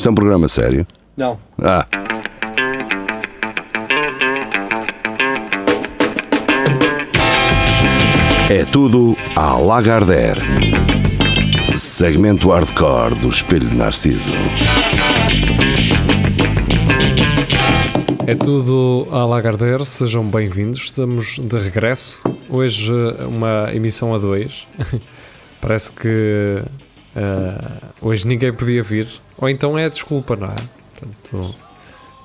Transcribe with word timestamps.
Isto 0.00 0.08
é 0.08 0.12
um 0.12 0.14
programa 0.14 0.48
sério? 0.48 0.86
Não. 1.14 1.38
Ah. 1.62 1.86
É 8.48 8.64
tudo 8.72 9.14
à 9.36 9.58
Lagardère. 9.58 10.40
Segmento 11.76 12.48
hardcore 12.48 13.14
do 13.16 13.28
Espelho 13.28 13.68
de 13.68 13.76
Narciso. 13.76 14.32
É 18.26 18.34
tudo 18.34 19.06
à 19.12 19.26
Lagardère, 19.26 19.84
sejam 19.84 20.24
bem-vindos. 20.24 20.80
Estamos 20.84 21.38
de 21.38 21.58
regresso. 21.58 22.20
Hoje 22.48 22.90
uma 23.34 23.70
emissão 23.74 24.14
a 24.14 24.18
dois. 24.18 24.66
Parece 25.60 25.92
que 25.92 26.62
uh, 27.16 27.86
hoje 28.00 28.26
ninguém 28.26 28.52
podia 28.52 28.82
vir. 28.82 29.08
Ou 29.38 29.48
então 29.48 29.78
é 29.78 29.88
desculpa, 29.88 30.36
não 30.36 30.48
é? 30.48 30.56
Portanto, 30.98 31.54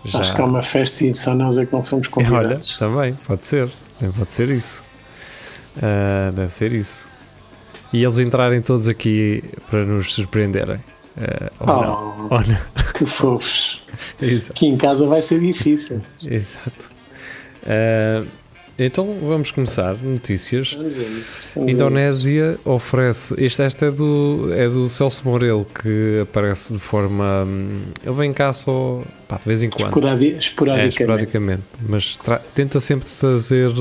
já... 0.06 0.20
Acho 0.20 0.36
que 0.36 0.42
há 0.42 0.46
uma 0.46 0.62
festa 0.62 1.06
e 1.06 1.14
só 1.16 1.34
nós 1.34 1.58
é 1.58 1.66
que 1.66 1.74
não 1.74 1.84
fomos 1.84 2.08
convidados. 2.10 2.78
Olha, 2.82 2.92
também, 2.92 3.14
pode 3.26 3.48
ser. 3.48 3.70
Pode 4.00 4.28
ser 4.28 4.50
isso. 4.50 4.84
Uh, 5.78 6.32
deve 6.32 6.54
ser 6.54 6.74
isso. 6.74 7.06
E 7.94 8.04
eles 8.04 8.20
entrarem 8.20 8.62
todos 8.62 8.88
aqui 8.88 9.44
para 9.70 9.86
nos 9.86 10.14
surpreenderem. 10.14 10.78
Uh, 11.18 11.50
ou, 11.62 11.68
oh, 11.70 11.82
não. 11.82 12.28
ou 12.30 12.40
não. 12.42 12.92
Que 12.94 13.06
fofos. 13.06 13.82
Aqui 14.50 14.68
em 14.68 14.76
casa 14.76 15.08
vai 15.08 15.22
ser 15.22 15.40
difícil. 15.40 16.02
Exato. 16.26 16.90
Uh, 17.64 18.28
então 18.78 19.18
vamos 19.22 19.52
começar. 19.52 19.96
Notícias. 19.96 20.74
Vamos 20.74 21.00
a 21.00 21.02
isso. 21.02 21.48
Vamos 21.56 21.72
Indonésia 21.72 22.50
a 22.50 22.52
isso. 22.54 22.70
oferece. 22.70 23.36
Este, 23.38 23.62
este 23.64 23.86
é, 23.86 23.92
do, 23.92 24.50
é 24.54 24.68
do 24.68 24.90
Celso 24.90 25.28
Morelo 25.28 25.66
que 25.66 26.20
aparece 26.22 26.74
de 26.74 26.80
forma. 26.80 27.46
Hum, 27.46 27.84
ele 28.04 28.16
vem 28.16 28.34
cá 28.34 28.52
só 28.52 29.02
pá, 29.28 29.38
de 29.38 29.44
vez 29.46 29.64
em 29.64 29.70
quando. 29.70 29.88
Esporadi 29.88 30.38
esporadicamente. 30.38 30.84
É, 30.84 31.04
esporadicamente. 31.04 31.64
Mas 31.88 32.18
tenta 32.54 32.80
sempre 32.80 33.10
trazer 33.10 33.72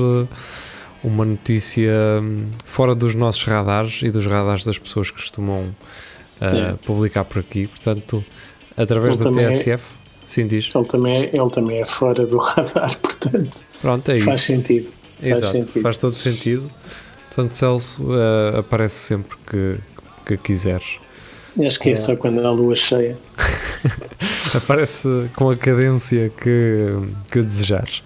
uma 1.03 1.25
notícia 1.25 1.91
hum, 2.21 2.45
fora 2.65 2.95
dos 2.95 3.13
nossos 3.15 3.43
radares 3.43 4.01
e 4.01 4.09
dos 4.09 4.25
radares 4.25 4.63
das 4.63 4.79
pessoas 4.79 5.11
que 5.11 5.17
costumam 5.17 5.75
uh, 6.39 6.77
publicar 6.85 7.25
por 7.25 7.39
aqui. 7.39 7.67
Portanto, 7.67 8.23
através 8.77 9.19
ele 9.19 9.29
da 9.29 9.49
TSF. 9.49 9.69
É, 9.71 10.04
sim, 10.25 10.47
diz. 10.47 10.73
Ele 10.73 10.85
também, 10.85 11.23
é, 11.23 11.31
ele 11.33 11.49
também 11.49 11.81
é 11.81 11.85
fora 11.85 12.25
do 12.25 12.37
radar, 12.39 12.97
portanto. 12.99 13.65
Pronto, 13.81 14.11
é 14.11 14.17
faz 14.17 14.41
isso. 14.41 14.53
Sentido. 14.53 14.89
Exato, 15.21 15.41
faz 15.41 15.51
sentido. 15.51 15.81
Faz 15.81 15.97
todo 15.97 16.13
sentido. 16.13 16.71
Portanto, 17.29 17.53
Celso 17.53 18.03
uh, 18.03 18.57
aparece 18.57 18.95
sempre 18.95 19.37
que, 19.45 19.75
que 20.25 20.37
quiseres. 20.37 20.99
Acho 21.65 21.79
que 21.79 21.89
é 21.89 21.95
só 21.95 22.15
quando 22.15 22.45
há 22.45 22.51
lua 22.51 22.75
cheia. 22.75 23.17
aparece 24.53 25.29
com 25.35 25.49
a 25.49 25.55
cadência 25.55 26.29
que, 26.29 26.87
que 27.31 27.41
desejares. 27.41 28.03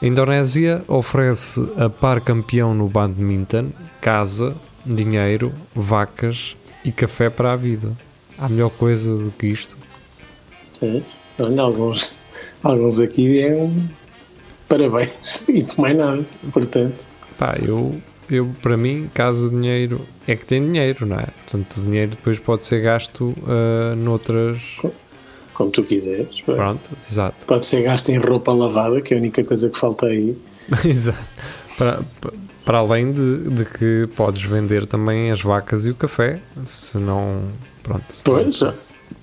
A 0.00 0.06
Indonésia 0.06 0.82
oferece 0.88 1.60
a 1.76 1.88
par 1.88 2.20
campeão 2.20 2.74
no 2.74 2.88
badminton, 2.88 3.70
casa, 4.00 4.54
dinheiro, 4.84 5.52
vacas 5.74 6.56
e 6.84 6.90
café 6.90 7.30
para 7.30 7.52
a 7.52 7.56
vida. 7.56 7.92
Há 8.36 8.48
melhor 8.48 8.70
coisa 8.70 9.14
do 9.14 9.30
que 9.30 9.46
isto? 9.46 9.76
Sim, 10.78 11.04
alguns, 11.38 12.12
alguns 12.62 13.00
aqui 13.00 13.40
é 13.40 13.54
um 13.54 13.88
parabéns 14.68 15.44
e 15.48 15.64
mais 15.80 15.96
nada, 15.96 16.24
portanto. 16.52 17.06
Pá, 17.38 17.56
eu, 17.62 18.00
eu 18.30 18.50
para 18.62 18.76
mim, 18.76 19.10
casa, 19.12 19.48
dinheiro, 19.48 20.00
é 20.26 20.36
que 20.36 20.44
tem 20.44 20.66
dinheiro, 20.66 21.06
não 21.06 21.18
é? 21.18 21.26
Portanto, 21.44 21.78
o 21.78 21.80
dinheiro 21.82 22.10
depois 22.12 22.38
pode 22.38 22.66
ser 22.66 22.80
gasto 22.80 23.34
uh, 23.42 23.96
noutras 23.96 24.58
como 25.54 25.70
tu 25.70 25.82
quiseres. 25.82 26.40
Pronto, 26.40 26.90
exato. 27.10 27.46
Pode 27.46 27.66
ser 27.66 27.82
gasto 27.82 28.08
em 28.08 28.18
roupa 28.18 28.52
lavada, 28.52 29.00
que 29.00 29.14
é 29.14 29.16
a 29.16 29.20
única 29.20 29.44
coisa 29.44 29.70
que 29.70 29.78
falta 29.78 30.06
aí. 30.06 30.36
exato. 30.84 31.18
Para, 31.76 32.00
para 32.64 32.78
além 32.78 33.12
de, 33.12 33.50
de, 33.50 33.64
que 33.64 34.08
podes 34.16 34.42
vender 34.42 34.86
também 34.86 35.30
as 35.30 35.42
vacas 35.42 35.86
e 35.86 35.90
o 35.90 35.94
café, 35.94 36.40
se 36.66 36.98
não. 36.98 37.42
Pronto. 37.82 38.04
Se 38.10 38.22
pois, 38.24 38.60
não... 38.60 38.74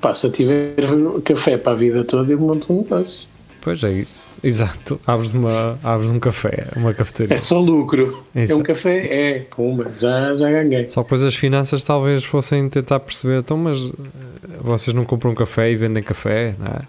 pá, 0.01 0.13
se 0.13 0.27
eu 0.27 0.31
tiver 0.31 0.75
café 1.23 1.57
para 1.57 1.73
a 1.73 1.75
vida 1.75 2.03
toda, 2.03 2.31
eu 2.31 2.39
monto 2.39 2.71
um 2.73 2.81
negócio. 2.83 3.27
Pois 3.61 3.83
é 3.83 3.91
isso. 3.91 4.27
Exato. 4.41 4.99
Abres, 5.05 5.33
uma, 5.33 5.77
abres 5.83 6.09
um 6.09 6.19
café, 6.19 6.67
uma 6.75 6.93
cafeteria. 6.93 7.33
É 7.33 7.37
só 7.37 7.59
lucro. 7.59 8.25
É 8.33 8.55
um 8.55 8.63
café? 8.63 9.07
É. 9.07 9.39
Pumba, 9.39 9.91
já, 9.99 10.33
já 10.35 10.49
ganhei. 10.49 10.89
Só 10.89 11.03
depois 11.03 11.23
as 11.23 11.35
finanças 11.35 11.83
talvez 11.83 12.23
fossem 12.23 12.69
tentar 12.69 12.99
perceber, 13.01 13.39
então, 13.39 13.57
mas 13.57 13.77
eh, 13.77 13.91
vocês 14.61 14.95
não 14.95 15.03
compram 15.03 15.35
café 15.35 15.71
e 15.71 15.75
vendem 15.75 16.01
café, 16.01 16.55
não 16.57 16.67
é? 16.67 16.79
Não 16.79 16.85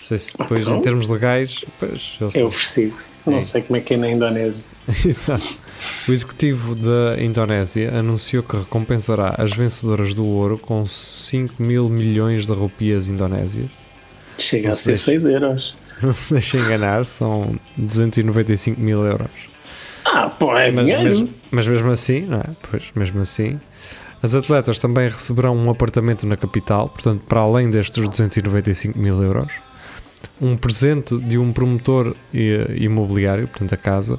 sei 0.00 0.18
se 0.18 0.36
depois 0.36 0.62
então, 0.62 0.78
em 0.78 0.82
termos 0.82 1.08
legais, 1.08 1.64
pois... 1.78 2.18
É 2.34 2.44
oferecido. 2.44 2.94
Não 3.24 3.36
é. 3.36 3.40
sei 3.40 3.62
como 3.62 3.76
é 3.76 3.80
que 3.80 3.94
é 3.94 3.96
na 3.96 4.10
Indonésia. 4.10 4.64
Exato. 5.06 5.58
O 6.08 6.12
executivo 6.12 6.74
da 6.74 7.20
Indonésia 7.22 7.98
anunciou 7.98 8.42
que 8.42 8.56
recompensará 8.56 9.34
as 9.38 9.52
vencedoras 9.52 10.14
do 10.14 10.24
ouro 10.24 10.58
com 10.58 10.86
5 10.86 11.62
mil 11.62 11.88
milhões 11.88 12.46
de 12.46 12.52
rupias 12.52 13.08
indonésias. 13.08 13.70
Chega 14.38 14.70
a 14.70 14.76
ser 14.76 14.96
6 14.96 15.24
euros 15.24 15.76
não 16.02 16.12
se 16.12 16.32
deixe 16.32 16.56
enganar, 16.56 17.04
são 17.04 17.54
295 17.76 18.80
mil 18.80 19.04
euros. 19.04 19.30
Ah, 20.04 20.28
pô, 20.28 20.56
é 20.56 20.70
mas, 20.70 20.80
dinheiro. 20.80 21.02
Mesmo, 21.02 21.30
mas 21.50 21.66
mesmo 21.66 21.90
assim, 21.90 22.20
não 22.22 22.38
é? 22.38 22.44
Pois, 22.70 22.84
mesmo 22.94 23.20
assim. 23.20 23.58
As 24.22 24.34
atletas 24.34 24.78
também 24.78 25.08
receberão 25.08 25.56
um 25.56 25.70
apartamento 25.70 26.26
na 26.26 26.36
capital, 26.36 26.88
portanto, 26.88 27.22
para 27.28 27.40
além 27.40 27.68
destes 27.70 28.08
295 28.08 28.98
mil 28.98 29.22
euros, 29.22 29.52
um 30.40 30.56
presente 30.56 31.16
de 31.18 31.36
um 31.36 31.52
promotor 31.52 32.14
imobiliário, 32.76 33.46
portanto, 33.48 33.74
a 33.74 33.76
casa, 33.76 34.18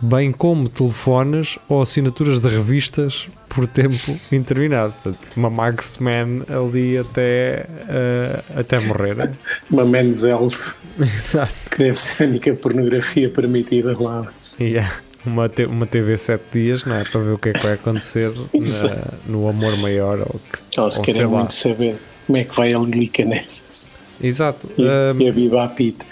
bem 0.00 0.32
como 0.32 0.68
telefones 0.68 1.58
ou 1.68 1.82
assinaturas 1.82 2.40
de 2.40 2.48
revistas 2.48 3.28
por 3.48 3.66
tempo 3.66 3.94
interminado. 4.32 4.94
Uma 5.36 5.50
Max 5.50 5.98
Man 5.98 6.44
ali 6.48 6.96
até, 6.96 7.66
uh, 7.68 8.60
até 8.60 8.80
morrer. 8.80 9.32
uma 9.70 9.84
Men's 9.84 10.24
Health. 10.24 10.74
Exato. 10.98 11.52
Que 11.70 11.78
deve 11.78 11.98
ser 11.98 12.24
a 12.24 12.26
única 12.26 12.54
pornografia 12.54 13.28
permitida 13.28 13.96
lá. 13.98 14.26
Yeah. 14.60 14.92
Uma, 15.24 15.48
te, 15.48 15.64
uma 15.64 15.86
TV 15.86 16.16
7 16.16 16.42
dias, 16.52 16.84
não 16.84 16.96
é? 16.96 17.04
Para 17.04 17.20
ver 17.20 17.32
o 17.32 17.38
que 17.38 17.50
é 17.50 17.52
que 17.52 17.62
vai 17.62 17.74
acontecer 17.74 18.30
na, 18.54 19.14
no 19.26 19.48
amor 19.48 19.76
maior. 19.78 20.20
Ou 20.20 20.40
que, 20.40 20.80
Elas 20.80 20.96
ou 20.96 21.02
querem 21.02 21.26
muito 21.26 21.52
saber 21.52 21.96
como 22.26 22.38
é 22.38 22.44
que 22.44 22.54
vai 22.54 22.72
a 22.74 22.78
Lilica 22.78 23.24
nessas. 23.24 23.88
Exato. 24.22 24.70
E, 24.78 24.82
um, 24.82 25.20
e 25.20 25.28
a 25.28 25.32
Viva 25.32 25.64
a 25.64 25.68
Pita. 25.68 26.09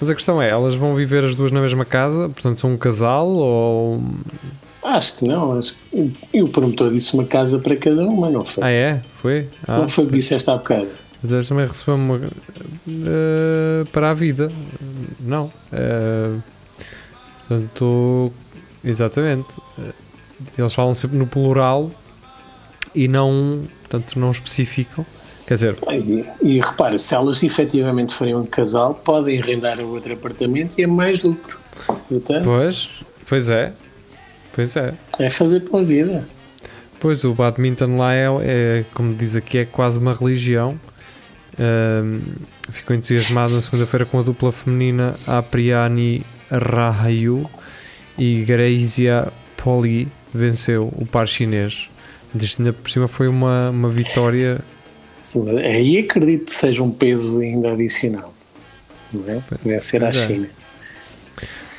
Mas 0.00 0.10
a 0.10 0.14
questão 0.14 0.42
é, 0.42 0.50
elas 0.50 0.74
vão 0.74 0.94
viver 0.94 1.24
as 1.24 1.34
duas 1.34 1.52
na 1.52 1.60
mesma 1.60 1.84
casa? 1.84 2.28
Portanto, 2.28 2.60
são 2.60 2.72
um 2.72 2.76
casal 2.76 3.26
ou. 3.28 4.02
Acho 4.82 5.16
que 5.16 5.24
não. 5.24 5.58
Acho 5.58 5.74
que... 5.74 6.12
E 6.32 6.42
o 6.42 6.48
promotor 6.48 6.92
disse 6.92 7.14
uma 7.14 7.24
casa 7.24 7.58
para 7.58 7.76
cada 7.76 8.04
uma, 8.04 8.28
não 8.28 8.44
foi? 8.44 8.64
Ah, 8.64 8.70
é? 8.70 9.02
Foi? 9.22 9.48
Ah, 9.66 9.78
não 9.78 9.88
foi 9.88 10.04
o 10.04 10.08
que 10.08 10.14
disseste 10.14 10.50
há 10.50 10.56
bocado. 10.56 10.88
Mas 11.22 11.32
eles 11.32 11.48
também 11.48 11.66
receberam 11.66 11.98
uma. 11.98 12.16
Uh, 12.16 13.86
para 13.92 14.10
a 14.10 14.14
vida. 14.14 14.52
Não. 15.20 15.50
Uh, 15.72 16.42
portanto. 17.48 18.32
Exatamente. 18.84 19.48
Eles 20.58 20.74
falam 20.74 20.92
sempre 20.92 21.16
no 21.16 21.26
plural 21.26 21.90
e 22.94 23.08
não. 23.08 23.62
Portanto, 23.80 24.18
não 24.18 24.30
especificam. 24.30 25.06
Quer 25.46 25.54
dizer. 25.54 25.76
E, 25.90 26.24
e 26.42 26.60
repara, 26.60 26.98
se 26.98 27.14
elas 27.14 27.42
efetivamente 27.42 28.14
forem 28.14 28.34
um 28.34 28.44
casal, 28.44 28.94
podem 28.94 29.40
arrendar 29.40 29.78
a 29.78 29.84
outro 29.84 30.14
apartamento 30.14 30.78
e 30.78 30.82
é 30.82 30.86
mais 30.86 31.22
lucro. 31.22 31.58
Portanto, 32.08 32.44
pois, 32.44 32.88
pois 33.26 33.48
é. 33.48 33.72
Pois 34.54 34.76
é. 34.76 34.94
É 35.18 35.28
fazer 35.28 35.60
pela 35.60 35.82
vida. 35.82 36.26
Pois, 37.00 37.24
o 37.24 37.34
badminton 37.34 37.96
lá 37.96 38.14
é, 38.14 38.26
é 38.42 38.84
como 38.94 39.14
diz 39.14 39.36
aqui, 39.36 39.58
é 39.58 39.64
quase 39.64 39.98
uma 39.98 40.14
religião. 40.14 40.78
Um, 41.58 42.20
ficou 42.70 42.96
entusiasmado 42.96 43.54
na 43.54 43.60
segunda-feira 43.60 44.06
com 44.06 44.18
a 44.18 44.22
dupla 44.22 44.50
feminina 44.50 45.14
Apriani 45.28 46.22
Rahayu 46.50 47.48
e 48.18 48.42
Greisia 48.42 49.28
Poli 49.56 50.08
venceu 50.32 50.92
o 50.96 51.04
par 51.04 51.28
chinês. 51.28 51.88
Isto 52.34 52.62
ainda 52.62 52.72
por 52.72 52.90
cima 52.90 53.06
foi 53.06 53.28
uma, 53.28 53.70
uma 53.70 53.90
vitória 53.90 54.60
Sim, 55.24 55.58
aí 55.58 55.98
acredito 55.98 56.44
que 56.44 56.54
seja 56.54 56.82
um 56.82 56.92
peso 56.92 57.40
ainda 57.40 57.72
adicional. 57.72 58.34
Não 59.12 59.28
é? 59.28 59.42
Vencer 59.64 60.00
pois 60.00 60.16
a 60.16 60.20
é. 60.20 60.26
China. 60.26 60.48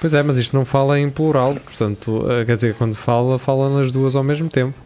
Pois 0.01 0.13
é, 0.13 0.23
mas 0.23 0.37
isto 0.37 0.55
não 0.55 0.65
fala 0.65 0.99
em 0.99 1.09
plural, 1.09 1.53
portanto, 1.53 2.25
eh, 2.29 2.43
quer 2.45 2.55
dizer, 2.55 2.75
quando 2.75 2.95
fala, 2.95 3.39
fala 3.39 3.69
nas 3.69 3.91
duas 3.91 4.15
ao 4.15 4.23
mesmo 4.23 4.49
tempo. 4.49 4.77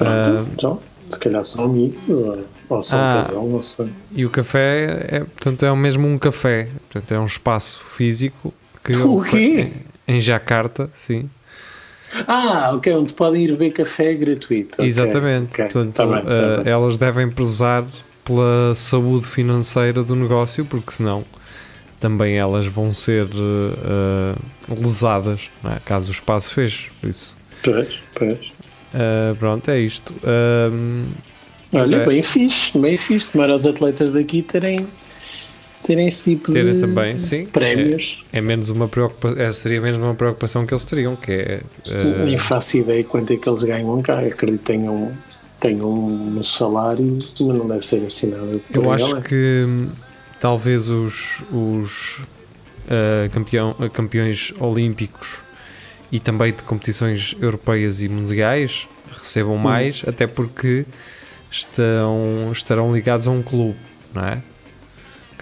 uh, 0.00 0.46
então, 0.52 0.80
se 1.08 1.18
calhar 1.18 1.44
são 1.44 1.64
amigos 1.64 2.22
ou, 2.22 2.44
ou 2.68 2.82
são 2.82 2.98
ah, 2.98 3.12
um 3.12 3.14
casal, 3.16 3.48
não 3.48 3.62
sei. 3.62 3.88
E 4.12 4.26
o 4.26 4.30
café 4.30 5.06
é, 5.08 5.18
portanto, 5.20 5.64
é 5.64 5.74
mesmo 5.74 6.06
um 6.06 6.18
café, 6.18 6.68
portanto, 6.90 7.12
é 7.12 7.18
um 7.18 7.26
espaço 7.26 7.82
físico 7.84 8.52
que 8.84 8.94
o 8.96 9.22
quê? 9.22 9.72
Em 10.06 10.20
Jacarta, 10.20 10.90
sim. 10.94 11.30
Ah, 12.26 12.72
ok, 12.74 12.94
onde 12.94 13.12
podem 13.14 13.44
ir 13.44 13.52
beber 13.52 13.72
café 13.72 14.14
gratuito. 14.14 14.82
Exatamente. 14.82 15.48
Okay. 15.48 15.64
Portanto, 15.64 15.94
tá 15.94 16.06
bem, 16.06 16.22
tá 16.22 16.62
uh, 16.62 16.68
elas 16.68 16.96
devem 16.96 17.28
prezar 17.28 17.84
pela 18.24 18.74
saúde 18.74 19.26
financeira 19.26 20.02
do 20.02 20.14
negócio, 20.14 20.64
porque 20.64 20.92
senão 20.92 21.24
também 21.98 22.36
elas 22.36 22.66
vão 22.66 22.92
ser 22.92 23.26
uh, 23.26 24.74
lesadas, 24.82 25.50
é? 25.64 25.78
caso 25.84 26.08
o 26.08 26.10
espaço 26.10 26.52
feche. 26.54 26.90
Por 27.00 27.10
isso, 27.10 27.34
Pois, 27.62 28.00
pois. 28.14 28.38
uh, 28.38 29.36
pronto, 29.38 29.70
é 29.70 29.78
isto. 29.78 30.12
Um, 30.72 31.04
Olha, 31.74 31.96
é. 31.96 32.06
bem 32.06 32.22
fixe, 32.22 32.76
bem 32.76 32.96
fixe. 32.96 33.30
Tomar 33.32 33.50
os 33.50 33.66
atletas 33.66 34.12
daqui 34.12 34.42
terem, 34.42 34.86
terem 35.82 36.06
esse 36.06 36.24
tipo 36.24 36.52
Terem 36.52 36.74
de, 36.74 36.80
também, 36.80 37.16
de 37.16 37.22
sim. 37.22 37.46
prémios. 37.46 38.24
é 38.32 38.40
menos 38.40 38.68
uma 38.68 38.88
preocupação, 38.88 39.52
seria 39.52 39.80
menos 39.80 39.98
uma 39.98 40.14
preocupação 40.14 40.66
que 40.66 40.72
eles 40.72 40.84
teriam, 40.84 41.16
que 41.16 41.32
é 41.32 41.60
uh, 41.88 42.24
Nem 42.24 42.38
faço 42.38 42.78
ideia 42.78 43.02
quanto 43.04 43.32
é 43.32 43.36
que 43.36 43.48
eles 43.48 43.62
ganham 43.62 44.00
cá. 44.02 44.20
Acredito 44.20 44.60
que 44.60 44.64
tenham, 44.64 45.12
tenham 45.60 45.92
um 45.92 46.42
salário, 46.42 47.18
mas 47.40 47.56
não 47.56 47.66
deve 47.66 47.84
ser 47.84 48.04
assinado. 48.04 48.62
Eu 48.72 48.84
ela. 48.84 48.94
acho 48.94 49.20
que 49.22 49.64
hum, 49.66 49.88
talvez 50.40 50.88
os, 50.88 51.42
os 51.52 52.20
ah, 52.92 53.28
campeão, 53.32 53.74
ah, 53.78 53.88
campeões 53.88 54.52
olímpicos 54.60 55.38
e 56.10 56.18
também 56.20 56.52
de 56.52 56.62
competições 56.62 57.34
europeias 57.40 58.02
e 58.02 58.08
mundiais 58.08 58.86
recebam 59.18 59.56
mais, 59.56 60.02
até 60.06 60.26
porque 60.26 60.84
estão, 61.50 62.50
estarão 62.52 62.94
ligados 62.94 63.26
a 63.26 63.30
um 63.30 63.42
clube, 63.42 63.78
não 64.12 64.24
é? 64.24 64.42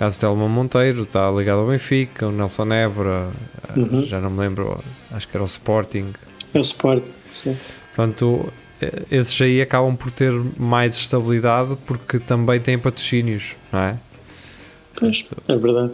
Caso 0.01 0.17
de 0.17 0.21
Telma 0.21 0.49
Monteiro 0.49 1.03
está 1.03 1.31
ligado 1.31 1.59
ao 1.59 1.67
Benfica, 1.67 2.27
o 2.27 2.33
Nelson 2.33 2.73
Évora, 2.73 3.29
ah, 3.69 3.79
Uhum. 3.79 4.01
já 4.07 4.19
não 4.19 4.31
me 4.31 4.41
lembro, 4.41 4.83
acho 5.13 5.29
que 5.29 5.37
era 5.37 5.45
o 5.45 5.47
Sporting. 5.47 6.07
É 6.55 6.59
o 6.59 6.63
Sport, 6.63 7.03
sim. 7.31 7.55
Portanto, 7.95 8.51
eh, 8.81 9.03
esses 9.13 9.39
aí 9.43 9.61
acabam 9.61 9.95
por 9.95 10.11
ter 10.11 10.33
mais 10.59 10.97
estabilidade 10.97 11.77
porque 11.87 12.19
também 12.19 12.59
têm 12.59 12.79
patrocínios, 12.79 13.55
não 13.71 13.79
é? 13.81 13.97
Pois, 14.99 15.23
é 15.47 15.57
verdade. 15.57 15.91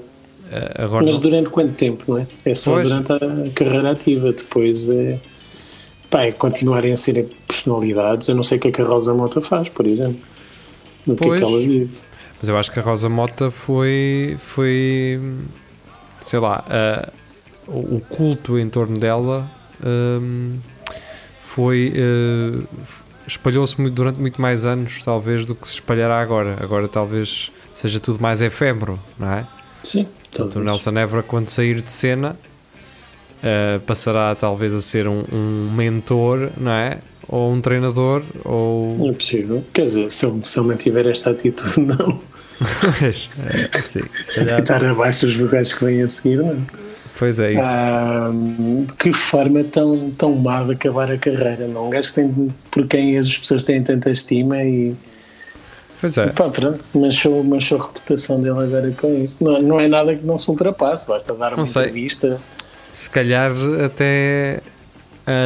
Eh, 0.53 0.73
Agora, 0.85 1.05
Mas 1.05 1.17
não- 1.17 1.23
durante 1.23 1.51
quanto 1.51 1.73
tempo, 1.75 2.05
não 2.07 2.19
é? 2.19 2.27
É 2.45 2.55
só 2.55 2.75
Pois. 2.75 2.89
durante 2.89 3.13
a 3.13 3.51
carreira 3.53 3.91
ativa. 3.91 4.33
Depois 4.33 4.89
é, 4.89 5.19
pá, 6.09 6.23
é 6.23 6.31
continuarem 6.31 6.93
a 6.93 6.97
ser 6.97 7.27
personalidades. 7.49 8.29
Eu 8.29 8.37
não 8.37 8.45
sei 8.45 8.59
o 8.59 8.61
que 8.61 8.69
é 8.69 8.71
que 8.71 8.81
a 8.81 8.85
Rosa 8.85 9.13
Mota 9.13 9.41
faz, 9.41 9.69
por 9.69 9.85
exemplo. 9.85 10.23
No 11.05 11.17
que 11.17 11.25
é 11.25 11.27
Pois. 11.27 11.41
que 11.41 11.45
ela 11.47 11.59
vive. 11.59 11.91
Mas 12.47 12.49
eu 12.49 12.57
acho 12.59 12.71
que 12.71 12.79
a 12.79 12.83
Rosa 12.83 13.09
Mota 13.09 13.51
foi, 13.51 14.37
foi 14.39 15.21
sei 16.25 16.39
lá, 16.39 16.65
eh, 16.71 17.09
o 17.67 18.01
culto 18.09 18.57
em 18.57 18.69
torno 18.69 18.97
dela 19.01 19.51
hum, 19.85 20.59
foi 21.49 21.93
eh, 21.97 22.63
espalhou-se 23.27 23.81
muito- 23.81 23.95
durante 23.95 24.21
muito 24.21 24.41
mais 24.41 24.65
anos, 24.65 25.03
talvez, 25.05 25.45
do 25.45 25.57
que 25.57 25.67
se 25.67 25.75
espalhará 25.75 26.21
agora. 26.21 26.57
Agora 26.61 26.87
talvez 26.87 27.51
seja 27.75 27.99
tudo 27.99 28.21
mais 28.23 28.41
efêmero, 28.41 28.97
não 29.19 29.29
é? 29.33 29.45
Sim, 29.83 30.07
Portanto, 30.31 30.61
o. 30.61 30.63
Nelson 30.63 30.97
Évora, 30.97 31.25
quando 31.25 31.49
sair 31.49 31.81
de 31.83 31.91
cena, 31.91 32.37
eh, 33.43 33.81
passará 33.85 34.33
talvez 34.37 34.73
a 34.73 34.81
ser 34.81 35.09
um, 35.09 35.25
um 35.33 35.73
mentor, 35.75 36.51
não 36.57 36.71
é? 36.71 36.99
Ou 37.29 37.51
um 37.53 37.61
treinador, 37.61 38.23
ou. 38.45 38.97
Não 38.99 39.09
é 39.09 39.13
possível. 39.15 39.65
Quer 39.75 39.83
dizer, 39.83 40.13
se 40.13 40.25
ele, 40.25 40.45
se 40.45 40.61
ele 40.61 40.69
mantiver 40.69 41.09
esta 41.09 41.31
atitude, 41.31 41.81
não. 41.83 42.21
É, 43.03 43.13
sim, 43.13 44.01
calhar. 44.35 44.61
Estar 44.61 44.85
abaixo 44.85 45.27
dos 45.27 45.37
lugares 45.37 45.73
que 45.73 45.85
vêm 45.85 46.03
a 46.03 46.07
seguir, 46.07 46.37
não. 46.39 46.57
Pois 47.19 47.41
é 47.41 47.53
isso. 47.53 47.61
Ah, 47.63 48.31
que 48.99 49.13
forma 49.13 49.65
tão, 49.65 50.11
tão 50.11 50.35
má 50.35 50.63
de 50.63 50.73
acabar 50.73 51.11
a 51.11 51.17
carreira, 51.17 51.67
não? 51.67 51.87
Um 51.87 51.91
gajo 51.91 52.13
tem, 52.13 52.55
por 52.71 52.87
quem 52.87 53.19
as 53.19 53.37
pessoas 53.39 53.65
têm 53.65 53.83
tanta 53.83 54.11
estima 54.11 54.63
e. 54.63 54.95
Pois 56.01 56.19
é. 56.19 56.27
Pá, 56.27 56.49
pronto, 56.51 56.85
manchou, 56.95 57.43
manchou 57.43 57.81
a 57.81 57.87
reputação 57.87 58.41
dele 58.41 58.59
agora 58.59 58.91
com 58.93 59.25
isto. 59.25 59.43
Não, 59.43 59.63
não 59.63 59.81
é 59.81 59.89
nada 59.89 60.15
que 60.15 60.25
não 60.27 60.37
se 60.37 60.51
ultrapasse, 60.51 61.07
basta 61.07 61.33
dar 61.35 61.49
uma 61.53 61.59
Não 61.59 61.67
sei. 61.67 61.83
entrevista. 61.83 62.39
Se 62.93 63.09
calhar 63.09 63.53
até 63.85 64.61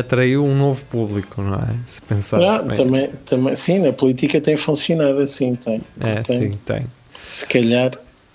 atraiu 0.01 0.45
um 0.45 0.57
novo 0.57 0.85
público, 0.87 1.41
não 1.41 1.55
é? 1.55 1.75
Se 1.87 2.03
pensar. 2.03 2.43
Ah, 2.43 2.59
também, 2.75 3.11
também, 3.25 3.55
sim, 3.55 3.79
na 3.79 3.93
política 3.93 4.41
tem 4.41 4.57
funcionado 4.57 5.21
assim, 5.21 5.55
tem. 5.55 5.81
É, 6.01 6.15
Portanto, 6.15 6.55
sim, 6.55 6.61
tem. 6.65 6.87
Se 7.31 7.47
calhar. 7.47 7.93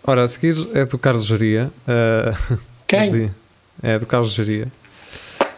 Ora, 0.07 0.23
a 0.23 0.27
seguir 0.27 0.55
é 0.73 0.85
do 0.85 0.97
Carlos 0.97 1.25
Geria. 1.25 1.69
eh, 1.87 2.31
Quem? 2.87 3.31
É 3.83 3.99
do 3.99 4.05
Carlos 4.05 4.31
Geria. 4.33 4.67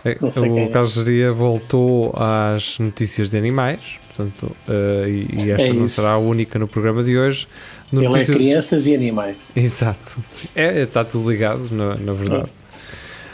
É, 0.03 0.17
o 0.21 0.57
é. 0.59 0.67
Carlos 0.69 0.93
Geria 0.93 1.29
voltou 1.29 2.13
às 2.17 2.79
notícias 2.79 3.29
de 3.29 3.37
animais, 3.37 3.79
portanto, 4.07 4.55
eh, 4.67 5.05
e, 5.07 5.27
e 5.45 5.51
esta 5.51 5.67
É 5.67 5.73
não 5.73 5.87
será 5.87 6.11
a 6.11 6.17
única 6.17 6.57
no 6.57 6.67
programa 6.67 7.03
de 7.03 7.15
hoje. 7.17 7.47
Ele 7.93 8.05
é 8.19 8.25
crianças 8.25 8.87
e 8.87 8.95
animais. 8.95 9.37
Exato. 9.55 10.19
É, 10.55 10.81
está 10.81 11.05
tudo 11.05 11.29
ligado, 11.29 11.69
na, 11.71 11.95
na 11.95 12.13
verdade. 12.13 12.49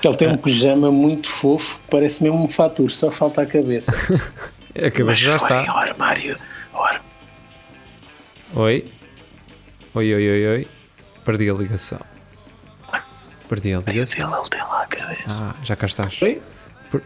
Ele 0.03 0.13
É. 0.13 0.17
tem 0.17 0.27
um 0.27 0.37
pijama 0.37 0.91
muito 0.91 1.29
fofo, 1.29 1.79
parece 1.89 2.21
mesmo 2.21 2.43
um 2.43 2.47
fator, 2.49 2.91
só 2.91 3.09
falta 3.09 3.41
a 3.41 3.45
cabeça. 3.45 3.93
A 4.75 4.89
cabeça 4.89 5.21
já 5.21 5.37
forem 5.39 5.59
está. 5.61 5.71
ao 5.71 5.77
armário. 5.77 6.37
ao 6.73 6.83
ar- 6.83 7.01
Oi? 8.55 8.85
Oi, 9.95 10.13
oi, 10.13 10.29
oi, 10.29 10.47
oi. 10.47 10.67
Perdi 11.23 11.49
a 11.49 11.53
ligação. 11.53 11.99
Perdi 13.47 13.73
a 13.73 13.79
ligação. 13.79 14.33
Ele, 14.39 14.49
tem 14.49 14.59
lá 14.61 14.83
a 14.83 14.87
cabeça. 14.87 15.45
Ah, 15.45 15.55
já 15.63 15.75
cá 15.75 15.85
estás. 15.85 16.21
Oi? 16.21 16.41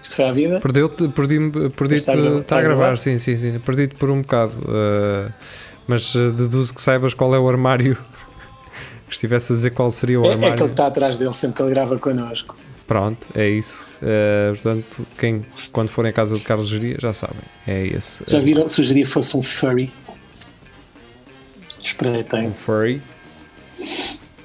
Isto 0.04 0.16
foi 0.16 0.26
à 0.26 0.32
vida? 0.32 0.60
Perdeu-te, 0.60 1.08
perdi-me, 1.10 1.70
perdi-te, 1.70 2.00
Está 2.00 2.14
a 2.14 2.16
gravar? 2.18 2.40
está 2.40 2.58
a 2.58 2.62
gravar, 2.62 2.98
sim, 2.98 3.18
sim, 3.18 3.38
sim, 3.38 3.58
perdi-te 3.60 3.96
por 3.96 4.10
um 4.10 4.22
bocado, 4.22 4.52
uh, 4.64 5.32
mas 5.88 6.14
uh, 6.14 6.30
deduzo 6.34 6.74
que 6.76 6.82
saibas 6.82 7.14
qual 7.14 7.34
é 7.34 7.40
o 7.40 7.48
armário, 7.48 7.96
que 9.08 9.14
estivesse 9.14 9.54
a 9.54 9.56
dizer 9.56 9.70
qual 9.70 9.90
seria 9.90 10.20
o 10.20 10.26
É, 10.26 10.28
é 10.28 10.32
armário, 10.34 10.54
aquele 10.56 10.68
que 10.68 10.74
está 10.74 10.88
atrás 10.88 11.18
dele 11.18 11.32
sempre 11.34 11.56
que 11.56 11.62
ele 11.64 11.70
grava 11.70 11.98
connosco. 11.98 12.54
pronto, 12.86 13.26
é 13.34 13.48
isso, 13.48 13.88
Uh, 14.02 14.54
portanto, 14.56 15.08
quem, 15.18 15.46
quando 15.72 15.88
forem 15.88 16.10
à 16.10 16.14
casa 16.14 16.36
de 16.36 16.42
Carlos 16.42 16.68
Geria, 16.68 16.98
já 17.00 17.14
sabem, 17.14 17.40
é 17.66 17.88
esse. 17.88 18.24
Já 18.28 18.40
viram? 18.42 18.68
Sugeria 18.68 19.04
que 19.04 19.10
fosse 19.10 19.36
um 19.38 19.42
furry. 19.42 19.90
Espreitem. 21.88 22.48
um 22.48 22.54
furry. 22.54 23.02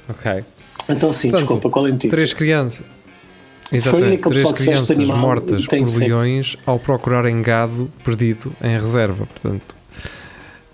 Ok. 0.09 0.45
Então 0.89 1.13
sim, 1.13 1.31
Portanto, 1.31 1.41
desculpa, 1.49 1.71
qual 1.71 1.87
é 1.87 1.91
a 1.91 1.93
notícia? 1.93 2.17
Três 2.17 2.33
crianças. 2.33 2.85
É 3.71 3.77
Exatamente, 3.77 4.15
aquele 4.27 4.43
três 4.43 4.59
crianças 4.59 4.97
mortas 5.09 5.67
por 5.67 5.77
sexo. 5.87 5.99
leões 6.01 6.57
ao 6.67 6.79
procurarem 6.79 7.41
gado 7.41 7.91
perdido 8.05 8.53
em 8.63 8.79
reserva. 8.79 9.25
Portanto, 9.27 9.77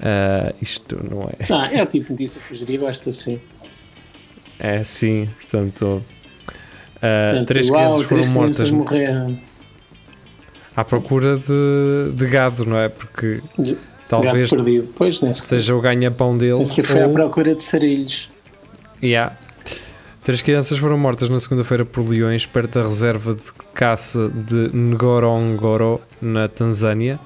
uh, 0.01 0.55
isto 0.61 0.99
não 1.09 1.23
é. 1.29 1.47
Ah, 1.53 1.69
é 1.73 1.83
o 1.83 1.87
tipo 1.87 2.07
de 2.07 2.13
notícia 2.13 2.41
que 2.41 2.49
sugeria, 2.49 2.81
basta 2.81 3.11
assim. 3.11 3.41
É 4.59 4.83
sim, 4.83 5.29
portanto. 5.41 5.83
uh, 5.87 6.03
Portanto, 7.01 7.47
três 7.49 7.69
uau, 7.71 7.77
crianças 7.79 7.95
foram 7.95 8.09
três 8.09 8.29
mortas 8.29 8.57
crianças 8.57 8.71
morreram. 8.77 9.39
à 10.75 10.85
procura 10.85 11.37
de, 11.37 12.13
de 12.17 12.27
gado, 12.27 12.65
não 12.67 12.77
é? 12.79 12.89
Porque 12.89 13.41
De- 13.57 13.79
talvez. 14.09 14.51
Pois, 14.97 15.21
seja 15.35 15.75
o 15.75 15.81
ganha-pão 15.81 16.37
deles. 16.37 16.59
Penso 16.59 16.75
que 16.75 16.83
foi 16.83 17.03
à 17.03 17.07
ou- 17.07 17.13
procura 17.13 17.55
de 17.55 17.63
sarilhos. 17.63 18.31
Yeah. 19.03 19.37
Três 20.25 20.43
crianças 20.43 20.77
foram 20.79 20.99
mortas 20.99 21.29
na 21.29 21.41
segunda-feira 21.41 21.85
por 21.87 22.07
leões 22.07 22.45
perto 22.45 22.79
da 22.79 22.85
reserva 22.87 23.35
de 23.35 23.43
caça 23.73 24.29
de 24.29 24.71
Ngorongoro, 24.77 26.01
na 26.21 26.49
Tanzânia, 26.49 27.19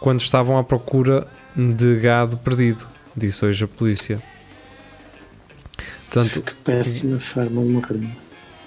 quando 0.00 0.20
estavam 0.20 0.58
à 0.58 0.64
procura 0.64 1.28
de 1.54 1.96
gado 2.00 2.36
perdido, 2.36 2.86
disse 3.16 3.44
hoje 3.44 3.64
a 3.64 3.68
polícia. 3.68 4.20
Portanto, 6.10 6.42
Que 6.42 6.54
péssima 6.56 7.18
forma 7.20 7.62
de 7.62 7.68
morrer. 7.68 8.00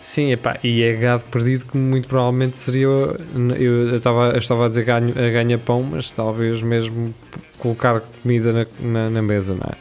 Sim, 0.08 0.32
epá, 0.32 0.58
e 0.64 0.82
é 0.84 0.94
gado 0.94 1.24
perdido 1.26 1.66
que 1.66 1.78
muito 1.78 2.08
provavelmente 2.08 2.58
seria. 2.58 2.86
Eu 2.88 3.98
estava 3.98 4.30
eu 4.32 4.38
estava 4.38 4.66
a 4.66 4.70
dizer 4.70 4.86
ganho- 4.86 5.14
a 5.18 5.30
ganha-pão, 5.32 5.84
mas 5.84 6.10
talvez 6.12 6.62
mesmo 6.62 7.14
colocar 7.60 8.02
comida 8.24 8.52
na, 8.54 8.66
na, 8.80 9.10
na 9.10 9.22
mesa, 9.22 9.54
não 9.54 9.70
é? 9.70 9.76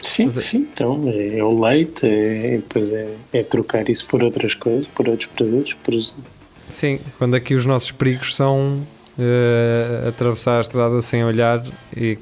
Sim, 0.00 0.32
é- 0.34 0.38
sim, 0.40 0.68
então 0.72 1.02
é, 1.08 1.38
é 1.38 1.44
o 1.44 1.60
leite, 1.60 2.06
é, 2.06 2.56
depois 2.56 2.90
é, 2.92 3.08
é 3.32 3.42
trocar 3.42 3.88
isso 3.88 4.06
por 4.06 4.22
outras 4.22 4.54
coisas, 4.54 4.86
por 4.94 5.08
outros 5.08 5.28
produtos, 5.28 5.74
por 5.74 5.92
exemplo. 5.94 6.24
Sim, 6.68 6.98
quando 7.18 7.34
aqui 7.34 7.54
os 7.54 7.66
nossos 7.66 7.90
perigos 7.90 8.34
são 8.34 8.86
eh, 9.18 10.08
atravessar 10.08 10.58
a 10.58 10.60
estrada 10.62 11.00
sem 11.02 11.22
olhar 11.24 11.62
e, 11.96 12.18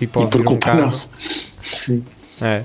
e 0.00 0.04
E 0.04 0.06
pode 0.06 0.30
por 0.30 0.40
vir 0.40 0.48
um 0.48 0.56
carro. 0.56 0.80
nossa. 0.82 1.08
Sim. 1.62 2.04
É. 2.42 2.62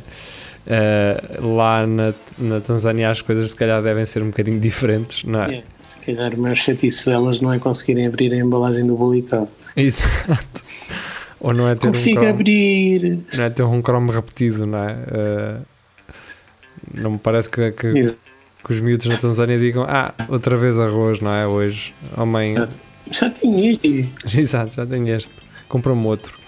Eh, 0.68 1.22
lá 1.41 1.86
na, 1.88 2.13
na 2.39 2.60
Tanzânia 2.62 3.10
as 3.10 3.22
coisas 3.22 3.50
se 3.51 3.55
calhar 3.55 3.81
devem 3.81 4.05
ser 4.05 4.24
um 4.24 4.27
bocadinho 4.27 4.60
diferentes, 4.60 5.24
não 5.24 5.43
é? 5.43 5.55
É, 5.58 5.63
se 5.84 5.98
calhar 6.00 6.34
o 6.34 6.38
maior 6.38 6.55
chatice 6.55 7.05
delas 7.10 7.41
não 7.41 7.51
é 7.53 7.60
conseguirem 7.60 8.08
abrir 8.08 8.34
a 8.34 8.38
embalagem 8.38 8.86
do 8.86 8.96
bolicão. 8.96 9.48
Exato. 9.75 10.63
Ou 11.39 11.53
não 11.53 11.69
é 11.69 11.75
ter 11.75 11.88
um 11.88 11.91
cromo, 11.91 12.27
abrir. 12.27 13.19
não 13.38 13.43
é 13.43 13.50
ter 13.50 13.63
um 13.63 13.81
cromo 13.81 14.12
repetido, 14.12 14.65
não 14.65 14.84
é? 14.84 14.98
Eh, 15.08 15.58
não 16.93 17.12
me 17.12 17.17
parece 17.17 17.50
que, 17.50 17.72
que, 17.72 17.93
que 17.93 18.74
os 18.74 18.81
miúdos 18.81 19.05
na 19.05 19.17
Tanzânia 19.17 19.58
digam 19.58 19.86
ah, 19.88 20.13
outra 20.27 20.58
vez 20.58 20.77
arroz, 20.79 21.22
não 21.22 21.31
é? 21.31 21.48
Hoje. 21.48 21.93
Oh 22.17 22.25
mãe, 22.25 22.55
Já 23.12 23.29
tenho 23.29 23.60
isto. 23.72 23.88
exato, 24.38 24.75
já 24.75 24.86
tenho 24.86 25.08
este. 25.15 25.34
Compra-me 25.67 26.05
outro. 26.08 26.38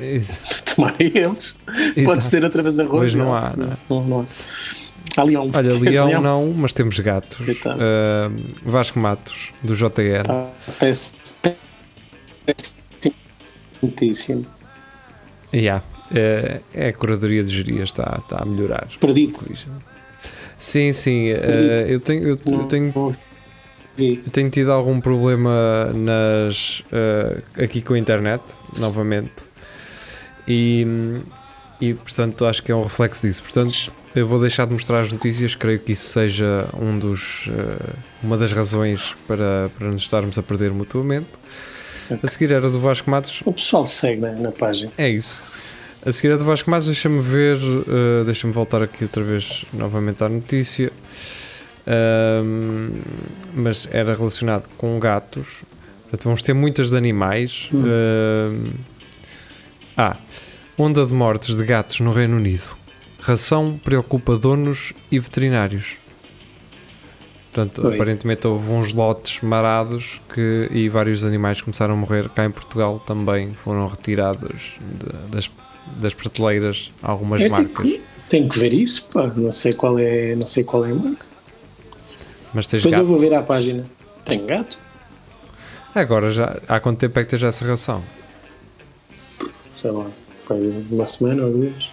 Exato. 0.00 0.64
Tomar 0.76 0.94
eles. 0.98 1.56
Pode 1.66 2.00
Exato. 2.00 2.22
ser 2.22 2.44
outra 2.44 2.62
vez 2.62 2.78
arroz. 2.78 3.04
Hoje 3.04 3.18
não 3.18 3.34
há, 3.34 3.52
não, 3.56 3.66
não 3.66 3.72
é? 3.72 3.76
não, 3.88 4.04
não 4.04 4.20
há. 4.20 4.24
Há 5.16 5.24
leão. 5.24 5.50
Olha, 5.54 5.70
Queres 5.80 5.94
Leão 5.94 6.20
não, 6.20 6.52
mas 6.52 6.72
temos 6.72 6.98
gatos. 7.00 7.38
Ah, 7.66 8.30
Vasco 8.64 8.98
Matos, 8.98 9.50
do 9.62 9.74
JN. 9.74 10.24
Pá, 10.26 10.50
Parece. 10.78 11.14
Parece. 11.42 12.76
Muitíssimo. 13.82 14.46
Yeah. 15.54 15.82
É, 16.14 16.60
é 16.72 16.88
a 16.88 16.92
curadoria 16.92 17.42
de 17.42 17.54
geria, 17.54 17.82
está, 17.82 18.20
está 18.22 18.42
a 18.42 18.44
melhorar. 18.44 18.88
Perdido. 19.00 19.38
Sim, 20.58 20.92
sim. 20.92 21.28
eh, 21.28 21.86
eu, 21.88 22.00
tenho, 22.00 22.22
eu, 22.22 22.28
eu 22.28 22.36
tenho, 22.66 22.92
Não 22.94 23.12
eu 23.98 24.30
tenho 24.30 24.50
tido 24.50 24.70
algum 24.70 25.00
problema 25.00 25.92
nas, 25.94 26.82
eh, 26.92 27.42
aqui 27.64 27.82
com 27.82 27.94
a 27.94 27.98
internet, 27.98 28.42
novamente. 28.78 29.32
E, 30.46 30.86
e, 31.80 31.94
portanto, 31.94 32.44
acho 32.44 32.62
que 32.62 32.70
é 32.70 32.76
um 32.76 32.82
reflexo 32.82 33.26
disso. 33.26 33.42
Portanto, 33.42 33.92
eu 34.14 34.26
vou 34.26 34.40
deixar 34.40 34.66
de 34.66 34.72
mostrar 34.72 35.00
as 35.00 35.12
notícias. 35.12 35.54
Creio 35.54 35.78
que 35.78 35.92
isso 35.92 36.08
seja 36.08 36.66
um 36.80 36.98
dos, 36.98 37.48
eh, 37.48 37.94
uma 38.22 38.36
das 38.36 38.52
razões 38.52 39.24
para, 39.26 39.70
para 39.76 39.88
nos 39.88 40.02
estarmos 40.02 40.38
a 40.38 40.42
perder 40.42 40.70
mutuamente. 40.70 41.28
A 42.22 42.26
seguir 42.28 42.52
era 42.52 42.70
do 42.70 42.78
Vasco 42.78 43.10
Matos. 43.10 43.42
O 43.44 43.52
pessoal 43.52 43.84
segue 43.84 44.22
né, 44.22 44.36
na 44.38 44.52
página. 44.52 44.92
É 44.96 45.08
isso. 45.08 45.42
A 46.04 46.12
seguir 46.12 46.32
é 46.32 46.36
do 46.36 46.44
Vasco 46.44 46.70
Matos, 46.70 46.86
deixa-me 46.86 47.20
ver, 47.20 47.56
uh, 47.56 48.24
deixa-me 48.24 48.52
voltar 48.52 48.80
aqui 48.80 49.02
outra 49.02 49.24
vez 49.24 49.64
novamente 49.72 50.22
à 50.22 50.28
notícia. 50.28 50.92
Ahm, 51.86 52.90
mas 53.54 53.88
era 53.92 54.14
relacionado 54.14 54.68
com 54.78 54.98
gatos. 54.98 55.62
Portanto, 56.02 56.24
vamos 56.24 56.42
ter 56.42 56.54
muitas 56.54 56.90
de 56.90 56.96
animais. 56.96 57.68
Hum. 57.72 58.70
Ah, 59.96 60.16
onda 60.76 61.04
de 61.06 61.12
mortes 61.12 61.56
de 61.56 61.64
gatos 61.64 62.00
no 62.00 62.12
Reino 62.12 62.36
Unido. 62.36 62.76
Ração 63.20 63.78
preocupa 63.82 64.36
donos 64.36 64.92
e 65.10 65.18
veterinários. 65.18 65.94
Portanto, 67.52 67.86
Oi. 67.88 67.94
aparentemente 67.94 68.46
houve 68.46 68.70
uns 68.70 68.92
lotes 68.92 69.40
marados 69.40 70.20
que, 70.32 70.68
e 70.70 70.88
vários 70.90 71.24
animais 71.24 71.60
começaram 71.60 71.94
a 71.94 71.96
morrer. 71.96 72.28
Cá 72.28 72.44
em 72.44 72.50
Portugal 72.50 73.00
também 73.06 73.54
foram 73.54 73.86
retirados 73.86 74.74
de- 74.80 75.30
das, 75.30 75.50
das 75.96 76.12
prateleiras 76.12 76.92
algumas 77.02 77.40
Eu 77.40 77.50
marcas. 77.50 77.72
tenho, 77.82 77.94
que- 77.98 78.02
tenho 78.28 78.48
que 78.48 78.58
ver 78.58 78.74
isso, 78.74 79.08
pá. 79.08 79.26
Não 79.34 79.50
sei 79.52 79.72
qual 79.72 79.98
é, 79.98 80.34
não 80.36 80.46
sei 80.46 80.64
qual 80.64 80.84
é 80.84 80.90
a 80.90 80.94
marca. 80.94 81.24
Mas 82.52 82.66
Depois 82.66 82.94
eu 82.94 83.00
gato. 83.00 83.06
vou 83.08 83.18
ver 83.18 83.32
à 83.34 83.42
página. 83.42 83.84
Tenho 84.24 84.44
gato? 84.44 84.78
Agora, 85.94 86.30
já, 86.30 86.58
há 86.68 86.78
quanto 86.78 86.98
tempo 86.98 87.18
é 87.18 87.24
que 87.24 87.30
tens 87.30 87.42
essa 87.42 87.64
ração? 87.66 88.02
Sei 89.80 89.90
lá. 89.90 90.06
Uma 90.90 91.04
semana 91.04 91.44
ou 91.44 91.50
duas. 91.52 91.90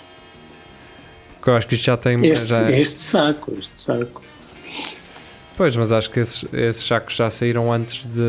Porque 1.36 1.50
eu 1.50 1.56
acho 1.56 1.68
que 1.68 1.76
isto 1.76 1.84
já 1.86 1.98
tem. 1.98 2.26
Este, 2.26 2.48
já, 2.48 2.72
este 2.72 3.02
saco, 3.02 3.54
este 3.60 3.78
saco. 3.78 4.22
Pois, 5.56 5.76
mas 5.76 5.92
acho 5.92 6.10
que 6.10 6.20
esses, 6.20 6.46
esses 6.52 6.86
sacos 6.86 7.16
já 7.16 7.30
saíram 7.30 7.72
antes 7.72 8.06
de. 8.08 8.22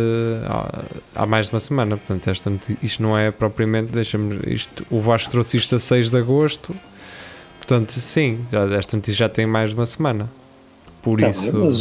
há, 0.47 0.83
há 1.23 1.27
mais 1.27 1.47
de 1.49 1.55
uma 1.55 1.61
semana. 1.61 1.97
Portanto, 1.97 2.29
esta, 2.29 2.53
isto 2.83 3.03
não 3.03 3.17
é 3.17 3.31
propriamente. 3.31 3.93
Deixa-me. 3.93 4.41
Isto, 4.53 4.85
o 4.91 5.01
Vasco 5.01 5.31
trouxe 5.31 5.57
isto 5.57 5.77
a 5.77 5.79
6 5.79 6.11
de 6.11 6.17
agosto. 6.19 6.75
Portanto, 7.59 7.93
sim, 7.93 8.41
já, 8.53 8.65
esta 8.75 8.97
notícia 8.97 9.19
já 9.21 9.29
tem 9.29 9.47
mais 9.47 9.71
de 9.71 9.77
uma 9.77 9.87
semana. 9.87 10.29
Por 11.03 11.21
Tá 11.21 11.29
isso. 11.29 11.57
mas 11.59 11.81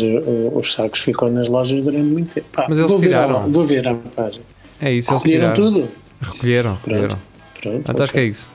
os 0.54 0.74
sacos 0.74 1.00
ficam 1.00 1.30
nas 1.32 1.48
lojas 1.50 1.84
durante 1.84 2.04
muito 2.08 2.34
tempo. 2.34 2.48
Pá, 2.52 2.66
Mas 2.70 2.78
eles 2.78 2.90
vou 2.92 3.00
ver 3.00 3.08
tiraram. 3.08 3.52
vou 3.52 3.64
ver 3.64 3.88
à 3.88 3.96
página. 3.96 4.44
É 4.82 4.92
isso, 4.92 5.12
eles 5.12 5.24
Recolheram 5.24 5.54
tiraram. 5.54 5.72
tudo? 5.74 5.90
Recolheram, 6.22 6.74
recolheram. 6.76 7.20
Pronto. 7.64 7.76
Portanto, 7.78 8.04
acho 8.04 8.14
que 8.14 8.20
é 8.20 8.26
isso. 8.26 8.50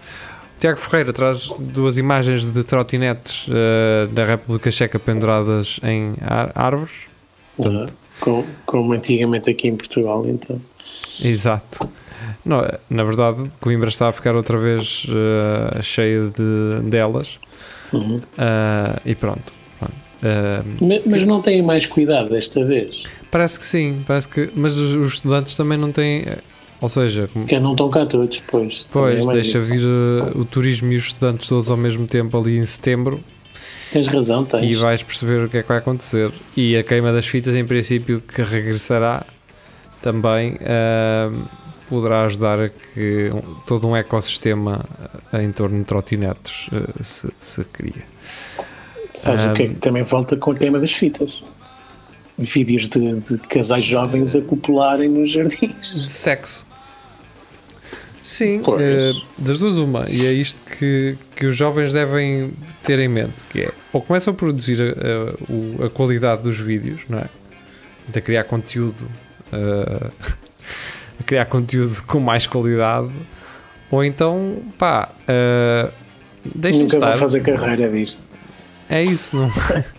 Tiago 0.60 0.78
Ferreira 0.78 1.12
traz 1.12 1.48
duas 1.58 1.98
imagens 1.98 2.44
de 2.44 2.64
trotinetes 2.64 3.46
eh, 3.48 4.08
da 4.12 4.24
República 4.24 4.70
Checa 4.70 4.98
penduradas 4.98 5.78
em 5.84 6.14
árvores. 6.54 6.92
Portanto, 7.56 7.94
como, 8.20 8.44
como 8.66 8.92
antigamente 8.92 9.48
aqui 9.50 9.68
em 9.68 9.76
Portugal, 9.76 10.24
então. 10.26 10.60
Exato. 11.22 11.88
Não, 12.44 12.62
na 12.90 13.04
verdade, 13.04 13.50
Coimbra 13.60 13.88
está 13.88 14.08
a 14.08 14.12
ficar 14.12 14.34
outra 14.34 14.58
vez 14.58 15.06
eh, 15.08 15.82
cheia 15.82 16.22
de, 16.28 16.88
delas. 16.90 17.38
Uhum. 17.92 18.20
Ah, 18.36 19.00
e 19.06 19.14
pronto. 19.14 19.52
Pronto. 19.78 19.94
Ah, 20.24 20.62
Ma- 20.80 21.00
Mas 21.06 21.24
não 21.24 21.40
têm 21.40 21.62
mais 21.62 21.86
cuidado 21.86 22.30
desta 22.30 22.64
vez. 22.64 23.02
parece 23.30 23.58
que 23.60 23.64
sim, 23.64 24.02
parece 24.06 24.28
que. 24.28 24.50
Mas 24.56 24.76
os, 24.76 24.92
os 24.92 25.12
estudantes 25.14 25.54
também 25.56 25.78
não 25.78 25.92
têm. 25.92 26.24
Eh, 26.80 26.82
Ou 26.82 26.88
seja, 26.88 27.28
como- 27.32 27.44
Porque 27.44 27.58
não 27.60 27.72
estão 27.72 27.90
cá 27.90 28.06
todos, 28.06 28.42
pois. 28.50 28.88
pois, 28.92 29.26
é 29.26 29.32
deixa 29.32 29.58
isso. 29.58 29.72
vir 29.74 29.82
eh, 29.84 30.38
o 30.38 30.44
turismo 30.44 30.92
e 30.92 30.96
os 30.96 31.06
estudantes 31.06 31.48
todos 31.48 31.70
ao 31.70 31.76
mesmo 31.76 32.06
tempo 32.06 32.38
ali 32.38 32.56
em 32.58 32.64
setembro 32.64 33.20
Tens 33.90 34.06
razão, 34.08 34.44
tens. 34.44 34.70
e 34.70 34.74
vais 34.74 35.02
perceber 35.02 35.44
o 35.44 35.48
que 35.48 35.58
é 35.58 35.62
que 35.62 35.68
vai 35.68 35.78
acontecer. 35.78 36.30
E 36.56 36.76
a 36.76 36.82
queima 36.82 37.10
das 37.12 37.26
fitas, 37.26 37.54
em 37.56 37.64
princípio, 37.64 38.20
que 38.20 38.42
regressará 38.42 39.24
também 40.02 40.58
ah, 40.60 41.30
poderá 41.88 42.24
ajudar 42.26 42.60
a 42.60 42.68
que 42.68 43.32
todo 43.66 43.88
um 43.88 43.96
ecossistema 43.96 44.84
ah, 45.32 45.42
em 45.42 45.50
torno 45.50 45.78
de 45.78 45.84
trotinetes 45.84 46.68
ah, 46.70 47.02
se, 47.02 47.28
se 47.40 47.64
cria. 47.64 48.04
Sabes 49.14 49.46
o 49.46 49.52
que 49.54 49.62
é 49.62 49.68
que 49.68 49.74
também 49.76 50.02
volta 50.02 50.36
com 50.36 50.50
a 50.52 50.54
queima 50.54 50.78
das 50.78 50.92
fitas? 50.92 51.42
Vídeos 52.36 52.88
de, 52.88 53.14
de 53.20 53.38
casais 53.38 53.84
jovens 53.84 54.36
a 54.36 54.42
copularem 54.42 55.08
nos 55.08 55.30
jardins. 55.32 55.90
Sexo. 56.08 56.64
Sim, 58.30 58.60
eh, 58.78 59.12
das 59.38 59.58
duas 59.58 59.78
uma. 59.78 60.04
E 60.10 60.26
é 60.26 60.32
isto 60.32 60.60
que, 60.78 61.16
que 61.34 61.46
os 61.46 61.56
jovens 61.56 61.94
devem 61.94 62.52
ter 62.82 62.98
em 62.98 63.08
mente, 63.08 63.32
que 63.48 63.62
é, 63.62 63.70
ou 63.90 64.02
começam 64.02 64.34
a 64.34 64.36
produzir 64.36 64.78
a, 64.82 64.84
a- 64.84 65.34
o- 65.50 65.84
a 65.86 65.90
qualidade 65.90 66.42
dos 66.42 66.58
vídeos, 66.60 67.00
não 67.08 67.20
é? 67.20 67.24
De 68.06 68.20
criar 68.20 68.44
conteúdo, 68.44 69.08
eh, 69.50 70.10
a 71.18 71.22
criar 71.24 71.46
conteúdo 71.46 72.02
com 72.06 72.20
mais 72.20 72.46
qualidade, 72.46 73.08
ou 73.90 74.04
então, 74.04 74.58
pá, 74.76 75.08
uh, 75.22 75.90
deixem 76.54 76.82
Nunca 76.82 76.96
estar. 76.96 77.08
vou 77.12 77.18
fazer 77.20 77.40
carreira 77.40 77.88
disto. 77.88 78.26
É 78.90 79.02
isso, 79.02 79.34
não 79.36 79.50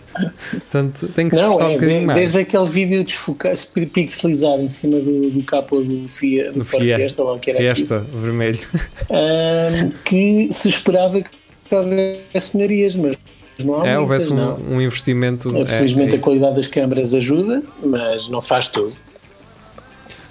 Portanto, 0.50 1.08
tem 1.14 1.28
que 1.28 1.36
se 1.36 1.42
Não, 1.42 1.50
esforçar 1.52 1.68
um 1.68 1.70
é, 1.70 1.74
bocadinho 1.74 2.00
de- 2.00 2.06
mais. 2.06 2.18
desde 2.18 2.38
aquele 2.38 2.66
vídeo 2.66 3.04
desfocado, 3.04 3.58
pixelizado 3.92 4.62
em 4.62 4.68
cima 4.68 4.98
do, 5.00 5.30
do 5.30 5.42
capô 5.42 5.80
do, 5.80 6.08
Fia, 6.08 6.52
do, 6.52 6.58
Do 6.60 6.64
Ford 6.64 6.82
Fiesta. 6.84 6.98
Fiesta, 6.98 7.24
lá 7.24 7.32
o 7.34 7.38
que 7.38 7.50
era 7.50 7.58
aquilo, 7.58 7.72
Esta, 7.72 7.98
vermelho. 8.00 8.58
ahm, 9.10 9.90
que 10.04 10.48
se 10.52 10.68
esperava 10.68 11.20
que 11.22 11.30
houvesse 11.74 12.56
melhorias, 12.56 12.96
mas 12.96 13.16
não 13.64 13.80
há 13.82 13.86
É, 13.86 13.98
muitas, 13.98 14.26
houvesse 14.26 14.32
um, 14.32 14.74
um 14.76 14.80
investimento. 14.80 15.56
é- 15.56 15.66
Felizmente 15.66 16.14
é 16.14 16.18
a 16.18 16.20
qualidade 16.20 16.56
das 16.56 16.66
câmaras 16.66 17.14
ajuda, 17.14 17.62
mas 17.82 18.28
não 18.28 18.40
faz 18.42 18.66
tudo. 18.68 18.92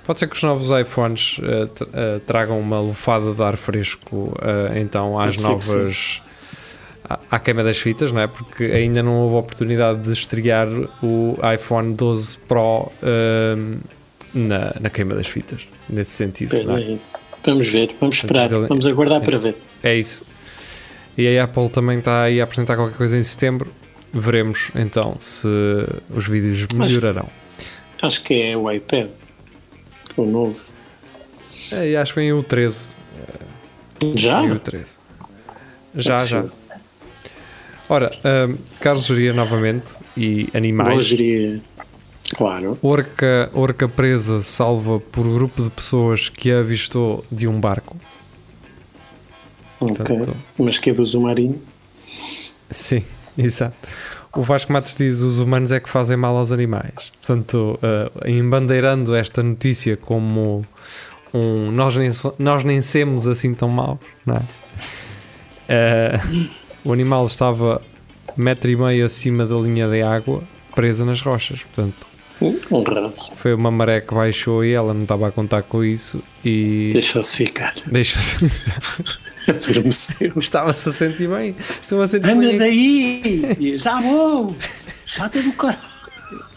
Pode 0.05 0.19
ser 0.19 0.27
que 0.27 0.35
os 0.35 0.41
novos 0.41 0.69
iPhones 0.71 1.37
eh, 1.43 2.19
tragam 2.25 2.59
uma 2.59 2.79
lufada 2.81 3.31
de 3.31 3.41
ar 3.43 3.55
fresco 3.55 4.33
eh, 4.41 4.79
então 4.79 5.19
às 5.19 5.39
novas. 5.39 6.19
À- 7.29 7.39
queima 7.39 7.63
das 7.63 7.77
fitas, 7.77 8.11
não 8.11 8.21
é? 8.21 8.27
Porque 8.27 8.63
ainda 8.65 9.01
não 9.01 9.15
houve 9.17 9.35
oportunidade 9.35 10.01
de 10.01 10.11
estrear 10.13 10.67
o 11.01 11.37
iPhone 11.53 11.93
12 11.93 12.37
Pro 12.39 12.91
ehm, 13.01 13.79
na, 14.33 14.75
na 14.79 14.89
queima 14.89 15.15
das 15.15 15.27
fitas, 15.27 15.67
nesse 15.89 16.11
sentido. 16.11 16.49
Pois 16.51 16.69
é 16.69 16.93
é? 16.93 16.97
Vamos 17.43 17.67
ver, 17.69 17.95
vamos 17.99 18.15
esperar, 18.17 18.49
vamos 18.49 18.85
aguardar 18.85 19.21
para 19.21 19.37
ver. 19.37 19.55
É 19.83 19.95
isso. 19.95 20.25
E 21.17 21.37
a 21.37 21.43
Apple 21.43 21.69
também 21.69 21.99
está 21.99 22.23
aí 22.23 22.39
a 22.39 22.43
apresentar 22.43 22.75
qualquer 22.75 22.95
coisa 22.97 23.17
em 23.17 23.23
setembro. 23.23 23.71
Veremos 24.11 24.69
então 24.75 25.15
se 25.19 25.47
os 26.09 26.27
vídeos 26.27 26.67
melhorarão. 26.73 27.27
Acho 28.01 28.23
que 28.23 28.41
é 28.41 28.57
o 28.57 28.71
iPad, 28.71 29.07
o 30.15 30.25
novo. 30.25 30.59
É, 31.71 31.89
e 31.89 31.95
acho 31.97 32.13
que 32.13 32.19
vem 32.19 32.33
o 32.33 32.41
13. 32.41 32.91
Já? 34.15 34.41
Vem 34.41 34.51
o 34.51 34.59
13. 34.59 34.97
Já, 35.95 36.17
já. 36.19 36.45
Ora, 37.89 38.11
hum, 38.47 38.57
Carlos 38.79 39.05
Geria 39.05 39.33
novamente 39.33 39.93
e 40.15 40.47
animais. 40.53 40.89
Boa 40.89 41.01
geria. 41.01 41.61
Claro. 42.35 42.77
Orca, 42.83 43.49
orca 43.53 43.89
presa 43.89 44.41
salva 44.41 44.99
por 44.99 45.23
grupo 45.23 45.63
de 45.63 45.69
pessoas 45.71 46.29
que 46.29 46.51
a 46.51 46.59
avistou 46.59 47.25
de 47.31 47.47
um 47.47 47.59
barco. 47.59 47.97
Ok. 49.79 49.95
Portanto, 49.95 50.37
Mas 50.57 50.77
que 50.77 50.91
é 50.91 50.93
do 50.93 51.03
Zumarinho? 51.03 51.59
sim, 52.69 53.03
exato. 53.35 53.75
O 54.35 54.43
Vasco 54.43 54.71
Matos 54.71 54.95
diz 54.95 55.21
os 55.21 55.39
humanos 55.39 55.71
é 55.71 55.79
que 55.79 55.89
fazem 55.89 56.15
mal 56.15 56.37
aos 56.37 56.51
animais. 56.51 57.11
Portanto, 57.25 57.79
uh, 57.81 58.29
embandeirando 58.29 59.15
esta 59.15 59.41
notícia 59.41 59.97
como 59.97 60.63
um 61.33 61.71
nós 61.71 61.95
nem, 61.95 62.11
nós 62.37 62.63
nem 62.63 62.81
semos 62.81 63.25
assim 63.25 63.55
tão 63.55 63.69
maus, 63.69 63.97
não 64.23 64.35
é? 64.35 64.41
Uh, 65.69 66.49
o 66.83 66.91
animal 66.93 67.25
estava 67.25 67.81
metro 68.37 68.69
e 68.69 68.75
meio 68.75 69.05
acima 69.05 69.45
da 69.45 69.55
linha 69.55 69.87
de 69.87 70.01
água, 70.01 70.41
presa 70.75 71.03
nas 71.05 71.21
rochas. 71.21 71.61
Portanto, 71.63 72.07
Honrados. 72.71 73.33
Foi 73.35 73.53
uma 73.53 73.69
maré 73.69 73.99
que 73.99 74.13
baixou 74.15 74.63
e 74.63 74.71
ela 74.71 74.93
não 74.93 75.03
estava 75.03 75.27
a 75.27 75.31
contar 75.31 75.61
com 75.63 75.83
isso 75.83 76.23
e 76.45 76.89
Deixou-se 76.93 77.35
ficar. 77.35 77.73
deixou-se. 77.85 78.45
Adormeceu. 79.47 80.31
Estava-se 80.37 80.87
a 80.87 80.91
sentir 80.93 81.27
bem. 81.27 81.55
Estava 81.81 82.03
a 82.05 82.07
sentir 82.07 82.29
Anda 82.29 82.47
bem. 82.47 82.57
daí! 82.57 83.77
Já 83.77 83.99
vou! 83.99 84.55
Chata 85.05 85.41
do 85.41 85.51
caralho! 85.53 85.79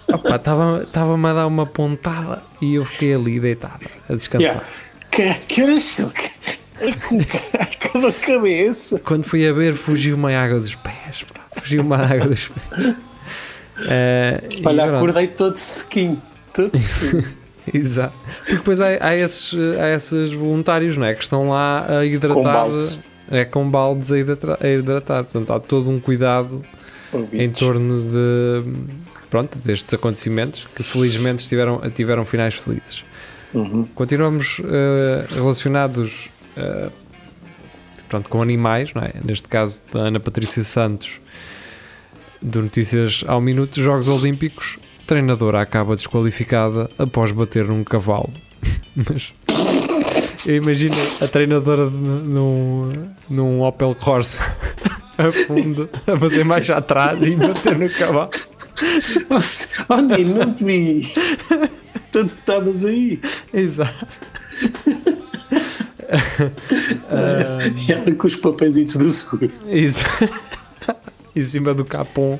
Estava- 0.08 0.82
Estava-me 0.86 1.28
a 1.28 1.32
dar 1.32 1.46
uma 1.48 1.66
pontada 1.66 2.42
e 2.60 2.74
eu 2.74 2.84
fiquei 2.84 3.14
ali 3.14 3.40
deitado 3.40 3.84
a 4.08 4.14
descansar. 4.14 4.40
Yeah. 4.40 4.64
Que, 5.10 5.34
que 5.46 5.62
horas 5.62 5.82
são? 5.84 6.12
Com 7.08 7.20
acaba 7.60 8.10
de 8.10 8.20
cabeça. 8.20 8.98
Quando 9.00 9.24
fui 9.24 9.46
a 9.46 9.52
ver, 9.52 9.74
fugiu-me 9.74 10.34
a 10.34 10.42
água 10.44 10.60
dos 10.60 10.74
pés. 10.74 11.24
pá. 11.32 11.60
Fugiu-me 11.60 11.94
a 11.94 11.98
água 11.98 12.28
dos 12.28 12.48
pés. 12.48 12.94
E 14.50 14.62
Olha, 14.64 14.82
pronto. 14.84 14.96
acordei 14.96 15.26
todo 15.28 15.56
sequinho. 15.56 16.20
Todo 16.52 16.76
sequinho. 16.76 17.24
Exato. 17.72 18.14
Porque 18.38 18.54
depois 18.54 18.80
há, 18.80 18.86
há 19.00 19.14
esses, 19.14 19.54
há 19.78 19.88
esses 19.94 20.32
voluntários 20.32 20.96
não 20.96 21.06
é, 21.06 21.14
que 21.14 21.22
estão 21.22 21.48
lá 21.48 21.98
a 21.98 22.04
hidratar. 22.04 22.34
Com 22.34 22.42
baldes. 22.42 22.98
É 23.30 23.44
com 23.44 23.70
baldes 23.70 24.12
a 24.12 24.18
hidratar, 24.18 24.58
a 24.60 24.68
hidratar. 24.68 25.24
Portanto, 25.24 25.52
há 25.52 25.60
todo 25.60 25.88
um 25.88 26.00
cuidado 26.00 26.62
em 27.32 27.50
torno 27.50 28.02
de, 28.10 28.64
pronto, 29.30 29.56
destes 29.58 29.94
acontecimentos 29.94 30.66
que 30.74 30.82
felizmente 30.82 31.46
tiveram, 31.48 31.80
tiveram 31.90 32.24
finais 32.24 32.54
felizes. 32.54 33.04
Uhum. 33.54 33.84
Continuamos 33.94 34.60
eh, 34.64 35.26
relacionados 35.34 36.36
eh, 36.56 36.90
pronto, 38.08 38.28
com 38.28 38.42
animais, 38.42 38.90
é? 38.96 39.20
neste 39.24 39.48
caso 39.48 39.82
da 39.92 40.00
Ana 40.00 40.20
Patrícia 40.20 40.64
Santos, 40.64 41.20
de 42.40 42.58
Notícias 42.58 43.24
ao 43.26 43.40
Minuto, 43.40 43.80
Jogos 43.80 44.08
Olímpicos, 44.08 44.78
treinadora 45.06 45.60
acaba 45.60 45.96
desqualificada 45.96 46.90
após 46.98 47.32
bater 47.32 47.66
num 47.66 47.84
cavalo. 47.84 48.32
Mas 48.96 49.32
eu 50.46 50.56
imagino 50.56 50.94
a 51.20 51.28
treinadora 51.28 51.88
num, 51.88 53.08
num 53.30 53.62
Opel 53.62 53.94
Corsa 53.94 54.40
a 55.16 55.30
fundo, 55.30 55.88
a 56.06 56.16
fazer 56.16 56.44
mais 56.44 56.68
atrás 56.68 57.22
e 57.22 57.36
bater 57.36 57.78
no 57.78 57.88
cavalo. 57.90 58.30
Nossa, 59.30 59.68
Olha, 59.88 60.18
não 60.18 60.52
te 60.52 60.64
vi. 60.64 61.08
Tanto 62.12 62.34
que 62.34 62.40
estavas 62.40 62.84
aí. 62.84 63.20
Exato. 63.52 64.06
E 67.88 67.92
ela 67.92 68.12
com 68.14 68.26
os 68.26 68.36
papéisitos 68.36 68.96
do 68.96 69.10
seguro. 69.10 69.50
Isso. 69.66 70.04
em 71.34 71.42
cima 71.42 71.72
do 71.72 71.86
capão, 71.86 72.38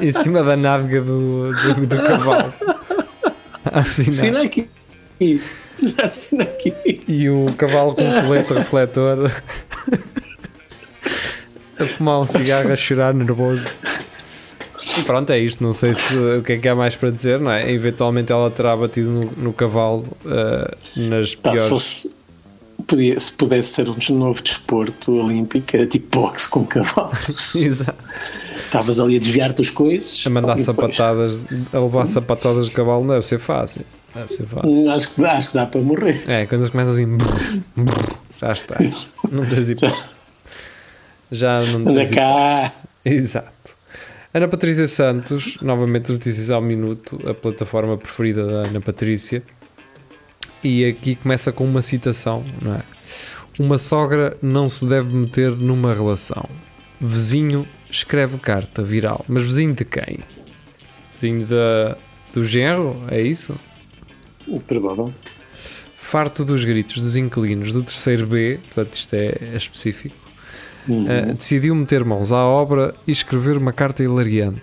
em 0.00 0.10
cima 0.10 0.42
da 0.42 0.56
nádega 0.56 1.02
do, 1.02 1.52
do, 1.52 1.86
do 1.86 1.96
cavalo. 1.96 2.54
Assim, 3.66 4.08
Assina 4.08 4.42
aqui. 4.42 4.66
Assina 6.02 6.44
aqui. 6.44 6.72
E 7.06 7.28
o 7.28 7.44
cavalo 7.58 7.94
com 7.94 8.02
um 8.02 8.22
colete 8.22 8.54
refletor 8.54 9.30
a 11.78 11.84
fumar 11.84 12.20
um 12.20 12.24
cigarro, 12.24 12.72
a 12.72 12.76
chorar 12.76 13.12
nervoso. 13.12 13.66
E 14.98 15.02
pronto, 15.02 15.30
é 15.30 15.38
isto. 15.38 15.62
Não 15.62 15.72
sei 15.72 15.94
se, 15.94 16.16
o 16.16 16.42
que 16.42 16.52
é 16.52 16.58
que 16.58 16.68
há 16.68 16.74
mais 16.74 16.96
para 16.96 17.10
dizer, 17.10 17.38
não 17.40 17.50
é? 17.50 17.70
Eventualmente 17.70 18.32
ela 18.32 18.50
terá 18.50 18.76
batido 18.76 19.10
no, 19.10 19.20
no 19.36 19.52
cavalo 19.52 20.06
eh, 20.26 20.74
nas 20.96 21.34
Pá, 21.34 21.50
se, 21.50 21.56
piores. 21.56 21.68
fosse, 21.68 22.14
podia, 22.86 23.18
se 23.18 23.32
pudesse 23.32 23.68
ser 23.70 23.88
um 23.88 23.96
novo 24.16 24.42
desporto 24.42 25.12
olímpico, 25.12 25.76
era 25.76 25.86
tipo 25.86 26.20
boxe 26.20 26.48
com 26.48 26.64
cavalos. 26.66 27.54
Exato. 27.56 27.98
Estavas 28.64 29.00
ali 29.00 29.16
a 29.16 29.18
desviar-te 29.18 29.62
as 29.62 29.70
coisas. 29.70 30.22
A 30.24 30.30
mandar 30.30 30.56
sapatadas, 30.58 31.42
a 31.72 31.78
levar 31.78 32.06
sapatadas 32.06 32.68
de 32.68 32.74
cavalo 32.74 33.04
não 33.04 33.14
deve 33.14 33.26
ser 33.26 33.38
fácil. 33.40 33.82
Deve 34.14 34.32
ser 34.32 34.46
fácil. 34.46 34.90
Acho 34.90 35.12
que, 35.14 35.20
dá, 35.20 35.32
acho 35.32 35.48
que 35.50 35.54
dá 35.56 35.66
para 35.66 35.80
morrer. 35.80 36.22
É, 36.28 36.46
quando 36.46 36.62
eles 36.62 36.70
começam 36.70 36.92
assim, 36.92 37.18
já 38.40 38.50
está. 38.52 38.76
Não 39.30 39.44
tens 39.46 39.68
hipótese. 39.68 40.04
Já 41.32 41.60
não 41.62 41.84
tens 41.84 42.10
hipótese. 42.10 42.14
cá. 42.14 42.72
Exato. 43.04 43.48
Ana 44.32 44.46
Patrícia 44.46 44.86
Santos, 44.86 45.58
novamente 45.60 46.12
notícias 46.12 46.52
ao 46.52 46.62
minuto, 46.62 47.20
a 47.28 47.34
plataforma 47.34 47.98
preferida 47.98 48.46
da 48.46 48.68
Ana 48.68 48.80
Patrícia. 48.80 49.42
E 50.62 50.84
aqui 50.84 51.16
começa 51.16 51.50
com 51.50 51.64
uma 51.64 51.82
citação, 51.82 52.44
não 52.62 52.76
é? 52.76 52.82
Uma 53.58 53.76
sogra 53.76 54.36
não 54.40 54.68
se 54.68 54.86
deve 54.86 55.12
meter 55.12 55.50
numa 55.50 55.92
relação. 55.92 56.48
Vizinho 57.00 57.66
escreve 57.90 58.38
carta 58.38 58.84
viral. 58.84 59.24
Mas 59.26 59.42
vizinho 59.42 59.74
de 59.74 59.84
quem? 59.84 60.20
Vizinho 61.12 61.44
da, 61.46 61.96
do 62.32 62.44
genro? 62.44 63.02
É 63.10 63.20
isso? 63.20 63.58
Provável. 64.64 65.12
Farto 65.96 66.44
dos 66.44 66.64
gritos 66.64 67.02
dos 67.02 67.16
inquilinos 67.16 67.72
do 67.72 67.82
terceiro 67.82 68.28
B, 68.28 68.60
portanto 68.66 68.94
isto 68.94 69.14
é, 69.14 69.38
é 69.40 69.56
específico, 69.56 70.29
Uhum. 70.88 71.04
Uh, 71.04 71.34
decidiu 71.34 71.74
meter 71.74 72.04
mãos 72.04 72.32
à 72.32 72.38
obra 72.38 72.94
e 73.06 73.12
escrever 73.12 73.56
uma 73.56 73.72
carta 73.72 74.02
hilariante. 74.02 74.60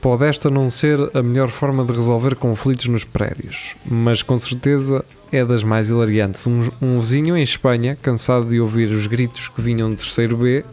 Pode 0.00 0.24
esta 0.26 0.48
não 0.48 0.70
ser 0.70 0.98
a 1.12 1.22
melhor 1.22 1.48
forma 1.48 1.84
de 1.84 1.92
resolver 1.92 2.36
conflitos 2.36 2.86
nos 2.86 3.02
prédios, 3.02 3.74
mas 3.84 4.22
com 4.22 4.38
certeza 4.38 5.04
é 5.32 5.44
das 5.44 5.64
mais 5.64 5.88
hilariantes. 5.88 6.46
Um, 6.46 6.68
um 6.80 7.00
vizinho 7.00 7.36
em 7.36 7.42
Espanha, 7.42 7.98
cansado 8.00 8.46
de 8.46 8.60
ouvir 8.60 8.90
os 8.90 9.08
gritos 9.08 9.48
que 9.48 9.60
vinham 9.60 9.90
do 9.90 9.96
terceiro 9.96 10.36
B, 10.36 10.64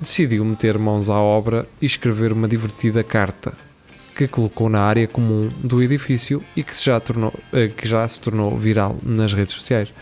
decidiu 0.00 0.44
meter 0.44 0.78
mãos 0.78 1.08
à 1.08 1.14
obra 1.14 1.66
e 1.80 1.86
escrever 1.86 2.32
uma 2.32 2.48
divertida 2.48 3.04
carta 3.04 3.52
que 4.16 4.26
colocou 4.26 4.68
na 4.68 4.80
área 4.80 5.06
comum 5.06 5.48
do 5.62 5.82
edifício 5.82 6.42
e 6.56 6.62
que, 6.62 6.76
já, 6.76 6.98
tornou, 6.98 7.32
eh, 7.52 7.68
que 7.68 7.86
já 7.86 8.06
se 8.06 8.20
tornou 8.20 8.56
viral 8.56 8.98
nas 9.02 9.32
redes 9.32 9.54
sociais. 9.54 9.92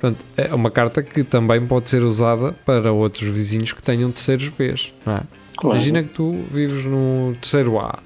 Portanto, 0.00 0.24
é 0.36 0.54
uma 0.54 0.70
carta 0.70 1.02
que 1.02 1.24
também 1.24 1.64
pode 1.66 1.88
ser 1.88 2.02
usada 2.02 2.52
para 2.64 2.92
outros 2.92 3.28
vizinhos 3.28 3.72
que 3.72 3.82
tenham 3.82 4.10
terceiros 4.10 4.48
Bs, 4.48 4.92
não 5.04 5.16
é? 5.16 5.22
Claro. 5.56 5.76
Imagina 5.76 6.02
que 6.02 6.10
tu 6.10 6.32
vives 6.52 6.84
no 6.84 7.34
terceiro 7.40 7.78
A 7.78 7.98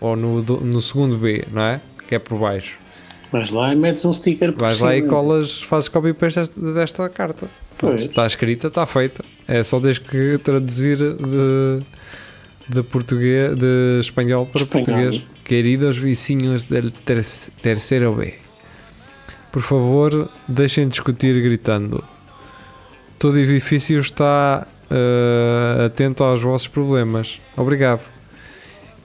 ou 0.00 0.16
no, 0.16 0.42
no 0.42 0.80
segundo 0.80 1.16
B, 1.16 1.44
não 1.52 1.62
é? 1.62 1.80
Que 2.08 2.16
é 2.16 2.18
por 2.18 2.38
baixo. 2.38 2.76
Vais 3.30 3.50
lá 3.50 3.72
e 3.72 3.76
metes 3.76 4.04
um 4.04 4.12
sticker 4.12 4.52
por 4.52 4.62
Vais 4.62 4.80
lá 4.80 4.96
e 4.96 5.00
cima. 5.00 5.12
colas, 5.12 5.62
fazes 5.62 5.88
copy 5.88 6.12
paste 6.12 6.40
desta, 6.40 6.72
desta 6.72 7.08
carta. 7.08 7.48
Pois. 7.78 8.02
Está 8.02 8.26
escrita, 8.26 8.68
está 8.68 8.84
feita. 8.86 9.24
É 9.46 9.62
só 9.62 9.78
desde 9.78 10.00
que 10.00 10.38
traduzir 10.38 10.96
de, 10.96 11.82
de 12.68 12.82
português, 12.82 13.56
de 13.56 13.98
espanhol 14.00 14.46
para 14.46 14.62
Espanhol. 14.62 14.86
português. 14.86 15.22
Queridos 15.44 15.98
vizinhos 15.98 16.64
del 16.64 16.90
ter 16.90 17.24
terceiro 17.62 18.12
B. 18.12 18.34
Por 19.56 19.62
favor, 19.62 20.28
deixem 20.46 20.84
de 20.84 20.90
discutir 20.90 21.42
gritando. 21.42 22.04
Todo 23.18 23.38
edifício 23.38 23.98
está 23.98 24.66
eh, 24.90 25.86
atento 25.86 26.22
aos 26.22 26.42
vossos 26.42 26.68
problemas. 26.68 27.40
Obrigado. 27.56 28.02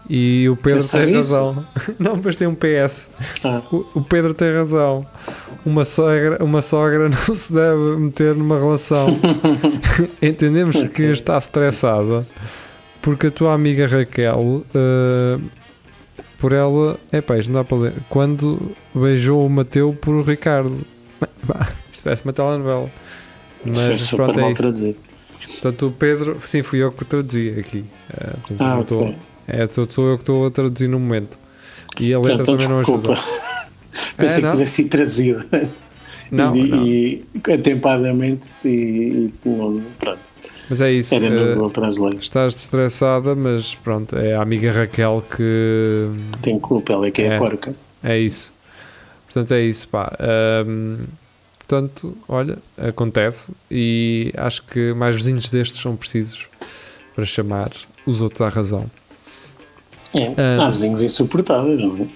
E 0.10 0.50
o 0.50 0.58
Pedro 0.58 0.86
tem 0.90 1.04
isso? 1.18 1.34
razão. 1.34 1.66
Não, 1.98 2.20
mas 2.22 2.36
tem 2.36 2.50
um 2.50 2.54
PS. 2.54 3.10
Ah, 3.46 3.62
O, 3.72 3.86
o 3.96 4.02
Pedro 4.02 4.34
tem 4.34 4.54
razão. 4.54 5.06
Uma 5.66 5.86
sogra, 5.86 6.44
uma 6.44 6.62
sogra 6.62 7.08
não 7.30 7.34
se 7.34 7.54
deve 7.54 7.96
meter 7.96 8.36
numa 8.36 8.60
relação. 8.60 9.08
Entendemos 10.22 10.76
que 10.90 11.04
está 11.04 11.38
estressada 11.38 12.26
porque 13.02 13.28
a 13.28 13.32
tua 13.32 13.54
amiga 13.54 13.88
Raquel, 13.88 14.66
eh, 14.76 15.38
por 16.42 16.52
ela, 16.52 17.00
é 17.12 17.22
pá, 17.22 17.38
isto 17.38 17.52
não 17.52 17.62
dá 17.62 17.64
para 17.64 17.78
ler. 17.78 17.94
Quando 18.10 18.60
beijou 18.94 19.46
o 19.46 19.50
Mateu 19.50 19.96
por 20.02 20.16
o 20.16 20.24
Ricardo. 20.24 20.80
Isto 21.94 22.04
parece 22.04 22.24
uma 22.26 22.34
telenovela. 22.34 22.90
isso 23.66 23.82
Mas 23.88 24.02
super 24.02 24.26
pronto, 24.34 24.40
é 24.40 24.52
isso. 24.52 24.96
Portanto, 25.62 25.88
o 25.88 25.92
Pedro, 25.92 26.38
sim, 26.48 26.64
fui 26.64 26.80
eu 26.82 26.92
que 26.92 27.06
traduzi 27.06 27.56
aqui. 27.60 27.86
Eh, 28.12 28.30
portanto, 28.48 28.62
Ah, 28.62 28.80
estou- 28.82 29.02
ok. 29.04 29.16
é, 29.48 29.68
tô- 29.68 29.86
sou 29.90 30.08
eu 30.10 30.18
que 30.18 30.24
estou 30.24 30.48
a 30.48 30.52
traduzir 30.52 30.88
no 30.88 31.00
momento. 31.00 31.38
E 32.00 32.12
a 32.14 32.20
letra 32.20 32.42
Então, 32.42 32.56
também 32.56 32.68
não 32.68 32.78
desculpa. 32.80 33.14
ajuda. 33.14 33.28
Pensei 34.18 34.38
É, 34.38 34.40
que 34.40 34.46
não? 34.46 34.52
tivesse 34.54 34.74
sido 34.74 34.90
traduzido. 34.90 35.46
Não, 36.32 36.56
e, 36.56 36.68
não. 36.68 36.88
e 36.88 37.26
atempadamente 37.54 38.50
e, 38.66 38.70
e 38.70 39.34
pronto, 39.44 40.20
Mas 40.72 40.80
é 40.80 40.90
isso. 40.90 41.14
era 41.14 41.26
eh, 41.26 41.30
no 41.30 41.54
Google 41.54 41.70
Translate. 41.70 42.18
estás 42.18 42.56
estressada, 42.56 43.36
mas 43.36 43.76
pronto, 43.76 44.18
é 44.18 44.36
a 44.36 44.42
amiga 44.42 44.72
Raquel 44.72 45.22
que 45.36 46.08
Tem 46.42 46.58
culpa, 46.58 46.94
ela 46.94 47.08
é 47.08 47.12
que 47.12 47.22
é, 47.22 47.26
é. 47.26 47.36
a 47.36 47.38
porca. 47.38 47.76
é 48.02 48.18
isso. 48.18 48.54
Portanto, 49.26 49.54
é 49.54 49.62
isso, 49.64 49.90
pá. 49.90 50.18
Ahm, 50.18 51.02
portanto, 51.60 52.18
olha, 52.28 52.58
acontece 52.78 53.52
e 53.70 54.32
acho 54.38 54.64
que 54.64 54.94
mais 54.94 55.14
vizinhos 55.14 55.50
destes 55.50 55.82
são 55.82 55.98
precisos 55.98 56.48
para 57.14 57.26
chamar 57.26 57.72
os 58.06 58.22
outros 58.22 58.42
à 58.42 58.48
razão. 58.48 58.90
É. 60.14 60.34
Ah. 60.38 60.68
Há 60.68 60.70
vizinhos 60.70 61.02
insuportáveis, 61.02 61.82
não 61.82 61.98
é? 61.98 62.08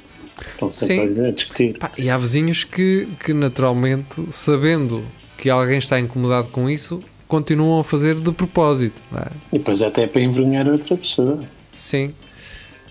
Estão 0.49 0.69
sempre 0.69 1.27
a 1.27 1.31
discutir. 1.31 1.77
Pá, 1.77 1.91
e 1.97 2.09
há 2.09 2.17
vizinhos 2.17 2.63
que, 2.63 3.05
que 3.21 3.33
naturalmente, 3.33 4.21
sabendo 4.31 5.03
que 5.37 5.49
alguém 5.49 5.77
está 5.77 5.99
incomodado 5.99 6.47
com 6.49 6.69
isso, 6.69 7.03
continuam 7.27 7.79
a 7.79 7.83
fazer 7.83 8.15
de 8.15 8.31
propósito. 8.31 9.01
é? 9.15 9.27
E 9.53 9.57
depois 9.57 9.81
até 9.81 10.03
é 10.03 10.07
para 10.07 10.21
envergonhar 10.21 10.67
outra 10.67 10.95
pessoa. 10.97 11.43
Sim. 11.73 12.13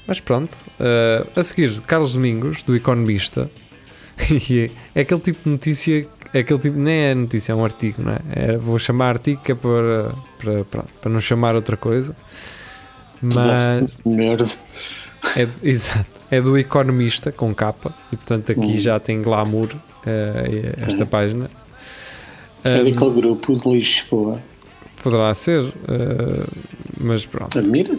Mas 0.06 0.20
pronto, 0.20 0.56
eh, 0.78 1.24
a 1.34 1.42
seguir, 1.42 1.80
Carlos 1.82 2.12
Domingos, 2.12 2.62
do 2.62 2.76
Economista, 2.76 3.50
é 4.94 5.00
aquele 5.00 5.20
tipo 5.20 5.42
de 5.44 5.48
notícia, 5.50 6.06
é 6.32 6.40
aquele 6.40 6.58
tipo, 6.58 6.78
nem 6.78 6.94
é 6.94 7.14
notícia, 7.14 7.52
é 7.52 7.54
um 7.54 7.64
artigo, 7.64 8.02
não 8.02 8.12
é? 8.12 8.18
É- 8.30 8.56
vou 8.58 8.78
chamar 8.78 9.08
artigo 9.10 9.40
que 9.42 9.52
é 9.52 9.54
para, 9.54 10.12
para, 10.38 10.64
pronto, 10.64 10.88
para 11.00 11.10
não 11.10 11.20
chamar 11.22 11.54
outra 11.54 11.76
coisa. 11.76 12.14
Mas 13.22 13.88
merda. 14.04 14.46
é, 15.36 15.48
exato, 15.62 16.06
é 16.30 16.38
do 16.40 16.58
Economista, 16.58 17.32
com 17.32 17.54
capa, 17.54 17.94
e 18.12 18.16
portanto 18.16 18.52
aqui 18.52 18.60
Hum. 18.60 18.78
já 18.78 19.00
tem 19.00 19.22
glamour 19.22 19.70
eh, 20.04 20.74
esta 20.86 21.04
É. 21.04 21.06
página. 21.06 21.48
É 22.64 22.80
Um, 22.80 22.84
daquele 22.90 23.10
grupo 23.20 23.56
de 23.56 23.68
Lisboa. 23.68 24.40
poderá 25.02 25.34
ser, 25.34 25.64
eh, 25.88 26.46
mas 26.98 27.26
pronto. 27.26 27.58
Admira? 27.58 27.94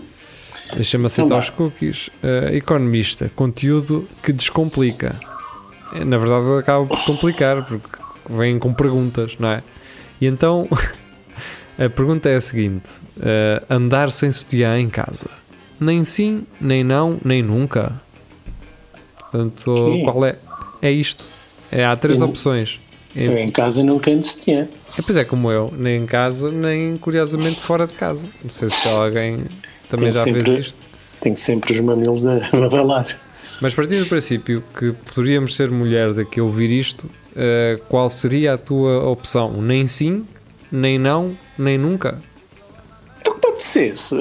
Deixa-me 0.73 1.05
aceitar 1.05 1.25
Então 1.27 1.37
os 1.39 1.49
cookies. 1.51 2.09
Eh, 2.23 2.55
economista, 2.55 3.31
conteúdo 3.35 4.07
que 4.23 4.33
descomplica. 4.33 5.13
Eh, 5.93 6.03
Na 6.03 6.17
verdade, 6.17 6.51
acaba 6.59 6.85
por 6.87 6.99
complicar, 7.05 7.63
porque 7.65 7.87
vêm 8.27 8.57
com 8.57 8.73
perguntas, 8.73 9.35
não 9.39 9.49
é? 9.49 9.61
E 10.19 10.25
então, 10.25 10.67
a 11.77 11.87
pergunta 11.89 12.27
é 12.27 12.35
a 12.37 12.41
seguinte: 12.41 12.89
eh, 13.21 13.61
andar 13.69 14.11
sem 14.11 14.31
sutiã 14.31 14.79
em 14.79 14.89
casa? 14.89 15.29
Nem 15.79 16.03
sim, 16.03 16.47
nem 16.59 16.83
não, 16.83 17.19
nem 17.23 17.43
nunca. 17.43 18.01
Portanto, 19.19 19.71
Ok. 19.71 20.03
qual 20.03 20.25
é? 20.25 20.37
É 20.81 20.89
isto. 20.91 21.25
É, 21.71 21.83
há 21.83 21.95
três 21.95 22.21
opções. 22.21 22.79
Eu 23.15 23.37
em 23.37 23.49
casa 23.49 23.81
canto 23.99 24.25
sutiã. 24.25 24.67
é, 24.97 25.01
pois 25.01 25.15
é, 25.15 25.23
como 25.23 25.51
eu, 25.51 25.73
nem 25.77 26.03
em 26.03 26.05
casa, 26.05 26.51
nem 26.51 26.97
curiosamente 26.97 27.59
fora 27.61 27.87
de 27.87 27.93
casa. 27.93 28.21
Não 28.23 28.51
sei 28.51 28.69
se 28.69 28.87
alguém 28.89 29.43
também 29.89 30.11
Tem 30.11 30.13
já 30.13 30.23
sempre- 30.23 30.43
fez 30.43 30.65
isto. 30.67 30.95
Tenho 31.21 31.37
sempre 31.37 31.73
os 31.73 31.79
mamilos 31.79 32.27
a 32.27 32.39
badalar. 32.51 33.07
Mas 33.61 33.73
partindo 33.73 34.03
do 34.03 34.09
princípio 34.09 34.61
que 34.77 34.91
poderíamos 35.13 35.55
ser 35.55 35.71
mulheres 35.71 36.17
aqui 36.17 36.39
a 36.39 36.43
ouvir 36.43 36.71
isto, 36.71 37.09
eh, 37.35 37.79
qual 37.87 38.09
seria 38.09 38.55
a 38.55 38.57
tua 38.57 39.07
opção? 39.09 39.61
Nem 39.61 39.87
sim, 39.87 40.25
nem 40.71 40.99
não, 40.99 41.37
nem 41.57 41.77
nunca? 41.77 42.19
É 43.23 43.29
o 43.29 43.33
que 43.35 43.39
pode 43.39 43.63
ser. 43.63 43.95
se- 43.95 44.15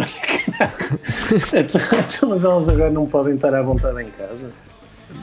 Então, 1.52 1.80
então, 1.98 2.28
Mas 2.28 2.44
elas 2.44 2.68
agora 2.68 2.90
não 2.90 3.06
podem 3.06 3.34
estar 3.34 3.52
à 3.54 3.62
vontade 3.62 4.02
em 4.02 4.10
casa. 4.10 4.50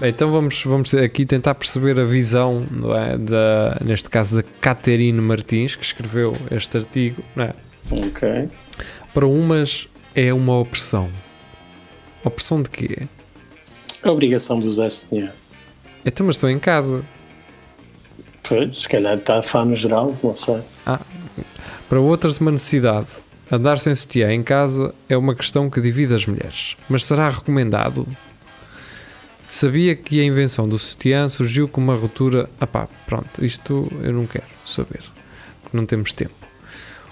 Então 0.01 0.31
vamos, 0.31 0.63
vamos 0.63 0.93
aqui 0.93 1.25
tentar 1.25 1.55
perceber 1.55 1.99
a 1.99 2.05
visão, 2.05 2.65
é, 2.95 3.17
da, 3.17 3.77
neste 3.83 4.09
caso 4.09 4.37
da 4.37 4.43
Caterine 4.59 5.19
Martins, 5.21 5.75
que 5.75 5.83
escreveu 5.83 6.35
este 6.49 6.77
artigo. 6.77 7.23
Não 7.35 7.45
é? 7.45 7.53
Ok. 7.91 8.49
Para 9.13 9.27
umas 9.27 9.87
é 10.15 10.33
uma 10.33 10.57
opressão. 10.57 11.09
Opressão 12.23 12.61
de 12.61 12.69
quê? 12.69 13.07
A 14.03 14.11
obrigação 14.11 14.59
de 14.59 14.67
usar 14.67 14.89
sutiã. 14.91 15.31
Então, 16.05 16.25
mas 16.25 16.35
estou 16.35 16.49
em 16.49 16.59
casa. 16.59 17.03
Pois, 18.43 18.81
se 18.81 18.89
calhar 18.89 19.17
está 19.17 19.37
a 19.37 19.41
fã 19.41 19.65
no 19.65 19.75
geral, 19.75 20.15
não 20.23 20.35
sei. 20.35 20.61
Para 21.87 21.99
outras, 21.99 22.37
uma 22.37 22.51
necessidade. 22.51 23.07
Andar 23.51 23.77
sem 23.79 23.93
sutiã 23.93 24.31
em 24.31 24.41
casa 24.41 24.95
é 25.09 25.15
uma 25.17 25.35
questão 25.35 25.69
que 25.69 25.81
divide 25.81 26.13
as 26.13 26.25
mulheres. 26.25 26.75
Mas 26.89 27.05
será 27.05 27.29
recomendado? 27.29 28.07
Sabia 29.51 29.97
que 29.97 30.17
a 30.21 30.23
invenção 30.23 30.65
do 30.65 30.79
sutiã 30.79 31.27
surgiu 31.27 31.67
com 31.67 31.81
uma 31.81 31.93
ruptura. 31.93 32.49
Ah 32.57 32.65
pá, 32.65 32.87
pronto, 33.05 33.43
isto 33.43 33.91
eu 34.01 34.13
não 34.13 34.25
quero 34.25 34.45
saber. 34.65 35.01
Porque 35.61 35.75
não 35.75 35.85
temos 35.85 36.13
tempo. 36.13 36.33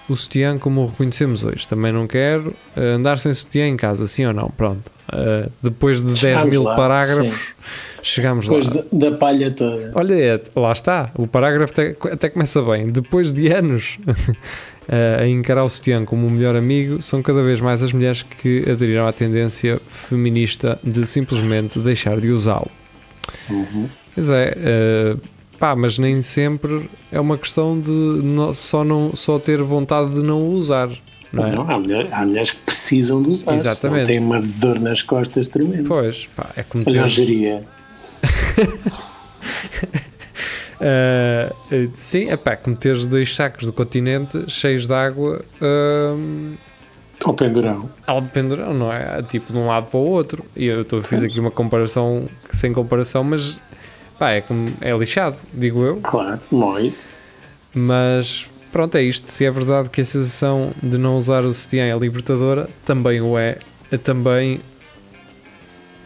O 0.08 0.16
sutiã, 0.16 0.58
como 0.58 0.84
o 0.84 0.88
reconhecemos 0.88 1.44
hoje, 1.44 1.68
também 1.68 1.92
não 1.92 2.08
quero. 2.08 2.56
Eh, 2.78 2.94
andar 2.94 3.20
sem 3.20 3.34
sutiã 3.34 3.68
em 3.68 3.76
casa, 3.76 4.08
sim 4.08 4.26
ou 4.26 4.32
não? 4.32 4.50
Pronto. 4.52 4.90
Eh, 5.12 5.50
depois 5.62 6.02
de 6.02 6.08
10 6.08 6.18
Chegamos 6.18 6.50
mil 6.50 6.64
lá, 6.64 6.78
parágrafos, 6.78 7.54
chegamos 8.04 8.46
Depois 8.46 8.68
lá. 8.68 8.84
da, 8.92 9.10
da 9.10 9.18
palha 9.18 9.52
toda. 9.52 9.92
Olha, 9.96 10.14
é, 10.16 10.42
lá 10.56 10.72
está. 10.72 11.12
O 11.16 11.28
parágrafo 11.28 11.74
até, 11.74 11.96
até 12.12 12.30
começa 12.30 12.62
bem. 12.62 12.90
Depois 12.90 13.32
de 13.34 13.48
anos 13.52 13.98
eh, 14.88 15.18
a 15.22 15.28
encarar 15.28 15.64
o 15.64 15.70
sutiã 15.70 16.02
como 16.02 16.28
o 16.28 16.32
melhor 16.32 16.56
amigo, 16.56 17.02
são 17.02 17.22
cada 17.22 17.44
vez 17.44 17.60
mais 17.62 17.84
as 17.84 17.94
mulheres 17.94 18.24
que 18.24 18.70
aderiram 18.70 19.08
à 19.08 19.12
tendência 19.14 19.78
feminista 19.80 20.80
de 20.84 21.06
simplesmente 21.06 21.80
deixar 21.80 22.20
de 22.20 22.30
usá-lo. 22.30 22.70
Uhum. 23.50 23.88
Pois 24.16 24.30
é, 24.30 24.54
eh, 24.58 25.16
pá, 25.60 25.76
mas 25.76 25.98
nem 25.98 26.22
sempre 26.22 26.90
é 27.12 27.20
uma 27.20 27.38
questão 27.38 27.80
de 27.80 28.56
só, 28.56 28.84
não, 28.84 29.16
só 29.16 29.38
ter 29.40 29.62
vontade 29.62 30.12
de 30.16 30.24
não 30.24 30.42
o 30.42 30.52
usar. 30.52 30.90
Não 31.32 31.46
é? 31.46 31.52
Não, 31.56 31.70
há, 31.70 31.80
mulher- 31.80 32.08
há 32.12 32.26
mulheres 32.26 32.52
que 32.52 32.58
precisam 32.62 33.22
de 33.22 33.30
usar. 33.30 33.54
Exatamente. 33.54 34.08
Tem 34.08 34.20
uma 34.20 34.42
dor 34.42 34.80
nas 34.80 35.04
costas 35.04 35.48
tremenda. 35.48 35.84
Pois, 35.88 36.28
pá, 36.36 36.50
é 36.56 36.64
como 36.64 36.82
A 36.82 36.92
ter, 36.92 37.62
eh, 40.82 41.54
sim, 41.96 42.30
é 42.30 42.38
pá, 42.38 42.56
como 42.56 42.76
teres 42.76 43.08
dois 43.08 43.36
sacos 43.36 43.66
do 43.66 43.74
continente 43.74 44.50
cheios 44.50 44.88
de 44.88 44.94
água 44.94 45.42
ehm, 45.62 46.56
Ao 47.24 47.34
pendurão. 47.34 47.90
ao 48.08 48.22
pendurão, 48.22 48.74
não 48.74 48.92
é? 48.92 49.22
Tipo 49.24 49.54
de 49.54 49.60
um 49.60 49.68
lado 49.68 49.88
para 49.88 50.00
o 50.00 50.06
outro. 50.06 50.46
E 50.56 50.66
eu 50.66 50.82
estou 50.82 51.02
fiz 51.04 51.24
aqui 51.24 51.40
uma 51.40 51.52
comparação 51.52 52.28
sem 52.52 52.74
comparação, 52.74 53.24
mas 53.24 53.60
pá, 54.18 54.32
é, 54.32 54.42
como, 54.42 54.66
é 54.82 54.92
lixado, 54.96 55.38
digo 55.54 55.84
eu. 55.84 55.98
Claro, 55.98 56.40
muito. 56.52 56.98
Mas 57.74 58.48
pronto, 58.72 58.96
é 58.98 59.04
isto. 59.04 59.30
Se 59.32 59.46
é 59.46 59.52
verdade 59.52 59.90
que 59.90 60.02
a 60.02 60.06
sensação 60.06 60.72
de 60.82 60.98
não 60.98 61.18
usar 61.18 61.44
o 61.44 61.54
sutiã 61.54 61.86
é 61.86 61.98
libertadora, 61.98 62.70
também 62.86 63.22
o 63.22 63.38
é 63.38 63.58
Também, 64.04 64.60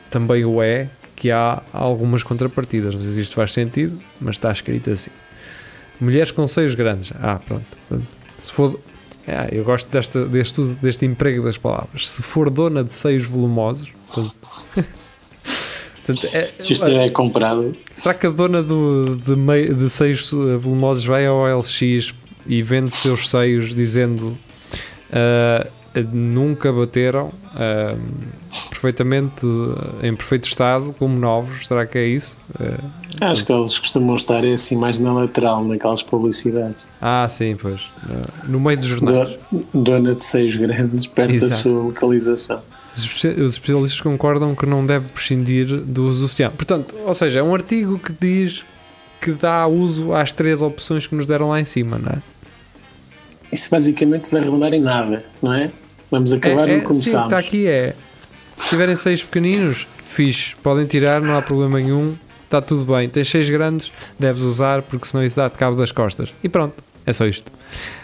também 0.10 0.46
o 0.46 0.62
é 0.62 0.88
que 1.23 1.31
há 1.31 1.62
algumas 1.71 2.21
contrapartidas. 2.21 2.93
Não 2.95 3.01
sei 3.01 3.13
se 3.13 3.21
isto 3.21 3.36
faz 3.36 3.53
sentido, 3.53 3.97
mas 4.19 4.36
está 4.36 4.51
escrito 4.51 4.89
assim. 4.89 5.09
Mulheres 5.97 6.31
com 6.31 6.45
seios 6.45 6.75
grandes. 6.75 7.13
Ah, 7.17 7.39
pronto. 7.47 7.65
pronto. 7.88 8.05
Se 8.41 8.51
for. 8.51 8.77
Ah, 9.25 9.47
eu 9.49 9.63
gosto 9.63 9.89
desta, 9.89 10.25
deste, 10.25 10.59
uso- 10.59 10.75
deste 10.81 11.05
emprego 11.05 11.45
das 11.45 11.57
palavras. 11.57 12.09
Se 12.09 12.21
for 12.21 12.49
dona 12.49 12.83
de 12.83 12.91
seios 12.91 13.23
volumosos. 13.23 13.88
Portanto, 14.13 14.36
portanto, 16.05 16.36
é- 16.36 16.51
Se 16.57 16.73
isto 16.73 16.86
é 16.89 17.07
comprado, 17.07 17.73
Será 17.95 18.13
que 18.13 18.27
a 18.27 18.29
dona 18.29 18.62
do, 18.62 19.15
de, 19.15 19.33
mei- 19.38 19.73
de 19.73 19.89
seios 19.89 20.29
eh, 20.33 20.57
volumosos 20.57 21.05
vai 21.05 21.25
ao 21.25 21.45
LX 21.57 22.13
e 22.47 22.62
vende 22.62 22.91
seus 22.91 23.29
seios 23.29 23.73
dizendo 23.73 24.38
ah, 25.09 25.65
nunca 26.12 26.73
bateram 26.73 27.31
ah, 27.55 27.95
perfeitamente 28.84 29.46
eh, 30.02 30.08
em 30.10 30.15
perfeito 30.15 30.48
estado, 30.50 30.93
como 31.00 31.17
novos? 31.17 31.65
Será 31.67 31.86
que 31.86 31.98
é 31.98 32.06
isso? 32.06 32.38
Ah, 33.22 33.32
acho 33.32 33.46
que 33.46 33.54
eles 33.54 33.80
costumam 33.80 34.15
estar 34.15 34.46
assim 34.46 34.76
mais 34.76 35.00
na 35.00 35.13
lateral, 35.13 35.63
naquelas 35.63 36.04
publicidades. 36.04 36.76
ah, 37.02 37.26
sim, 37.30 37.56
pois. 37.56 37.82
Ah, 38.10 38.28
no 38.50 38.60
meio 38.60 38.78
dos 38.78 38.88
jornais. 38.88 39.38
Do- 39.52 39.65
dona 39.74 40.13
de 40.13 40.24
seios 40.24 40.58
grandes, 40.58 41.08
perto 41.08 41.34
Exato. 41.34 41.52
da 41.52 41.58
sua 41.58 41.82
localização. 41.84 42.62
Os 42.96 43.04
espe- 43.06 43.41
os 43.41 43.54
especialistas 43.54 44.02
concordam 44.02 44.54
que 44.54 44.65
não 44.65 44.86
deve 44.86 45.08
prescindir 45.10 45.67
do 45.78 46.10
uso 46.10 46.22
do 46.24 46.28
sutiã. 46.28 46.52
Portanto, 46.52 46.96
ou 47.06 47.13
seja, 47.13 47.39
é 47.39 47.43
um 47.43 47.54
artigo 47.56 47.98
que 47.98 48.13
diz 48.19 48.63
que 49.22 49.32
dá 49.32 49.65
uso 49.65 50.13
às 50.13 50.32
três 50.34 50.62
opções 50.62 51.08
que 51.08 51.15
nos 51.15 51.26
deram 51.26 51.50
lá 51.50 51.60
em 51.62 51.65
cima, 51.65 51.98
não 51.98 52.10
é? 52.12 52.17
Isso 53.52 53.69
basicamente 53.72 54.30
vai 54.30 54.41
redundar 54.41 54.74
em 54.74 54.82
nada, 54.82 55.24
não 55.41 55.54
é? 55.54 55.72
Vamos 56.13 56.32
acabar 56.34 56.69
é, 56.69 56.73
é, 56.73 56.76
sim, 56.76 56.78
o 56.78 56.82
que 56.82 56.88
começámos. 56.88 57.23
está 57.26 57.38
aqui 57.39 57.65
é 57.67 57.95
se 58.36 58.69
tiverem 58.69 58.95
seis 58.95 59.23
pequeninos, 59.23 59.88
fixe, 60.12 60.56
podem 60.62 60.86
tirar, 60.86 61.19
não 61.21 61.36
há 61.36 61.41
problema 61.41 61.80
nenhum, 61.80 62.06
está 62.06 62.62
tudo 62.62 62.86
bem. 62.93 63.10
Tens 63.10 63.28
seis 63.30 63.49
grandes, 63.49 63.91
deves 64.19 64.43
usar 64.43 64.82
porque 64.84 65.08
senão 65.08 65.26
isso 65.26 65.36
dá-te 65.36 65.58
cabo 65.58 65.76
das 65.76 65.91
costas. 65.91 66.30
E 66.43 66.49
pronto, 66.49 66.76
é 67.06 67.12
só 67.13 67.26
isto. 67.26 67.52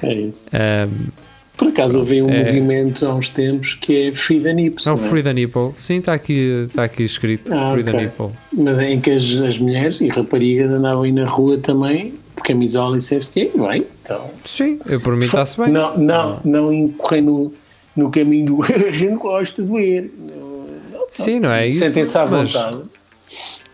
É 0.01 0.13
isso. 0.13 0.49
Um, 0.55 1.07
Por 1.55 1.67
acaso 1.67 1.99
houve 1.99 2.21
um 2.21 2.29
É. 2.29 2.39
movimento 2.39 3.05
há 3.05 3.13
uns 3.13 3.29
tempos 3.29 3.75
que 3.75 4.07
é 4.07 4.11
Free 4.13 4.39
the 4.39 4.49
é 4.49 4.53
o 4.53 4.95
não 4.97 5.05
é? 5.05 5.09
Free 5.09 5.21
the 5.23 5.33
Nipple. 5.33 5.71
Sim, 5.75 5.97
está 5.97 6.13
aqui, 6.13 6.65
está 6.67 6.85
aqui 6.85 7.03
escrito. 7.03 7.53
Ah, 7.53 7.73
Free 7.73 7.83
the 7.83 7.91
ok. 7.91 8.01
Nipple. 8.05 8.29
mas 8.53 8.79
em 8.79 8.99
que 8.99 9.11
as, 9.11 9.23
as 9.41 9.59
mulheres 9.59 10.01
e 10.01 10.07
raparigas 10.07 10.71
andavam 10.71 11.03
aí 11.03 11.11
na 11.11 11.25
rua 11.27 11.57
também 11.57 12.13
de 12.35 12.43
camisola 12.43 12.97
e 12.97 13.01
CST, 13.01 13.51
bem, 13.55 13.85
então 14.01 14.29
Sim, 14.45 14.79
eu 14.87 15.01
por 15.01 15.15
mim 15.17 15.25
está-se 15.25 15.57
bem. 15.59 15.69
não, 15.69 15.97
não, 15.97 16.39
não 16.45 16.73
incorrendo 16.73 17.53
no 17.99 18.09
caminho 18.11 18.45
do 18.45 18.61
a 18.63 18.91
gente 18.91 19.15
gosta 19.15 19.61
de 19.63 19.71
ver 19.71 20.11
Não, 20.17 21.05
Sim, 21.11 21.39
não 21.39 21.51
é 21.51 21.67
isso. 21.67 21.79
sentem-se 21.79 22.17
à 22.17 22.25
vontade 22.25 22.81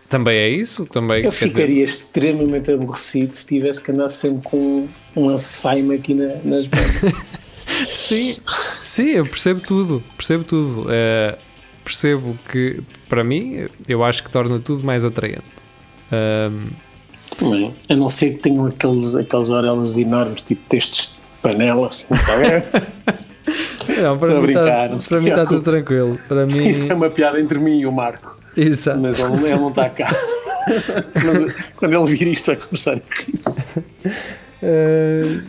Também 0.08 0.36
é 0.36 0.48
isso. 0.48 0.86
Também, 0.86 1.24
eu 1.24 1.30
quer 1.30 1.48
dizer, 1.48 1.48
ficaria 1.60 1.84
extremamente 1.84 2.70
aborrecido 2.70 3.34
se 3.34 3.46
tivesse 3.46 3.82
que 3.82 3.90
andar 3.92 4.08
sempre 4.08 4.42
com 4.42 4.86
um 5.16 5.28
Alzheimer 5.30 5.98
aqui 5.98 6.14
na- 6.14 6.34
nas 6.44 6.66
mãos 6.68 7.14
Sim, 7.88 8.36
sim, 8.84 9.10
eu 9.10 9.24
percebo 9.24 9.60
tudo, 9.60 10.02
percebo 10.16 10.44
tudo. 10.44 10.86
Eh, 10.88 11.36
percebo 11.84 12.38
que, 12.50 12.80
para 13.08 13.22
mim, 13.24 13.66
eu 13.88 14.02
acho 14.04 14.22
que 14.22 14.30
torna 14.30 14.58
tudo 14.60 14.84
mais 14.84 15.04
atraente. 15.04 15.42
Ahm, 16.12 16.68
Também. 17.36 17.74
A 17.90 17.94
não 17.96 18.08
ser 18.08 18.30
que 18.34 18.38
tenham 18.38 18.66
aqueles, 18.66 19.14
aqueles 19.16 19.50
orelhos 19.50 19.98
enormes, 19.98 20.40
tipo 20.42 20.62
textos 20.68 21.15
de 21.36 21.42
panela, 21.42 21.88
assim, 21.88 22.06
está 22.12 22.36
bem? 22.36 24.02
Não, 24.02 24.18
para 24.18 24.34
mim 24.34 24.42
brincar, 24.42 24.94
está 24.94 25.08
para 25.08 25.20
mim 25.20 25.28
está 25.30 25.46
tudo 25.46 25.62
tranquilo. 25.62 26.18
Para 26.28 26.46
mim, 26.46 26.68
Isso 26.68 26.90
é 26.90 26.94
uma 26.94 27.10
piada 27.10 27.40
entre 27.40 27.58
mim 27.58 27.80
e 27.80 27.86
o 27.86 27.92
Marco. 27.92 28.36
exato. 28.56 28.98
Mas 29.00 29.18
ele, 29.20 29.32
ele 29.44 29.56
não 29.56 29.68
está 29.70 29.88
cá. 29.88 30.08
Mas 31.14 31.72
quando 31.76 31.94
ele 31.94 32.16
vir 32.16 32.28
isto 32.28 32.46
vai 32.46 32.56
começar 32.56 32.92
a 32.92 32.94
rir. 32.94 33.84
Eh, 34.62 35.40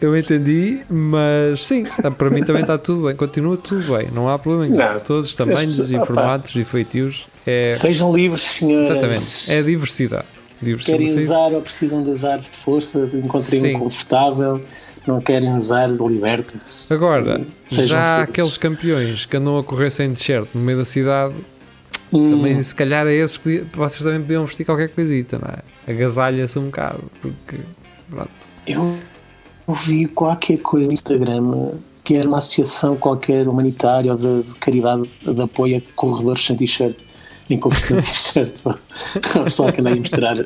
eu 0.00 0.16
entendi, 0.16 0.80
mas 0.88 1.64
sim, 1.64 1.84
para 2.18 2.28
mim 2.30 2.42
também 2.42 2.62
está 2.62 2.76
tudo 2.76 3.04
bem. 3.06 3.14
Continua 3.14 3.56
tudo 3.56 3.96
bem, 3.96 4.08
não 4.12 4.28
há 4.28 4.36
problema. 4.38 4.74
Não. 4.74 4.98
Todos 4.98 5.26
os 5.26 5.36
tamanhos 5.36 5.78
e 5.78 5.94
formatos 6.04 6.54
e 6.56 6.64
feitios. 6.64 7.26
É, 7.46 7.74
Sejam 7.74 8.12
livres, 8.14 8.42
senhores. 8.42 8.90
exatamente, 8.90 9.52
é 9.52 9.62
diversidade. 9.62 10.24
diversidade. 10.60 11.04
Querem 11.04 11.14
usar 11.14 11.52
ou 11.52 11.60
precisam 11.60 12.02
de 12.02 12.10
usar 12.10 12.42
força, 12.42 13.08
encontrem 13.12 13.60
Sim. 13.60 13.76
um 13.76 13.80
confortável, 13.80 14.60
não 15.06 15.20
querem 15.20 15.54
usar, 15.56 15.86
libertem-se. 15.88 16.92
Agora, 16.92 17.40
já 17.66 18.00
há 18.18 18.22
aqueles 18.22 18.56
campeões 18.56 19.24
que 19.26 19.36
andam 19.36 19.58
a 19.58 19.64
correr 19.64 19.90
sem 19.90 20.12
t-shirt 20.12 20.46
no 20.54 20.60
meio 20.60 20.78
da 20.78 20.84
cidade, 20.84 21.34
Hum, 22.12 22.30
também 22.36 22.62
se 22.62 22.74
calhar 22.74 23.06
é 23.06 23.14
esses 23.14 23.38
podia- 23.38 23.64
vocês 23.72 24.02
também 24.02 24.20
podiam 24.20 24.44
vestir 24.44 24.64
qualquer 24.66 24.90
coisita, 24.90 25.38
não 25.38 25.48
é? 25.48 25.90
Agasalha-se 25.90 26.58
um 26.58 26.66
bocado, 26.66 27.04
porque 27.22 27.56
pronto. 28.10 28.28
Eu 28.66 28.98
ouvi 29.66 30.06
qualquer 30.06 30.58
coisa 30.58 30.88
no 30.88 30.92
Instagram 30.94 31.70
que 32.04 32.14
era 32.16 32.28
uma 32.28 32.36
associação 32.38 32.96
qualquer 32.96 33.48
humanitária 33.48 34.10
ou 34.12 34.18
de, 34.18 34.46
de 34.46 34.54
caridade 34.56 35.02
de 35.22 35.40
apoio 35.40 35.78
a 35.78 35.82
corredores 35.96 36.44
sem 36.44 36.54
t-shirt. 36.56 36.96
Em 37.48 37.58
conversão 37.58 37.96
de 37.98 38.04
t-shirt. 38.12 38.56
só. 38.58 38.70
O 39.40 39.44
pessoal 39.44 39.72
que 39.72 39.80
anda 39.80 39.88
aí 39.90 39.96
a 39.96 39.98
mostrar. 39.98 40.36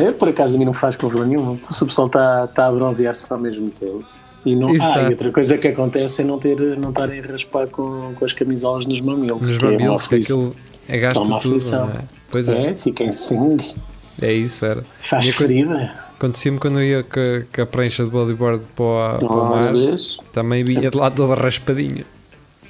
É, 0.00 0.12
por 0.12 0.28
acaso 0.28 0.56
a 0.56 0.58
mim 0.58 0.64
não 0.64 0.72
faz 0.72 0.96
confusão 0.96 1.26
nenhuma. 1.26 1.58
Se 1.62 1.82
o 1.82 1.86
pessoal 1.86 2.06
está 2.06 2.46
tá 2.46 2.66
a 2.66 2.72
bronzear-se 2.72 3.26
ao 3.30 3.38
mesmo 3.38 3.70
tempo. 3.70 4.04
E 4.44 4.56
não, 4.56 4.70
ah, 4.70 5.02
e 5.02 5.10
outra 5.10 5.30
coisa 5.30 5.56
que 5.56 5.68
acontece 5.68 6.22
é 6.22 6.24
não 6.24 6.36
ter 6.38 6.56
não 6.76 6.90
estarem 6.90 7.20
a 7.20 7.26
raspar 7.26 7.68
com, 7.68 8.12
com 8.18 8.24
as 8.24 8.32
camisolas 8.32 8.86
nos 8.86 9.00
mamilos. 9.00 9.48
Nos 9.48 9.50
é 9.50 9.60
uma 9.66 9.70
mamilos, 9.72 10.04
aflição. 10.04 10.36
aquilo 10.48 10.56
é 10.88 10.98
gasto 10.98 11.22
uma 11.22 11.38
tudo, 11.38 11.50
aflição. 11.52 11.86
não 11.86 11.92
é? 11.92 12.04
Pois 12.30 12.48
é, 12.48 12.70
É, 12.70 12.74
fica 12.74 13.04
em 13.04 13.12
sangue, 13.12 13.76
é 14.20 14.32
isso, 14.32 14.64
era. 14.64 14.82
faz 15.00 15.26
co- 15.26 15.38
ferida. 15.44 15.92
Acontecia-me 16.16 16.58
quando 16.58 16.80
eu 16.80 16.84
ia 16.84 17.02
com 17.04 17.20
a, 17.20 17.62
a 17.62 17.66
prancha 17.66 18.04
de 18.04 18.10
bodyboard 18.10 18.64
para 18.74 18.84
o, 18.84 19.18
para 19.18 19.26
o 19.32 19.48
mar, 19.50 19.72
Deus. 19.72 20.18
também 20.32 20.64
vinha 20.64 20.90
de 20.90 20.96
lá 20.96 21.08
toda 21.10 21.34
raspadinha. 21.36 22.04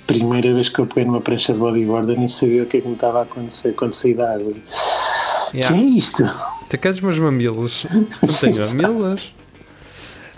primeira 0.07 0.53
vez 0.53 0.68
que 0.68 0.79
eu 0.79 0.87
peguei 0.87 1.05
numa 1.07 1.21
prancha 1.23 1.53
de 1.55 1.59
bodyboard 1.59 2.11
eu 2.11 2.18
nem 2.18 2.29
sabia 2.29 2.64
o 2.64 2.66
que 2.66 2.79
é 2.79 2.81
que 2.83 2.88
me 2.88 2.95
estava 2.95 3.21
a 3.21 3.23
acontecer 3.23 3.73
quando 3.75 3.92
saí 3.95 4.12
da 4.14 4.35
água. 4.35 4.53
Yeah. 5.55 5.77
Que 5.77 5.83
é 5.83 5.87
isto? 5.87 6.25
Tu 6.71 6.79
queres 6.79 7.01
meus 7.01 7.19
mamilos? 7.19 7.85
Não 7.93 8.05
tenho 8.05 8.75
mamilos. 8.83 9.35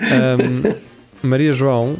Ahm, 0.00 0.74
Maria 1.22 1.52
João, 1.52 1.96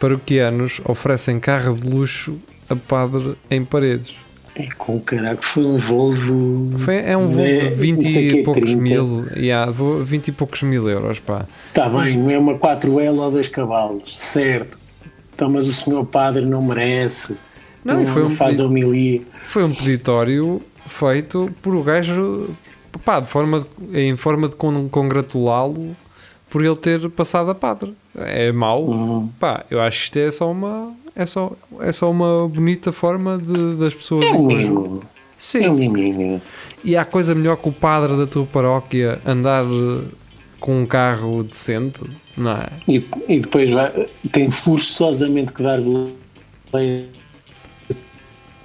paroquianos 0.00 0.80
oferecem 0.84 1.38
carro 1.38 1.74
de 1.74 1.86
luxo 1.88 2.38
a 2.68 2.74
padre 2.76 3.34
em 3.50 3.64
paredes. 3.64 4.14
É 4.54 4.68
com 4.78 4.98
caraca, 4.98 5.42
foi 5.42 5.64
um 5.66 5.76
Volvo. 5.76 6.78
Foi, 6.78 6.96
é 6.96 7.14
um 7.14 7.38
É, 7.44 7.68
de 7.68 7.74
20 7.74 8.02
não 8.04 8.08
sei 8.10 8.26
e 8.28 8.30
quê, 8.32 8.42
poucos 8.42 8.62
30. 8.62 8.80
mil. 8.82 9.26
Yeah, 9.36 9.70
voo- 9.70 10.02
20 10.02 10.28
e 10.28 10.32
poucos 10.32 10.62
mil 10.62 10.88
euros, 10.88 11.18
pá. 11.20 11.44
Está 11.68 11.90
bem, 11.90 12.16
não 12.16 12.30
é 12.30 12.38
uma 12.38 12.54
4L 12.58 13.18
ou 13.18 13.30
2 13.30 13.48
cavalos, 13.48 14.16
certo. 14.18 14.78
Então, 15.34 15.50
mas 15.50 15.68
o 15.68 15.74
senhor 15.74 16.06
padre 16.06 16.46
não 16.46 16.62
merece. 16.62 17.36
Não, 17.84 18.02
e 18.02 18.06
foi 18.06 18.24
um 18.24 18.30
faz 18.30 18.58
a 18.58 18.62
pedido- 18.66 18.88
homilia. 18.88 19.20
Foi 19.28 19.62
um 19.62 19.74
peditório 19.74 20.62
feito 20.86 21.50
por 21.62 21.74
o 21.74 21.82
gajo, 21.82 22.38
pá, 23.04 23.20
de 23.20 23.26
forma 23.28 23.66
de- 23.78 24.00
em 24.00 24.16
forma 24.16 24.48
de 24.48 24.56
con- 24.56 24.88
congratulá-lo 24.88 25.94
por 26.50 26.64
ele 26.64 26.76
ter 26.76 27.08
passado 27.10 27.50
a 27.50 27.54
padre. 27.54 27.94
É 28.16 28.50
mau, 28.52 28.84
Uhum. 28.84 29.28
pá, 29.38 29.64
eu 29.70 29.80
acho 29.80 29.98
que 29.98 30.04
isto 30.06 30.18
é 30.18 30.30
só 30.30 30.50
uma, 30.50 30.92
é 31.14 31.26
só, 31.26 31.52
é 31.80 31.92
só 31.92 32.10
uma 32.10 32.48
bonita 32.48 32.92
forma 32.92 33.36
de, 33.38 33.74
das 33.76 33.94
pessoas 33.94 34.24
É 34.26 34.32
um. 34.32 34.98
É 35.00 35.02
Sim, 35.38 35.68
um 35.68 35.74
miminho. 35.74 36.40
e 36.82 36.96
há 36.96 37.04
coisa 37.04 37.34
melhor 37.34 37.56
que 37.58 37.68
o 37.68 37.72
padre 37.72 38.16
da 38.16 38.26
tua 38.26 38.46
paróquia 38.46 39.18
andar 39.26 39.64
com 40.58 40.80
um 40.80 40.86
carro 40.86 41.42
decente, 41.44 42.00
não 42.34 42.52
é? 42.52 42.68
E, 42.88 43.04
e 43.28 43.40
depois 43.40 43.68
vai, 43.70 44.08
tem 44.32 44.50
forçosamente 44.50 45.52
que 45.52 45.62
dar 45.62 45.78
boleia 45.78 47.04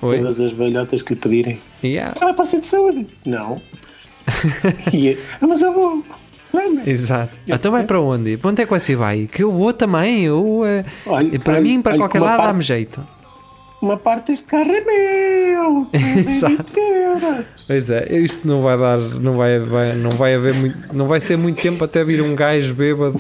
Oi? 0.02 0.18
todas 0.18 0.40
as 0.42 0.52
velhotas 0.52 1.02
que 1.02 1.14
lhe 1.14 1.20
pedirem. 1.20 1.60
Yeah, 1.84 2.14
Ah, 2.22 2.34
para 2.34 2.46
ser 2.46 2.60
de 2.60 2.66
saúde? 2.66 3.08
Não. 3.26 3.62
e 4.94 5.10
é, 5.10 5.18
"Ah, 5.42 5.48
mas 5.48 5.62
eu 5.62 5.74
vou. 5.74 6.04
Lembra? 6.54 6.90
exato. 6.90 7.38
Então 7.48 7.72
vai 7.72 7.86
para 7.86 8.00
onde? 8.02 8.36
Para 8.38 8.50
onde 8.52 8.62
é 8.62 8.66
que 8.66 8.72
você 8.72 8.94
vai? 8.96 9.26
Que 9.32 9.42
eu 9.44 9.52
vou 9.52 9.72
também. 9.72 10.26
Eu, 10.26 10.64
eh, 10.66 10.84
Olha, 11.06 11.40
para 11.40 11.54
olha- 11.54 11.62
mim, 11.64 11.82
para 11.82 11.92
olha 11.94 12.00
qualquer 12.00 12.20
lado, 12.20 12.38
parte- 12.38 12.48
dá-me 12.52 12.62
jeito. 12.64 13.08
Uma 13.82 13.96
parte 13.98 14.28
deste 14.28 14.46
carro 14.48 14.70
é 14.72 14.82
meu. 14.82 15.88
Exato. 16.30 16.74
20 16.74 16.78
euros. 16.78 17.46
Pois 17.68 17.90
é, 17.90 18.16
isto 18.18 18.46
não 18.48 18.62
vai 18.62 18.78
dar, 18.78 18.98
não 18.98 19.38
vai, 19.38 19.60
vai- 19.60 19.94
não 19.96 20.10
vai 20.12 20.36
haver 20.36 20.54
muito, 20.56 20.94
não 20.94 21.08
vai 21.08 21.20
ser 21.22 21.38
muito 21.38 21.60
tempo 21.62 21.84
até 21.86 22.04
vir 22.04 22.22
um 22.22 22.36
gajo 22.36 22.74
bêbado 22.76 23.18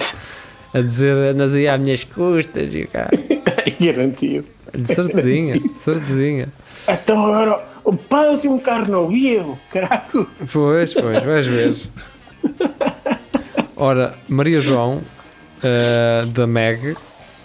a 0.73 0.81
dizer 0.81 1.13
andas 1.33 1.55
aí 1.55 1.67
às 1.69 1.79
minhas 1.79 2.03
custas 2.03 2.75
e. 2.75 2.87
Garantido. 3.83 4.45
De 4.77 4.93
certezinha, 4.93 5.57
de 5.59 5.79
certezinha. 5.79 6.49
Então 6.87 7.25
agora 7.25 7.63
o 7.83 7.95
padre 7.95 8.37
tem 8.37 8.51
um 8.51 8.59
carro 8.59 8.91
novo 8.91 9.13
e 9.13 9.29
eu, 9.33 9.57
caraco. 9.71 10.27
Pois, 10.51 10.93
pois, 10.93 11.23
vais 11.23 11.45
ver. 11.47 11.75
Ora, 13.75 14.15
Maria 14.27 14.61
João, 14.61 15.01
eh, 15.63 16.25
da 16.33 16.45
Meg, 16.45 16.79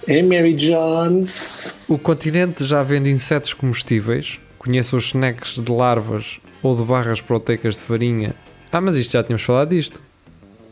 É 0.06 0.22
Mary 0.22 0.54
Jones. 0.54 1.84
o 1.88 1.98
continente 1.98 2.64
já 2.66 2.82
vende 2.82 3.10
insetos 3.10 3.52
comestíveis. 3.52 4.38
Conheça 4.58 4.96
os 4.96 5.06
snacks 5.06 5.54
de 5.60 5.72
larvas 5.72 6.38
ou 6.62 6.76
de 6.76 6.82
barras 6.84 7.20
proteicas 7.20 7.76
de 7.76 7.82
farinha. 7.82 8.34
Ah, 8.72 8.80
mas 8.80 8.96
isto 8.96 9.12
já 9.12 9.22
tínhamos 9.22 9.42
falado 9.42 9.70
disto. 9.70 10.02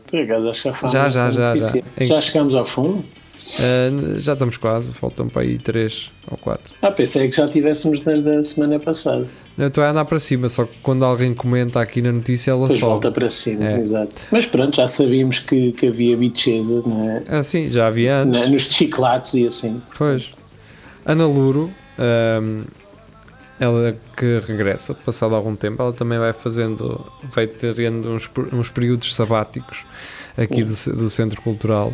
Por 0.07 0.19
acaso, 0.19 0.49
acho 0.49 0.61
que 0.61 0.67
já 0.69 0.73
falamos 0.73 1.13
Já, 1.13 1.31
já, 1.31 1.31
já, 1.31 1.55
já. 1.55 2.05
Já 2.05 2.21
chegamos 2.21 2.53
ao 2.55 2.65
fundo? 2.65 3.03
Eh, 3.59 3.91
já 4.17 4.33
estamos 4.33 4.57
quase, 4.57 4.91
faltam 4.93 5.29
para 5.29 5.43
aí 5.43 5.57
3 5.59 6.09
ou 6.29 6.37
4. 6.37 6.73
Ah, 6.81 6.91
pensei 6.91 7.29
que 7.29 7.35
já 7.37 7.47
tivéssemos 7.47 7.99
desde 7.99 8.29
a 8.29 8.43
semana 8.43 8.79
passada. 8.79 9.27
Eu 9.57 9.67
estou 9.67 9.83
a 9.83 9.89
andar 9.91 10.03
para 10.05 10.19
cima, 10.19 10.49
só 10.49 10.65
que 10.65 10.75
quando 10.81 11.05
alguém 11.05 11.33
comenta 11.33 11.79
aqui 11.79 12.01
na 12.01 12.11
notícia, 12.11 12.51
ela 12.51 12.61
Depois 12.63 12.79
sobe. 12.79 12.91
volta 12.91 13.11
para 13.11 13.29
cima, 13.29 13.63
É. 13.63 13.79
exato. 13.79 14.15
Mas 14.31 14.45
pronto, 14.45 14.75
já 14.75 14.87
sabíamos 14.87 15.39
que, 15.39 15.71
que 15.73 15.87
havia 15.87 16.17
bicheza 16.17 16.81
né? 16.85 17.23
Ah, 17.27 17.43
sim, 17.43 17.69
já 17.69 17.87
havia 17.87 18.17
antes. 18.23 18.41
Na- 18.41 18.47
nos 18.49 18.63
chiclates 18.63 19.33
e 19.35 19.45
assim. 19.45 19.81
Pois. 19.97 20.31
Ana 21.05 21.25
Luro, 21.27 21.71
ahm, 21.99 22.63
ela 23.59 23.95
que 24.17 24.39
regressa, 24.45 24.93
passado 24.93 25.33
algum 25.35 25.55
tempo, 25.55 25.81
ela 25.81 25.93
também 25.93 26.17
vai 26.19 26.33
fazendo, 26.33 26.99
vai 27.31 27.45
tendo 27.47 28.09
uns, 28.09 28.29
uns 28.51 28.69
períodos 28.69 29.13
sabáticos 29.15 29.77
aqui 30.35 30.63
do, 30.63 30.75
ce- 30.75 30.91
do 30.91 31.09
Centro 31.09 31.39
Cultural. 31.41 31.93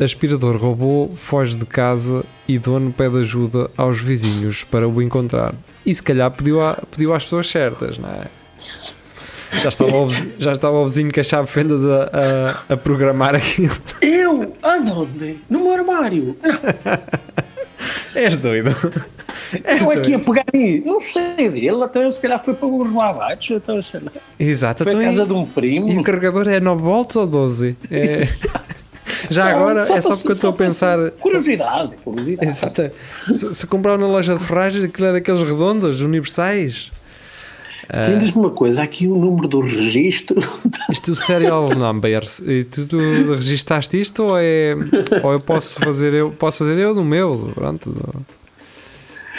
Aspirador 0.00 0.56
robô 0.56 1.10
foge 1.16 1.56
de 1.56 1.66
casa 1.66 2.24
e 2.48 2.58
dono 2.58 2.92
pede 2.92 3.18
ajuda 3.18 3.70
aos 3.76 4.00
vizinhos 4.00 4.64
para 4.64 4.88
o 4.88 5.02
encontrar. 5.02 5.54
E 5.84 5.94
se 5.94 6.02
calhar 6.02 6.30
pediu, 6.30 6.60
a- 6.62 6.78
pediu 6.90 7.12
às 7.14 7.24
pessoas 7.24 7.48
certas, 7.48 7.98
não 7.98 8.08
é? 8.08 8.24
Já 9.62 9.68
estava 9.68 9.96
o 9.96 10.08
vizinho, 10.08 10.32
já 10.38 10.52
estava 10.52 10.76
o 10.76 10.84
vizinho 10.86 11.12
com 11.12 11.20
a 11.20 11.24
chave 11.24 11.46
de 11.46 11.52
fendas 11.52 11.84
a, 11.84 12.64
a, 12.68 12.74
a 12.74 12.76
programar 12.76 13.34
aquilo. 13.34 13.76
Eu? 14.00 14.54
Aonde? 14.62 15.38
No 15.50 15.60
meu 15.60 15.72
armário. 15.72 16.36
És 18.14 18.36
doido. 18.36 18.70
És 19.64 19.80
Eu 19.80 19.86
doido. 19.86 20.00
aqui 20.00 20.14
a 20.14 20.18
pegar 20.18 20.44
aí. 20.54 20.82
Não 20.84 21.00
sei 21.00 21.34
dele, 21.36 21.82
até 21.82 22.08
se 22.10 22.20
calhar 22.20 22.42
foi 22.42 22.54
para 22.54 22.66
o 22.68 23.00
Abaixo, 23.00 23.54
então, 23.54 23.80
sei 23.80 24.00
lá. 24.00 24.12
Exato. 24.38 24.84
Foi 24.84 24.92
a 24.92 24.96
então 24.96 25.06
casa 25.06 25.22
e- 25.24 25.26
de 25.26 25.32
um 25.32 25.44
primo. 25.46 25.88
E 25.90 25.98
o 25.98 26.02
carregador 26.02 26.48
é 26.48 26.60
9 26.60 26.82
volts 26.82 27.16
ou 27.16 27.26
12? 27.26 27.76
É, 27.90 28.18
já 29.30 29.50
agora, 29.50 29.84
Só 29.84 29.96
é 29.96 30.00
só 30.00 30.10
porque 30.10 30.28
eu 30.28 30.32
estou 30.32 30.50
a 30.50 30.52
pensar. 30.52 31.10
Curiosidade, 31.12 31.92
curiosidade. 32.04 32.50
Exato. 32.50 32.90
Se, 33.22 33.54
se 33.54 33.66
comprar 33.66 33.98
na 33.98 34.06
loja 34.06 34.36
de 34.36 34.44
ferragens, 34.44 34.84
aquilo 34.84 35.08
é 35.08 35.12
daqueles 35.12 35.40
redondos, 35.42 36.00
universais. 36.00 36.92
Ah, 37.92 38.02
Tem-me 38.02 38.30
uma 38.32 38.50
coisa, 38.50 38.82
aqui 38.82 39.08
o 39.08 39.16
número 39.16 39.48
do 39.48 39.60
registro. 39.60 40.38
Isto 40.90 41.10
é 41.10 41.12
o 41.12 41.16
serial 41.16 41.70
numbers. 41.70 42.38
E 42.40 42.62
tu, 42.62 42.86
tu 42.86 42.98
registaste 43.34 44.00
isto 44.00 44.22
ou 44.22 44.38
é. 44.38 44.76
Ou 45.22 45.32
eu 45.32 45.38
posso 45.40 45.74
fazer 45.80 46.14
eu, 46.14 46.30
posso 46.30 46.58
fazer 46.58 46.78
eu 46.78 46.94
no 46.94 47.04
meu? 47.04 47.50
Pronto. 47.54 47.92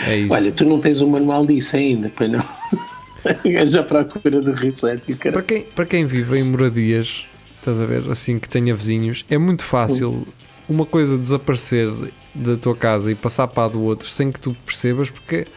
É 0.06 0.18
isso. 0.18 0.34
Olha, 0.34 0.52
tu 0.52 0.66
não 0.66 0.80
tens 0.80 1.00
o 1.02 1.08
manual 1.08 1.46
disso 1.46 1.78
ainda, 1.78 2.10
para 2.10 2.28
não. 2.28 2.44
Já 3.66 3.84
procura 3.84 4.42
do 4.42 4.52
reset 4.52 5.16
Para 5.16 5.42
quem, 5.42 5.62
para 5.62 5.86
quem 5.86 6.06
vive 6.06 6.40
em 6.40 6.44
moradias, 6.44 7.26
estás 7.62 7.80
a 7.80 7.86
ver, 7.86 8.10
assim 8.10 8.38
que 8.40 8.50
tenha 8.50 8.76
vizinhos, 8.76 9.24
é 9.30 9.38
muito 9.38 9.64
fácil 9.64 10.28
uma 10.68 10.86
coisa 10.86 11.18
desaparecer 11.18 11.90
da 12.34 12.58
tua 12.58 12.76
casa 12.76 13.12
e 13.12 13.16
passar 13.16 13.48
para 13.48 13.66
a 13.66 13.68
do 13.70 13.82
outro 13.82 14.10
sem 14.10 14.32
que 14.32 14.40
tu 14.40 14.56
percebas, 14.66 15.10
porque 15.10 15.48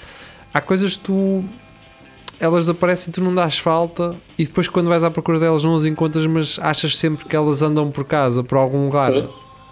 há 0.52 0.60
coisas 0.60 0.96
que 0.96 1.04
tu. 1.04 1.44
Elas 2.40 2.66
desaparecem 2.66 3.10
e 3.10 3.12
tu 3.12 3.22
não 3.22 3.32
dás 3.32 3.58
falta, 3.58 4.14
e 4.36 4.44
depois 4.44 4.68
quando 4.68 4.88
vais 4.88 5.04
à 5.04 5.10
procura 5.10 5.38
delas 5.38 5.62
não 5.62 5.76
as 5.76 5.84
encontras, 5.84 6.26
mas 6.26 6.58
achas 6.60 6.98
sempre 6.98 7.24
que 7.26 7.34
elas 7.34 7.62
andam 7.62 7.90
por 7.90 8.04
casa, 8.04 8.42
por 8.42 8.58
algum 8.58 8.84
lugar. 8.84 9.12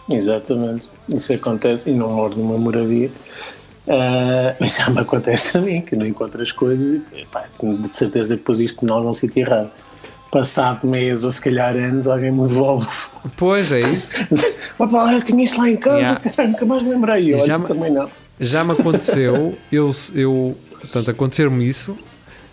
Exatamente. 0.08 0.86
Isso 1.12 1.34
acontece 1.34 1.90
e 1.90 1.92
não 1.92 2.10
moro 2.10 2.38
numa 2.38 2.56
moradia. 2.56 3.10
Mas 4.60 4.76
já 4.76 4.88
me 4.90 5.00
acontece 5.00 5.58
a 5.58 5.60
mim, 5.60 5.80
que 5.80 5.96
não 5.96 6.06
encontro 6.06 6.40
as 6.40 6.52
coisas 6.52 7.02
e 7.12 7.26
pá, 7.26 7.46
de 7.60 7.96
certeza 7.96 8.36
que 8.36 8.44
pus 8.44 8.60
isto 8.60 8.86
em 8.86 8.90
algum 8.90 9.12
sítio 9.12 9.40
errado. 9.40 9.70
Passado 10.32 10.88
meses 10.88 11.24
ou 11.24 11.30
se 11.30 11.40
calhar 11.42 11.76
anos, 11.76 12.08
alguém 12.08 12.32
me 12.32 12.42
devolve. 12.42 12.88
Pois 13.36 13.70
é 13.70 13.80
isso. 13.80 14.10
Opa, 14.80 15.04
olha, 15.04 15.20
tinha 15.20 15.44
isto 15.44 15.58
lá 15.60 15.68
em 15.68 15.76
casa, 15.76 16.18
Yeah. 16.24 16.48
nunca 16.48 16.64
mais 16.66 16.82
me 16.82 16.88
lembrei. 16.88 17.34
Olha, 17.34 17.44
Já 17.46 17.58
me- 17.58 17.66
também 17.66 17.92
não. 17.92 18.08
Já 18.40 18.64
me 18.64 18.72
aconteceu, 18.72 19.56
eu, 19.70 19.90
eu 20.14 20.56
portanto, 20.80 21.10
acontecer-me 21.10 21.68
isso, 21.68 21.96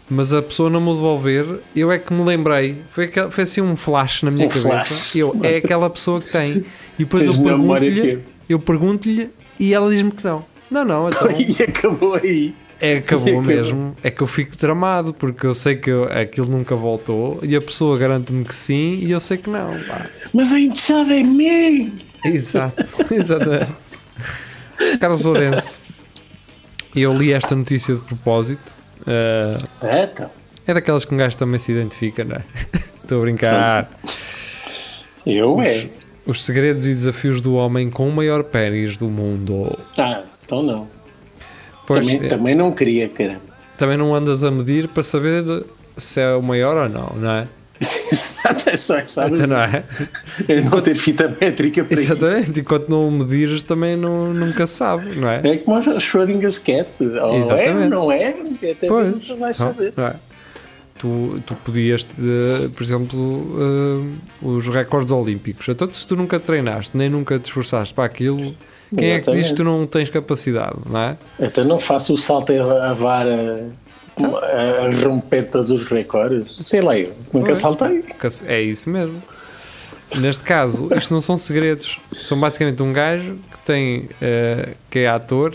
mas 0.09 0.33
a 0.33 0.41
pessoa 0.41 0.69
não 0.69 0.81
me 0.81 0.93
devolver, 0.93 1.45
eu 1.75 1.89
é 1.91 1.97
que 1.97 2.13
me 2.13 2.23
lembrei. 2.23 2.75
Foi, 2.91 3.09
foi 3.31 3.43
assim 3.45 3.61
um 3.61 3.75
flash 3.77 4.23
na 4.23 4.29
minha 4.29 4.45
Um 4.45 4.49
cabeça. 4.49 4.67
flash. 4.69 5.15
Eu, 5.15 5.35
é 5.41 5.55
aquela 5.63 5.89
pessoa 5.89 6.19
que 6.21 6.29
tem. 6.31 6.51
E 6.99 7.05
depois 7.05 7.23
Tens 7.23 7.37
eu 7.37 7.43
pergunto-lhe, 7.43 8.19
eu 8.49 8.59
pergunto-lhe 8.59 9.29
e 9.57 9.73
ela 9.73 9.89
diz-me 9.89 10.11
que 10.11 10.23
não. 10.25 10.43
Não, 10.69 10.83
não, 10.83 11.07
então. 11.07 11.29
E 11.39 11.63
acabou 11.63 12.15
aí. 12.15 12.53
É, 12.81 12.97
acabou 12.99 13.41
mesmo. 13.43 13.95
É 14.03 14.09
que 14.11 14.21
eu 14.21 14.27
fico 14.27 14.57
tramado 14.57 15.13
porque 15.13 15.45
eu 15.45 15.53
sei 15.53 15.75
que 15.75 15.89
eu- 15.89 16.05
aquilo 16.05 16.47
nunca 16.49 16.75
voltou 16.75 17.39
e 17.43 17.55
a 17.55 17.61
pessoa 17.61 17.97
garante-me 17.97 18.43
que 18.45 18.55
sim 18.55 18.93
e 18.99 19.11
eu 19.11 19.19
sei 19.19 19.37
que 19.37 19.49
não. 19.49 19.69
pá. 19.87 20.05
Mas 20.33 20.51
a 20.53 20.59
enxada 20.59 21.13
é 21.15 21.23
minha. 21.23 21.91
Exato, 22.25 22.83
exatamente. 23.13 23.71
Carlos 24.99 25.23
Lourenço, 25.25 25.79
eu 26.95 27.13
li 27.13 27.33
esta 27.33 27.55
notícia 27.55 27.95
de 27.95 28.01
propósito. 28.01 28.71
É, 29.81 30.03
então. 30.03 30.29
é 30.67 30.73
daquelas 30.73 31.03
que 31.05 31.13
um 31.13 31.17
gajo 31.17 31.37
também 31.37 31.57
se 31.59 31.71
identifica, 31.71 32.23
não 32.23 32.35
é? 32.37 32.43
Estou 32.95 33.19
a 33.19 33.21
brincar. 33.21 33.89
Eu 35.25 35.61
é. 35.61 35.89
Os 36.25 36.43
segredos 36.43 36.85
e 36.85 36.93
desafios 36.93 37.41
do 37.41 37.55
homem 37.55 37.89
com 37.89 38.07
o 38.07 38.11
maior 38.11 38.43
pênis 38.43 38.97
do 38.97 39.07
mundo. 39.09 39.77
Ah, 39.97 40.23
então 40.45 40.61
não. 40.61 40.87
Pois, 41.89 42.05
também, 42.05 42.23
é, 42.23 42.27
também 42.27 42.55
não 42.55 42.71
queria, 42.71 43.09
caramba. 43.09 43.41
também 43.75 43.97
não 43.97 44.13
andas 44.13 44.43
a 44.43 44.51
medir 44.51 44.87
para 44.87 45.01
saber 45.01 45.43
se 45.97 46.21
é 46.21 46.35
o 46.35 46.41
maior 46.41 46.77
ou 46.77 46.87
não, 46.87 47.15
não 47.19 47.31
é? 47.31 47.47
Exato, 47.81 48.69
é 48.69 48.77
só 48.77 48.97
essa. 48.97 49.27
Então 49.27 49.47
não 49.47 49.57
é? 49.57 49.83
É 50.47 50.61
não 50.61 50.79
ter 50.81 50.95
fita 50.95 51.33
métrica 51.41 51.83
para 51.83 51.99
isso. 51.99 52.11
Exatamente, 52.13 52.59
enquanto 52.59 52.89
não 52.89 53.07
o 53.07 53.11
medires 53.11 53.61
também 53.63 53.97
não, 53.97 54.33
nunca 54.33 54.67
se 54.67 54.73
sabe, 54.75 55.15
não 55.15 55.27
é? 55.29 55.41
É 55.43 55.57
como 55.57 55.77
o 55.77 55.99
Schrödinger's 55.99 56.59
Cat. 56.59 57.03
Ou 57.03 57.33
é 57.33 57.37
Exatamente. 57.37 57.83
ou 57.83 57.89
não 57.89 58.11
é, 58.11 58.35
até 58.71 58.87
Pois, 58.87 59.07
nunca 59.09 59.35
vais 59.35 59.57
saber. 59.57 59.93
não 59.97 60.07
é? 60.07 60.15
Tu, 60.97 61.41
tu 61.45 61.55
podias, 61.55 62.05
eh, 62.19 62.67
por 62.75 62.83
exemplo, 62.83 63.57
eh, 63.57 64.45
os 64.45 64.67
recordes 64.67 65.11
olímpicos. 65.11 65.67
Então, 65.69 65.89
se 65.91 66.05
tu 66.05 66.15
nunca 66.15 66.37
treinaste, 66.39 66.95
nem 66.95 67.09
nunca 67.09 67.39
te 67.39 67.45
esforçaste 67.45 67.93
para 67.93 68.03
aquilo, 68.03 68.53
quem 68.95 69.11
é 69.11 69.19
que 69.19 69.31
diz 69.31 69.49
que 69.49 69.55
tu 69.55 69.63
não 69.63 69.85
tens 69.85 70.09
capacidade, 70.09 70.77
não 70.89 70.99
é? 70.99 71.17
Então 71.39 71.63
não 71.65 71.79
faço 71.79 72.13
o 72.13 72.17
salto 72.17 72.51
a 72.53 72.93
vara 72.93 73.65
a, 74.21 74.85
a 74.87 74.89
romper 75.07 75.49
todos 75.49 75.71
os 75.71 75.85
recordes. 75.87 76.47
Sei 76.65 76.81
lá, 76.81 76.95
eu 76.95 77.07
nunca 77.33 77.47
Pois. 77.47 77.57
saltei. 77.59 78.03
É 78.47 78.61
isso 78.61 78.89
mesmo. 78.89 79.21
Neste 80.17 80.43
caso, 80.43 80.89
isto 80.95 81.13
não 81.13 81.21
são 81.21 81.37
segredos, 81.37 81.99
são 82.11 82.39
basicamente 82.39 82.81
um 82.81 82.91
gajo 82.91 83.35
que 83.51 83.57
tem, 83.65 84.09
eh, 84.19 84.69
que 84.89 84.99
é 84.99 85.07
ator, 85.07 85.51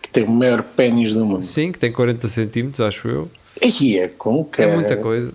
Que 0.00 0.08
tem 0.10 0.22
o 0.24 0.30
maior 0.30 0.62
pênis 0.62 1.12
do 1.14 1.24
mundo. 1.26 1.42
sim, 1.42 1.72
que 1.72 1.78
tem 1.78 1.90
40 1.90 2.28
centímetros, 2.28 2.80
acho 2.80 3.08
eu. 3.08 3.28
E 3.60 3.98
é 3.98 4.06
com 4.08 4.42
É 4.42 4.44
cara. 4.56 4.74
muita 4.74 4.96
coisa. 4.96 5.32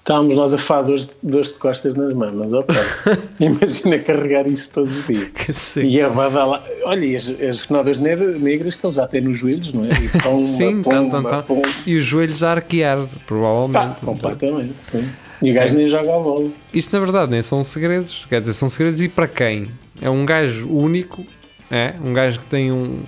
Estávamos 0.00 0.34
nós 0.34 0.54
a 0.54 0.58
falar 0.58 0.82
dores, 0.82 1.10
dores 1.22 1.48
de 1.48 1.54
costas 1.54 1.94
nas 1.94 2.14
mamas, 2.14 2.50
pá. 2.52 2.74
Imagina 3.38 3.98
carregar 3.98 4.46
isso 4.46 4.72
todos 4.72 4.92
os 4.92 5.06
dias. 5.06 5.28
Sim. 5.52 5.86
E 5.86 6.00
a 6.00 6.08
badala, 6.08 6.64
olha, 6.84 7.04
e 7.04 7.14
as, 7.14 7.28
as 7.28 8.00
negras 8.00 8.74
que 8.74 8.86
ele 8.86 8.92
já 8.92 9.06
tem 9.06 9.20
nos 9.20 9.38
joelhos, 9.38 9.72
não 9.74 9.84
é? 9.84 9.90
E 9.90 10.08
pomba, 10.18 10.46
Sim, 10.46 10.82
pomba. 10.82 11.44
E 11.86 11.96
os 11.96 12.04
joelhos 12.04 12.42
a 12.42 12.52
arquear, 12.52 13.06
provavelmente. 13.26 13.74
Tá, 13.74 13.96
completamente, 14.02 14.84
sim. 14.84 15.08
E 15.42 15.50
o 15.50 15.54
gajo 15.54 15.76
nem 15.76 15.86
joga 15.86 16.16
a 16.16 16.18
bola. 16.18 16.50
Isto 16.72 16.92
na 16.94 17.00
verdade 17.00 17.30
nem 17.30 17.42
são 17.42 17.62
segredos, 17.62 18.26
quer 18.28 18.40
dizer, 18.40 18.54
são 18.54 18.68
segredos 18.68 19.00
e 19.02 19.08
para 19.08 19.28
quem? 19.28 19.70
É 20.00 20.08
um 20.08 20.24
gajo 20.24 20.68
único, 20.68 21.24
é? 21.70 21.94
Um 22.02 22.12
gajo 22.12 22.40
que 22.40 22.46
tem 22.46 22.72
um, 22.72 23.00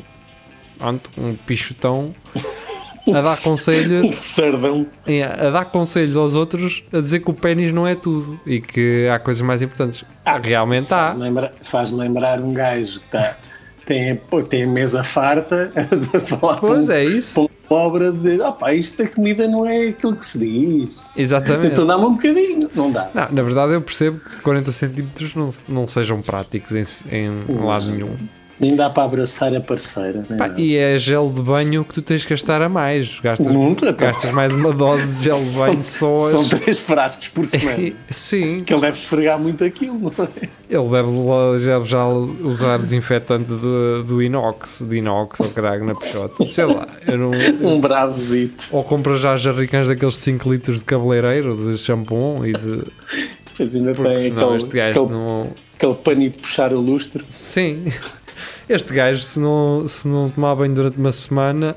pronto, 0.78 1.10
um 1.16 1.34
pichotão 1.34 2.14
a 3.08 3.20
dar 3.20 3.32
Um 3.32 3.42
conselhos, 3.42 4.14
sardão. 4.18 4.86
é, 5.06 5.22
a 5.24 5.50
dar 5.50 5.64
conselhos 5.66 6.16
aos 6.16 6.34
outros 6.34 6.84
a 6.92 7.00
dizer 7.00 7.20
que 7.20 7.30
o 7.30 7.34
pênis 7.34 7.72
não 7.72 7.86
é 7.86 7.94
tudo 7.94 8.38
e 8.46 8.60
que 8.60 9.08
há 9.08 9.18
coisas 9.18 9.42
mais 9.42 9.62
importantes. 9.62 10.04
Ah, 10.24 10.38
realmente 10.42 10.92
há. 10.92 11.08
Faz 11.08 11.16
lembrar, 11.18 11.52
faz 11.62 11.90
lembrar 11.90 12.40
um 12.40 12.52
gajo 12.52 13.00
que 13.00 13.06
tá, 13.10 13.36
tem, 13.84 14.20
tem 14.48 14.62
a 14.62 14.66
mesa 14.66 15.02
farta 15.02 15.72
a 16.14 16.20
falar 16.20 16.56
Pois 16.60 16.88
um- 16.88 16.92
é 16.92 17.04
isso, 17.04 17.42
um 17.42 17.48
pobre 17.68 18.06
a 18.06 18.10
dizer: 18.10 18.40
ah 18.42 18.52
pá, 18.52 18.72
isto 18.72 19.02
da 19.02 19.08
comida 19.08 19.48
não 19.48 19.66
é 19.66 19.88
aquilo 19.88 20.14
que 20.14 20.24
se 20.24 20.38
diz. 20.38 21.10
exatamente. 21.16 21.72
Então 21.72 21.86
dá-me 21.86 22.04
um 22.04 22.12
bocadinho. 22.12 22.70
Não 22.74 22.90
dá. 22.92 23.10
Não, 23.12 23.28
na 23.32 23.42
verdade 23.42 23.72
eu 23.72 23.80
percebo 23.82 24.20
que 24.20 24.40
40 24.42 24.70
centímetros 24.70 25.34
não, 25.34 25.48
não 25.68 25.86
sejam 25.86 26.20
práticos 26.22 26.72
em, 26.72 26.84
em 27.10 27.64
lado 27.64 27.86
nenhum. 27.90 28.10
Nem 28.62 28.76
dá 28.76 28.88
para 28.88 29.02
abraçar 29.02 29.52
a 29.56 29.60
parceira. 29.60 30.22
Pá, 30.38 30.54
e 30.56 30.76
é 30.76 30.96
gel 30.96 31.28
de 31.34 31.42
banho 31.42 31.84
que 31.84 31.94
tu 31.94 32.00
tens 32.00 32.22
que 32.24 32.30
gastar 32.30 32.62
a 32.62 32.68
mais. 32.68 33.18
Gastas, 33.18 33.44
Muito, 33.52 33.84
então. 33.84 34.06
gastas 34.06 34.30
mais 34.34 34.54
uma 34.54 34.72
dose 34.72 35.16
de 35.18 35.24
gel 35.24 35.36
de 35.36 35.58
banho 35.58 35.82
só 35.82 36.16
São 36.18 36.48
três 36.48 36.78
frascos 36.78 37.26
por 37.26 37.44
semana. 37.48 37.92
Sim, 38.08 38.62
que 38.64 38.72
ele 38.72 38.80
deve 38.80 38.96
esfregar 38.96 39.36
muito 39.36 39.64
aquilo, 39.64 40.12
não 40.16 40.24
é? 40.24 40.48
ele 40.70 40.88
deve 40.88 41.10
lá- 41.10 41.80
já, 41.84 42.06
usar 42.06 42.78
desinfetante 42.78 43.48
de, 43.50 44.04
do 44.06 44.22
inox, 44.22 44.80
de 44.88 44.98
inox 44.98 45.40
ou 45.40 45.48
caralho 45.50 45.84
na 45.84 45.94
pichota. 45.96 46.48
Sei 46.48 46.64
lá, 46.64 46.86
não. 47.08 47.32
Um 47.72 47.80
bravozito. 47.80 48.68
Ou 48.70 48.84
compra 48.84 49.16
já 49.16 49.36
jarricãs 49.36 49.88
daqueles 49.88 50.14
5 50.16 50.48
litros 50.50 50.78
de 50.78 50.84
cabeleireiro, 50.84 51.56
de 51.72 51.76
shampoo 51.78 52.46
e 52.46 52.52
de. 52.52 52.84
Depois 53.46 53.74
ainda 53.74 53.92
Porque 53.92 54.08
tem 54.14 54.22
senão 54.22 54.42
aquele, 54.44 54.56
este 54.56 54.70
gajo 54.76 55.00
aquele, 55.02 55.12
não. 55.14 55.50
aquele 55.74 55.94
paninho 55.94 56.30
de 56.30 56.38
puxar 56.38 56.72
o 56.72 56.80
lustre. 56.80 57.24
Sim. 57.28 57.84
Este 58.68 58.92
gajo, 58.92 59.22
se 59.22 59.38
não, 59.40 59.86
se 59.88 60.06
não 60.08 60.30
tomar 60.30 60.54
banho 60.54 60.74
durante 60.74 60.98
uma 60.98 61.12
semana, 61.12 61.74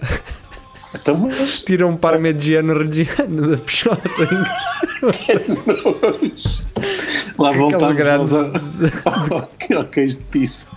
Então, 0.93 1.17
mas 1.17 1.59
tira 1.61 1.85
um 1.85 1.97
parmigiano 1.97 2.73
reggiano 2.77 3.49
da 3.51 3.57
pichota. 3.57 4.09
lá 7.37 7.51
voltamos 7.51 7.91
grandes. 7.93 8.33
ao, 8.33 8.45
ao, 8.45 9.49
ao 9.77 9.85
queijo 9.85 10.17
de 10.19 10.23
pizza. 10.25 10.67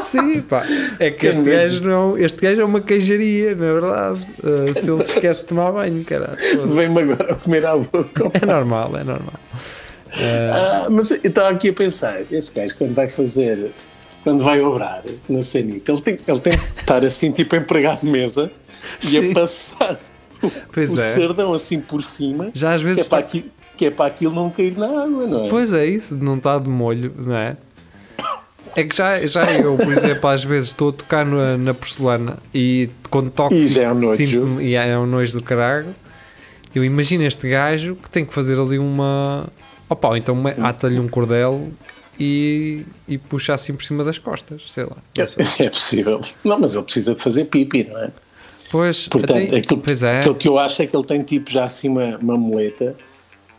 Sim, 0.00 0.40
pá. 0.42 0.64
É 0.98 1.10
que 1.10 1.26
este 1.26 1.42
gajo, 1.42 1.82
não, 1.82 2.16
este 2.18 2.40
gajo 2.40 2.60
é 2.60 2.64
uma 2.64 2.80
queijaria, 2.80 3.54
na 3.54 3.72
verdade. 3.72 4.26
Uh, 4.42 4.80
se 4.80 4.90
ele 4.90 5.04
se 5.04 5.10
esquece 5.14 5.40
de 5.42 5.46
tomar 5.46 5.72
banho, 5.72 6.04
caralho. 6.04 6.36
Vem-me 6.68 7.02
agora 7.02 7.32
a 7.32 7.36
comer 7.36 7.66
à 7.66 7.76
boca. 7.76 8.30
É 8.40 8.46
normal, 8.46 8.96
é 8.96 9.04
normal. 9.04 9.34
Uh, 10.06 10.52
Ah, 10.52 10.86
mas 10.90 11.10
eu 11.10 11.18
estava 11.24 11.50
aqui 11.50 11.70
a 11.70 11.72
pensar, 11.72 12.20
esse 12.30 12.52
gajo 12.54 12.74
quando 12.76 12.94
vai 12.94 13.08
fazer, 13.08 13.70
quando 14.24 14.42
vai 14.42 14.60
obrar 14.60 15.02
no 15.28 15.42
Senic, 15.42 15.88
ele 15.88 16.00
tem, 16.00 16.18
ele 16.26 16.40
tem 16.40 16.56
que 16.58 16.64
estar 16.64 17.04
assim, 17.04 17.30
tipo 17.30 17.54
empregado 17.54 18.00
de 18.00 18.06
mesa, 18.10 18.50
e 19.02 19.06
Sim. 19.06 19.30
a 19.30 19.34
passar 19.34 20.00
pois 20.72 20.90
o 20.92 20.98
é. 20.98 21.02
sardão 21.02 21.52
assim 21.52 21.78
por 21.80 22.02
cima, 22.02 22.50
Já 22.52 22.74
às 22.74 22.80
que 22.82 22.88
é, 22.88 22.90
vezes. 22.94 23.08
para 23.08 23.20
está- 23.20 23.28
aquilo, 23.28 23.50
que 23.76 23.86
é 23.86 23.90
para 23.90 24.06
aquilo 24.06 24.34
não 24.34 24.50
cair 24.50 24.76
na 24.76 24.86
água, 24.86 25.26
não 25.26 25.44
é? 25.46 25.48
Pois 25.48 25.72
é, 25.72 25.86
isso, 25.86 26.16
não 26.16 26.36
estar 26.36 26.58
de 26.58 26.68
molho, 26.70 27.12
não 27.18 27.34
é? 27.36 27.56
É 28.76 28.82
que 28.82 28.96
já, 28.96 29.24
já 29.26 29.44
eu, 29.52 29.76
por 29.76 29.86
exemplo, 29.96 30.28
às 30.28 30.42
vezes 30.42 30.68
estou 30.68 30.88
a 30.88 30.92
tocar 30.92 31.24
na, 31.24 31.56
na 31.56 31.72
porcelana 31.72 32.38
e 32.52 32.90
quando 33.08 33.30
toco 33.30 33.54
E 33.54 33.68
já 33.68 33.82
é 33.84 33.92
um 33.92 33.94
nojo. 33.94 34.60
e 34.60 34.74
é 34.74 34.98
um 34.98 35.06
nojo 35.06 35.32
do 35.38 35.42
caralho. 35.44 35.94
Eu 36.74 36.84
imagino 36.84 37.22
este 37.24 37.48
gajo 37.48 37.94
que 37.94 38.10
tem 38.10 38.24
que 38.24 38.34
fazer 38.34 38.58
ali 38.58 38.76
uma. 38.80 39.46
Opa, 39.88 40.18
então 40.18 40.34
uma- 40.34 40.50
ata-lhe 40.60 40.98
um 40.98 41.06
cordel 41.06 41.68
e, 42.18 42.82
e 43.08 43.18
puxa 43.18 43.54
assim 43.54 43.74
por 43.74 43.82
cima 43.82 44.04
das 44.04 44.18
costas, 44.18 44.62
sei 44.70 44.84
lá. 44.84 45.26
sei. 45.26 45.44
É, 45.58 45.64
é 45.66 45.70
possível. 45.70 46.20
Não, 46.44 46.58
mas 46.58 46.74
ele 46.74 46.84
precisa 46.84 47.14
de 47.14 47.20
fazer 47.20 47.44
pipi, 47.46 47.84
não 47.90 47.98
é? 48.00 48.10
Pois, 48.70 49.06
Portanto, 49.08 49.30
até- 49.46 49.56
aquilo, 49.58 49.80
pois 49.80 50.02
é, 50.02 50.20
aquilo 50.20 50.34
que 50.34 50.48
eu 50.48 50.58
acho 50.58 50.82
é 50.82 50.86
que 50.86 50.96
ele 50.96 51.04
tem 51.04 51.22
tipo 51.22 51.50
já 51.50 51.64
assim 51.64 51.88
uma, 51.88 52.16
uma 52.18 52.36
muleta 52.36 52.96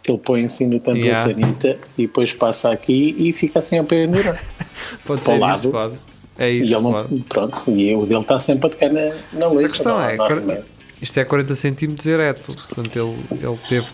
que 0.03 0.11
ele 0.11 0.19
põe 0.19 0.43
assim 0.45 0.67
no 0.67 0.79
tampo 0.79 0.97
Yeah. 0.99 1.27
da 1.27 1.33
sanita 1.33 1.77
e 1.97 2.01
depois 2.03 2.33
passa 2.33 2.71
aqui 2.71 3.15
e 3.17 3.31
fica 3.33 3.59
assim 3.59 3.79
a 3.79 3.83
pendurar. 3.83 4.43
pode 5.05 5.21
para 5.21 5.33
ser 5.33 5.39
lado. 5.39 5.55
isso, 5.57 5.69
pode. 5.71 5.95
É 6.37 6.51
E 6.51 6.63
isso, 6.63 6.73
ele 6.75 6.81
não, 6.83 7.19
pronto, 7.29 7.61
e 7.71 7.95
o 7.95 8.05
dele 8.05 8.19
está 8.19 8.37
sempre 8.37 8.67
a 8.67 8.69
tocar 8.69 8.89
na, 8.91 9.05
na 9.05 9.49
Mas 9.49 9.63
lista. 9.63 9.65
a 9.65 9.69
questão 9.69 9.97
não, 9.97 10.03
é, 10.09 10.17
não. 10.17 10.63
Isto 11.05 11.17
é 11.19 11.23
40 11.25 11.55
centímetros 11.55 12.05
ereto, 12.05 12.51
portanto 12.53 12.95
ele, 12.95 13.43
ele 13.47 13.57
teve... 13.69 13.87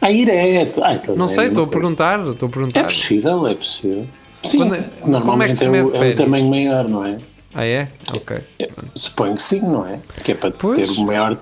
Ah, 0.00 0.10
direto. 0.10 0.82
Ah, 0.84 0.94
então 0.94 1.16
Não 1.16 1.26
é 1.26 1.28
sei, 1.28 1.48
estou 1.48 1.64
a 1.64 1.66
perguntar, 1.68 2.20
estou 2.20 2.46
a 2.46 2.50
É 2.50 2.52
perguntar. 2.52 2.84
possível, 2.84 3.46
é 3.46 3.54
possível. 3.54 4.06
Sim, 4.44 4.58
Quando 4.58 4.74
é- 4.74 4.78
como 4.78 4.84
é 4.84 5.02
que 5.04 5.10
normalmente 5.10 5.64
é, 5.64 5.68
mede 5.68 5.88
o, 5.88 5.94
é 5.96 6.10
o 6.10 6.14
tamanho 6.14 6.48
maior, 6.50 6.88
não 6.88 7.04
é? 7.04 7.18
Ah 7.54 7.64
é? 7.64 7.88
Ok. 8.12 8.36
É, 8.58 8.68
Suponho 8.94 9.34
que 9.34 9.42
sim, 9.42 9.60
não 9.60 9.86
é? 9.86 9.98
Que 10.22 10.32
é 10.32 10.34
para 10.34 10.50
Pois. 10.50 10.78
ter 10.78 11.00
o 11.00 11.04
maior, 11.04 11.36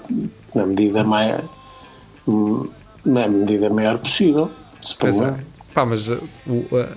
na 0.54 0.64
medida 0.66 1.02
maior, 1.04 1.42
na 3.04 3.28
medida 3.28 3.68
maior 3.70 3.98
possível. 3.98 4.50
Pois 4.98 5.14
Suponho. 5.16 5.34
é. 5.38 5.44
Pá, 5.74 5.84
mas 5.84 6.08
uh, 6.08 6.14
uh, 6.46 6.88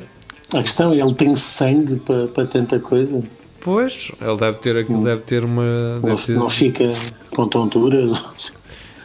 A 0.57 0.61
questão 0.63 0.93
é, 0.93 0.97
ele 0.97 1.13
tem 1.13 1.36
sangue 1.36 1.97
para, 1.97 2.28
para 2.28 2.45
tanta 2.47 2.80
coisa. 2.80 3.22
Pois, 3.62 4.12
ele 4.22 4.38
deve 4.38 4.57
ter 4.60 4.78
aquilo, 4.78 5.03
deve 5.03 5.22
ter 5.24 5.43
uma. 5.43 5.64
Não, 5.95 6.01
Deve 6.01 6.24
ter, 6.26 6.32
não 6.36 6.49
fica 6.49 6.84
com 7.32 7.47
tonturas. 7.47 8.53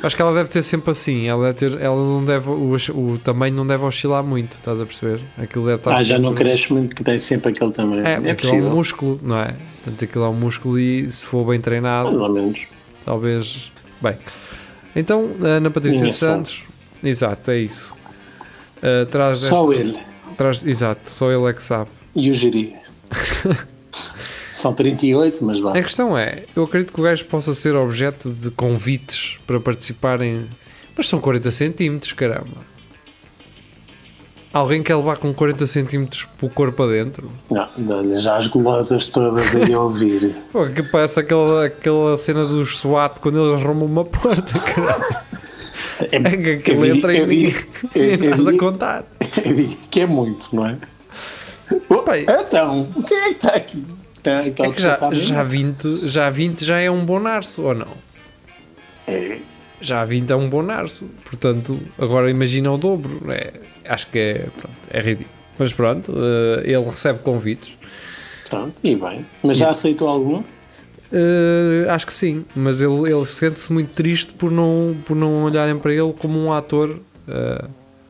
acho 0.02 0.14
que 0.16 0.22
ela 0.22 0.32
deve 0.32 0.48
ter 0.48 0.62
sempre 0.62 0.90
assim. 0.92 1.26
Ela 1.26 1.52
deve 1.52 1.54
ter. 1.70 1.80
Ela 1.80 1.96
não 1.96 2.24
deve. 2.24 2.48
O, 2.50 2.74
o 2.74 3.18
tamanho 3.18 3.54
não 3.54 3.66
deve 3.66 3.84
oscilar 3.84 4.22
muito, 4.22 4.52
estás 4.52 4.80
a 4.80 4.86
perceber? 4.86 5.20
Aquilo 5.36 5.64
deve 5.66 5.76
estar. 5.78 5.96
Ah, 5.96 6.02
já 6.02 6.18
não 6.18 6.30
sempre- 6.30 6.44
cresce 6.44 6.72
muito, 6.72 6.94
que 6.94 7.02
tem 7.02 7.18
sempre 7.18 7.50
aquele 7.50 7.72
tamanho. 7.72 8.06
É, 8.06 8.12
É, 8.12 8.14
aquilo 8.16 8.28
é 8.30 8.34
possível. 8.34 8.66
um 8.68 8.70
músculo, 8.70 9.20
não 9.22 9.38
é? 9.38 9.54
Portanto, 9.82 10.04
aquilo 10.04 10.24
é 10.24 10.28
um 10.28 10.34
músculo 10.34 10.78
e 10.78 11.10
se 11.10 11.26
for 11.26 11.44
bem 11.46 11.60
treinado, 11.60 12.08
Mais 12.10 12.20
ou 12.20 12.28
menos. 12.32 12.60
talvez. 13.04 13.72
Bem, 14.00 14.16
então, 14.94 15.30
Ana 15.42 15.70
Patrícia 15.70 16.10
sabe. 16.10 16.12
Santos, 16.12 16.62
exato, 17.02 17.50
é 17.50 17.58
isso. 17.58 17.94
Uh, 18.78 19.06
traz 19.06 19.38
Só 19.38 19.72
ele 19.72 19.98
Traz, 20.36 20.64
exato, 20.66 21.10
só 21.10 21.30
ele 21.32 21.44
é 21.48 21.52
que 21.52 21.62
sabe. 21.62 21.90
e 22.14 22.30
o 22.30 22.34
Jiri. 22.34 22.74
São 24.54 24.72
38, 24.72 25.44
mas 25.44 25.58
vá. 25.58 25.70
A 25.76 25.82
questão 25.82 26.16
é, 26.16 26.44
eu 26.54 26.62
acredito 26.62 26.92
que 26.92 27.00
o 27.00 27.02
gajo 27.02 27.24
possa 27.24 27.52
ser 27.54 27.74
objeto 27.74 28.30
de 28.30 28.50
convites 28.52 29.36
para 29.44 29.58
participarem, 29.58 30.46
mas 30.96 31.08
são 31.08 31.20
40 31.20 31.50
centímetros, 31.50 32.12
caramba. 32.12 32.74
Alguém 34.52 34.80
quer 34.80 34.94
levar 34.94 35.16
com 35.18 35.34
40 35.34 35.66
centímetros 35.66 36.28
o 36.40 36.48
corpo 36.48 36.84
adentro? 36.84 37.28
Não, 37.50 37.68
dá-lhe 37.76 38.16
já 38.20 38.36
as 38.36 38.46
gulosas 38.46 39.06
todas 39.06 39.56
aí 39.56 39.72
a 39.74 39.80
ouvir. 39.80 40.32
Pô, 40.52 40.68
que 40.68 40.84
parece 40.84 41.18
aquela, 41.18 41.66
aquela 41.66 42.16
cena 42.16 42.44
dos 42.46 42.76
SWAT 42.78 43.18
quando 43.20 43.44
eles 43.44 43.60
arrumam 43.60 43.86
uma 43.86 44.04
porta, 44.04 44.52
caramba. 44.56 45.24
É, 46.12 46.16
É 46.52 46.56
que 46.58 46.70
eu 46.70 46.84
entra 46.86 47.12
e 47.12 47.46
eu- 47.46 47.52
eu 47.92 48.14
estás 48.14 48.46
a 48.46 48.56
contar. 48.56 49.04
eu 49.44 49.52
digo 49.52 49.76
que 49.90 50.00
é 50.00 50.06
muito, 50.06 50.54
não 50.54 50.64
é? 50.64 50.76
Bem. 52.06 52.24
então, 52.40 52.86
quem 53.08 53.16
é 53.16 53.28
que 53.30 53.34
está 53.34 53.56
aqui? 53.56 53.84
Tá, 54.24 54.38
aquele 54.38 54.68
É 54.68 54.72
que 54.72 54.80
já, 54.82 54.98
ali? 55.06 55.20
já, 55.20 55.42
20, 55.42 56.08
já 56.08 56.30
20 56.30 56.64
já 56.64 56.80
é 56.80 56.90
um 56.90 57.04
bom 57.04 57.20
narço, 57.20 57.62
ou 57.62 57.74
não? 57.74 57.88
É, 59.06 59.36
Já 59.82 60.02
20 60.04 60.30
é 60.30 60.34
um 60.36 60.48
bom 60.48 60.62
narço. 60.62 61.06
Portanto, 61.24 61.78
agora 61.98 62.30
imagina 62.30 62.72
o 62.72 62.78
dobro. 62.78 63.20
É, 63.30 63.52
acho 63.86 64.06
que 64.06 64.18
é, 64.18 64.46
pronto, 64.56 64.76
é 64.90 65.00
ridículo. 65.00 65.28
Mas 65.58 65.72
pronto, 65.74 66.12
eh, 66.16 66.62
ele 66.64 66.84
recebe 66.84 67.18
convites. 67.20 67.70
pronto, 68.48 68.74
e 68.82 68.96
bem. 68.96 69.24
Mas 69.42 69.58
já 69.58 69.68
aceitou 69.70 70.08
algum? 70.08 70.42
Eh, 71.12 71.86
acho 71.90 72.06
que 72.06 72.12
sim, 72.14 72.44
mas 72.56 72.80
ele, 72.80 73.12
ele 73.12 73.24
sente-se 73.26 73.70
muito 73.72 73.94
triste 73.94 74.32
por 74.32 74.50
não, 74.50 74.96
por 75.04 75.14
não 75.14 75.44
olharem 75.44 75.78
para 75.78 75.92
ele 75.92 76.12
como 76.14 76.38
um 76.40 76.52
ator. 76.52 76.98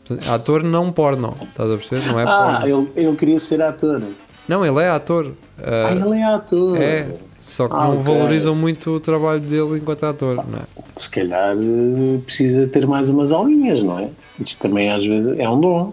portanto, 0.06 0.30
ator 0.30 0.62
não 0.62 0.90
porno, 0.92 1.34
estás 1.42 1.70
a 1.70 1.76
perceber? 1.76 2.06
Não 2.06 2.18
é 2.20 2.22
ah, 2.22 2.60
porno. 2.60 2.88
ele, 2.96 3.06
ele 3.08 3.16
queria 3.16 3.38
ser 3.40 3.60
ator. 3.60 4.00
Não, 4.48 4.64
ele 4.64 4.80
é 4.82 4.88
ator. 4.90 5.32
eh, 5.58 5.86
Ah, 5.88 5.92
ele 5.94 6.18
é 6.18 6.24
ator. 6.24 6.76
é, 6.76 7.06
só 7.40 7.66
que 7.68 7.74
Ah, 7.74 7.84
não 7.84 7.92
ok. 8.00 8.02
valorizam 8.04 8.54
muito 8.54 8.90
o 8.90 9.00
trabalho 9.00 9.40
dele 9.40 9.78
enquanto 9.78 10.04
ator. 10.04 10.36
Não 10.36 10.58
é? 10.58 10.62
Se 10.96 11.08
calhar 11.10 11.56
eh, 11.56 12.18
precisa 12.24 12.66
ter 12.66 12.86
mais 12.86 13.08
umas 13.08 13.32
aulinhas, 13.32 13.82
não 13.82 13.98
é? 13.98 14.08
Isto 14.38 14.62
também 14.68 14.90
às 14.90 15.04
vezes 15.06 15.34
é 15.38 15.48
um 15.48 15.60
dom. 15.60 15.92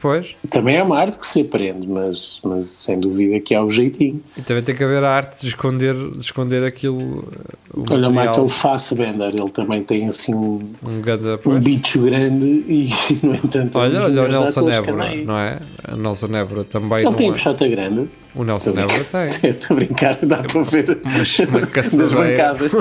Pois, 0.00 0.34
Também 0.48 0.76
é 0.76 0.82
uma 0.82 0.98
arte 0.98 1.18
que 1.18 1.26
se 1.26 1.42
aprende, 1.42 1.86
mas, 1.86 2.40
mas 2.42 2.66
sem 2.66 2.98
dúvida 2.98 3.38
que 3.40 3.54
há 3.54 3.62
o 3.62 3.70
jeitinho. 3.70 4.22
e 4.36 4.40
também 4.42 4.62
tem 4.62 4.74
que 4.74 4.82
haver 4.82 5.04
a 5.04 5.10
arte 5.14 5.42
de 5.42 5.48
esconder, 5.48 5.94
de 5.94 6.18
esconder 6.20 6.64
aquilo. 6.64 7.22
eh, 7.32 7.80
Olha 7.92 8.08
o 8.08 8.10
Michael 8.10 8.48
Fassbender, 8.48 9.28
ele 9.34 9.50
também 9.50 9.82
tem 9.82 10.08
assim 10.08 10.34
um, 10.34 10.72
um 10.86 11.00
ganda, 11.02 11.38
um 11.44 11.60
bicho 11.60 12.00
grande 12.02 12.46
e, 12.46 12.88
no 13.22 13.34
entanto, 13.34 13.78
é 13.78 13.82
Olha, 13.82 14.04
olha 14.04 14.22
o 14.22 14.28
Nelson 14.28 14.70
Évora, 14.70 15.14
não 15.16 15.38
é? 15.38 15.58
O 15.92 15.96
Nelson 15.96 16.34
Évora 16.34 16.64
também 16.64 17.04
Ele 17.06 17.14
tem 17.14 17.28
é. 17.28 17.32
puxata 17.32 17.68
grande. 17.68 18.08
O 18.34 18.42
Nelson 18.44 18.70
Évora 18.70 19.04
tem. 19.04 19.26
Estou 19.50 19.74
a 19.76 19.80
brincar, 19.80 20.16
dá 20.24 20.38
para 20.38 20.62
ver 20.62 20.98
Mas 21.04 21.38
uma 21.40 21.60
nas 22.02 22.12
bancadas. 22.12 22.72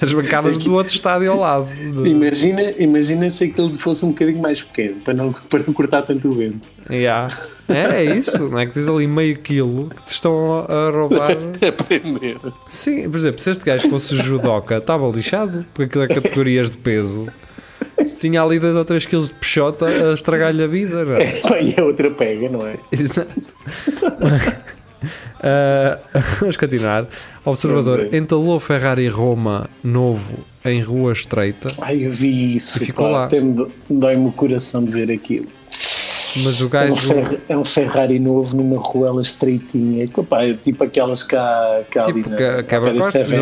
As 0.00 0.12
bancadas 0.12 0.58
do 0.58 0.74
outro 0.74 0.94
estádio 0.94 1.30
ao 1.32 1.38
lado. 1.38 1.68
Imagina, 2.06 2.62
imagina 2.78 3.28
se 3.28 3.44
aquele 3.44 3.74
fosse 3.74 4.04
um 4.04 4.10
bocadinho 4.10 4.40
mais 4.40 4.62
pequeno, 4.62 4.96
para 5.00 5.14
não, 5.14 5.32
para 5.48 5.62
não 5.66 5.72
cortar 5.72 6.02
tanto 6.02 6.28
o 6.28 6.34
vento. 6.34 6.70
Yeah. 6.90 7.34
É, 7.68 8.04
é 8.04 8.16
isso, 8.16 8.48
não 8.48 8.58
é? 8.58 8.66
Que 8.66 8.74
tens 8.74 8.88
ali 8.88 9.06
meio 9.06 9.36
quilo 9.38 9.88
que 9.88 10.02
te 10.02 10.14
estão 10.14 10.66
a 10.68 10.90
roubar. 10.90 11.32
Aprender. 11.66 12.38
Sim, 12.68 13.10
por 13.10 13.18
exemplo, 13.18 13.40
se 13.40 13.50
este 13.50 13.64
gajo 13.64 13.88
fosse 13.88 14.14
judoca, 14.16 14.76
estava 14.76 15.08
lixado, 15.08 15.64
porque 15.72 15.98
aquilo 15.98 16.04
é 16.04 16.08
categorias 16.08 16.70
de 16.70 16.76
peso. 16.76 17.26
Tinha 18.20 18.42
ali 18.42 18.58
2 18.58 18.76
ou 18.76 18.84
3 18.84 19.06
quilos 19.06 19.28
de 19.28 19.34
peixota 19.34 19.86
a 19.86 20.14
estragar-lhe 20.14 20.62
a 20.62 20.66
vida, 20.66 21.04
não 21.04 21.16
é? 21.16 21.32
É 21.76 21.82
outra 21.82 22.10
pega, 22.10 22.48
não 22.48 22.66
é? 22.66 22.76
Exato. 22.92 23.30
Ah, 25.42 25.98
vamos 26.40 26.56
continuar. 26.56 27.06
Observador, 27.44 28.08
entalou 28.14 28.58
Ferrari 28.58 29.06
Roma 29.08 29.68
novo 29.82 30.34
em 30.64 30.80
rua 30.80 31.12
estreita, 31.12 31.68
Ai, 31.82 32.06
eu 32.06 32.10
vi 32.10 32.56
isso. 32.56 32.82
E 32.82 32.86
ficou 32.86 33.06
pá, 33.06 33.12
lá. 33.12 33.28
dói-me 33.90 34.28
o 34.28 34.32
coração 34.32 34.82
de 34.82 34.90
ver 34.92 35.10
aquilo. 35.12 35.46
mas 36.42 36.58
o 36.62 36.64
É 36.64 36.66
um, 36.66 36.70
gajo. 36.70 36.96
Ferra- 36.96 37.36
é 37.50 37.56
um 37.58 37.64
Ferrari 37.64 38.18
novo 38.18 38.56
numa 38.56 38.78
ruela 38.80 39.20
estreitinha. 39.20 40.06
pá, 40.28 40.42
é 40.44 40.54
tipo 40.54 40.82
aquelas 40.84 41.22
cá, 41.22 41.82
cá 41.90 42.04
ali 42.04 42.14
Tipo, 42.14 42.30
na- 42.30 42.36
que, 42.36 42.42
ao 42.44 42.64
Cabra 42.64 42.92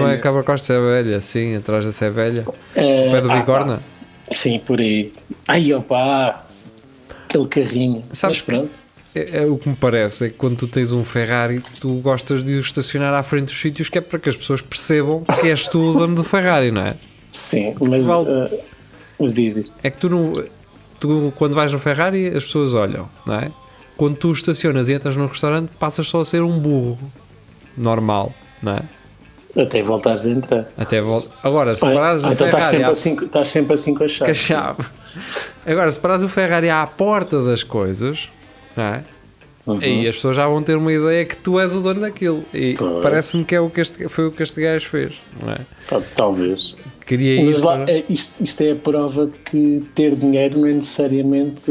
não 0.00 0.08
é. 0.08 0.16
Cabra 0.18 0.42
Costa 0.42 0.66
Sevelha, 0.66 1.20
sim, 1.20 1.54
atrás 1.56 1.84
da 1.86 1.92
Sevelha, 1.92 2.44
É, 2.74 3.10
pé 3.12 3.20
do 3.20 3.30
ah, 3.30 3.36
Bigorna. 3.38 3.76
pá, 3.76 3.82
sim, 4.32 4.58
por 4.58 4.80
aí. 4.80 5.12
Ai, 5.46 5.72
opa, 5.72 6.44
aquele 7.28 7.46
carrinho. 7.46 8.02
Sabes 8.10 8.38
Mas 8.38 8.42
pronto. 8.42 8.82
É, 9.14 9.42
é 9.42 9.46
o 9.46 9.56
que 9.58 9.68
me 9.68 9.76
parece 9.76 10.26
é 10.26 10.28
que 10.30 10.34
quando 10.36 10.56
tu 10.56 10.66
tens 10.66 10.90
um 10.92 11.04
Ferrari, 11.04 11.60
tu 11.80 11.94
gostas 11.96 12.42
de 12.42 12.54
o 12.54 12.60
estacionar 12.60 13.12
à 13.12 13.22
frente 13.22 13.46
dos 13.46 13.60
sítios 13.60 13.88
que 13.88 13.98
é 13.98 14.00
para 14.00 14.18
que 14.18 14.28
as 14.28 14.36
pessoas 14.36 14.60
percebam 14.62 15.22
que 15.40 15.48
és 15.48 15.66
tu 15.68 15.78
o 15.90 15.92
dono 15.92 16.14
do 16.14 16.24
Ferrari, 16.24 16.70
não 16.70 16.80
é? 16.82 16.94
Sim, 17.30 17.74
mas, 17.80 18.06
Vale. 18.06 18.26
ah, 18.30 18.50
mas 19.18 19.34
diz, 19.34 19.54
diz. 19.54 19.70
É 19.82 19.90
que 19.90 19.96
tu 19.98 20.08
não. 20.08 20.32
Tu, 20.98 21.32
quando 21.36 21.54
vais 21.54 21.72
no 21.72 21.78
Ferrari, 21.78 22.28
as 22.28 22.44
pessoas 22.44 22.74
olham, 22.74 23.08
não 23.26 23.34
é? 23.34 23.50
Quando 23.96 24.16
tu 24.16 24.32
estacionas 24.32 24.88
e 24.88 24.94
entras 24.94 25.16
num 25.16 25.26
restaurante, 25.26 25.68
passas 25.78 26.06
só 26.08 26.20
a 26.20 26.24
ser 26.24 26.42
um 26.42 26.58
burro 26.58 26.98
normal, 27.76 28.32
não 28.62 28.72
é? 28.74 28.82
Até 29.60 29.82
voltares 29.82 30.24
a 30.26 30.30
entrar. 30.30 30.68
Até 30.78 31.00
volta. 31.00 31.28
Agora, 31.42 31.74
se 31.74 31.84
Ah, 31.84 31.92
parares 31.92 32.24
o 32.24 32.32
então 32.32 32.46
estás 32.46 32.64
sempre, 32.64 32.84
à 32.84 32.88
assim, 32.90 33.14
estás 33.22 33.48
sempre 33.48 33.74
assim 33.74 33.94
com 33.94 34.04
a 34.04 34.06
com 34.06 34.08
chave. 34.08 34.30
a 34.30 34.34
chave. 34.34 34.82
Agora, 35.66 35.92
se 35.92 35.98
parares 35.98 36.22
o 36.24 36.28
Ferrari 36.28 36.70
à 36.70 36.86
porta 36.86 37.42
das 37.42 37.62
coisas, 37.62 38.30
não 38.77 38.85
é? 38.85 39.05
Uhum. 39.64 39.79
Aí 39.81 40.09
as 40.09 40.16
pessoas 40.16 40.37
já 40.37 40.47
vão 40.49 40.61
ter 40.62 40.77
uma 40.77 40.93
ideia 40.93 41.25
que 41.25 41.37
tu 41.37 41.59
és 41.61 41.73
o 41.73 41.81
dono 41.81 42.01
daquilo. 42.01 42.43
E 42.53 42.75
parece-me 43.01 43.45
que 43.45 43.55
é 43.55 43.61
o 43.61 43.70
que 43.70 43.81
este, 43.81 44.09
foi 44.09 44.27
o 44.27 44.33
que 44.33 44.43
este 44.43 44.61
gajo 44.61 44.89
fez, 44.89 45.12
não 45.41 45.53
é? 45.53 45.59
Tal- 45.89 46.03
Talvez. 46.16 46.75
Queria 47.07 47.43
Mas 47.45 47.55
isso. 47.57 47.64
lá, 47.64 47.85
é, 47.89 48.03
isto, 48.09 48.33
isto 48.43 48.61
é 48.62 48.73
a 48.73 48.77
prova 48.77 49.31
que 49.45 49.83
ter 49.95 50.14
dinheiro 50.14 50.59
não 50.61 50.66
é 50.68 50.73
necessariamente 50.73 51.70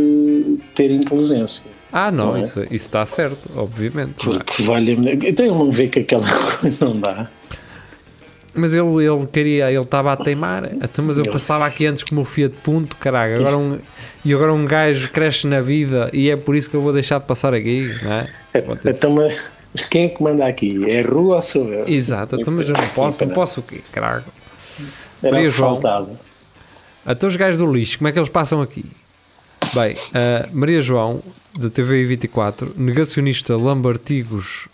ter 0.76 0.91
inteligência. 0.91 1.66
Ah, 1.91 2.12
não, 2.12 2.28
não 2.28 2.38
é? 2.38 2.41
isso, 2.41 2.62
isso 2.64 2.74
está 2.74 3.06
certo, 3.06 3.49
obviamente. 3.56 4.30
é? 4.30 4.34
Porque 4.34 4.64
vale 4.64 4.93
Então 4.93 5.45
ele 5.45 5.56
não 5.56 5.72
vê 5.72 5.88
que 5.88 5.99
aquela 5.99 6.24
coisa 6.60 6.78
não 6.80 6.93
dá. 6.93 7.28
Mas 8.54 8.74
ele, 8.74 8.88
ele 9.06 9.26
queria, 9.28 9.72
ele 9.72 9.82
estava 9.82 10.12
a 10.12 10.18
teimar. 10.18 10.70
Então, 10.74 11.04
mas 11.06 11.18
eu 11.18 11.26
passava 11.26 11.66
aqui 11.66 11.86
antes 11.86 12.04
com 12.04 12.12
o 12.12 12.16
meu 12.16 12.26
Fiat 12.26 12.54
Punto, 12.64 12.95
caralho. 12.97 13.39
Agora 13.39 13.58
um, 13.58 13.80
e 14.24 14.34
agora 14.34 14.53
um 14.53 14.65
gajo 14.65 15.09
cresce 15.09 15.47
na 15.47 15.61
vida 15.61 16.09
e 16.13 16.30
é 16.30 16.36
por 16.36 16.55
isso 16.55 16.69
que 16.69 16.76
eu 16.76 16.82
vou 16.82 16.93
deixar 16.93 17.19
de 17.19 17.26
passar 17.26 17.53
aqui, 17.53 17.91
não 18.03 18.11
é? 18.13 18.30
Ter- 18.51 18.89
Então, 18.95 19.11
mas 19.11 19.51
mas 19.74 19.86
quem 19.86 20.05
é 20.05 20.09
que 20.09 20.22
manda 20.22 20.45
aqui? 20.45 20.80
É 20.89 20.99
a 20.99 21.07
rua 21.07 21.36
ou 21.36 21.41
sou 21.41 21.67
eu? 21.74 21.88
Exato, 21.88 22.36
então, 22.39 22.53
mas 22.53 22.67
eu 22.67 22.76
não 22.78 22.88
posso, 22.89 23.26
não 23.26 23.34
posso 23.34 23.59
o 23.61 23.63
quê, 23.63 23.80
caralho? 23.91 24.26
Era 25.24 25.32
Maria 25.34 25.49
João. 25.49 25.74
faltava. 25.76 26.19
Até 27.05 27.26
os 27.26 27.36
gajos 27.38 27.57
do 27.57 27.72
lixo, 27.72 27.97
como 27.97 28.07
é 28.09 28.11
que 28.11 28.19
eles 28.19 28.30
passam 28.30 28.61
aqui? 28.61 28.84
Bem, 29.74 29.95
a 30.13 30.49
Maria 30.53 30.82
João, 30.82 31.22
da 31.57 31.69
TVI 31.69 32.05
24, 32.05 32.74
negacionista 32.78 33.55
lambartigos. 33.55 34.67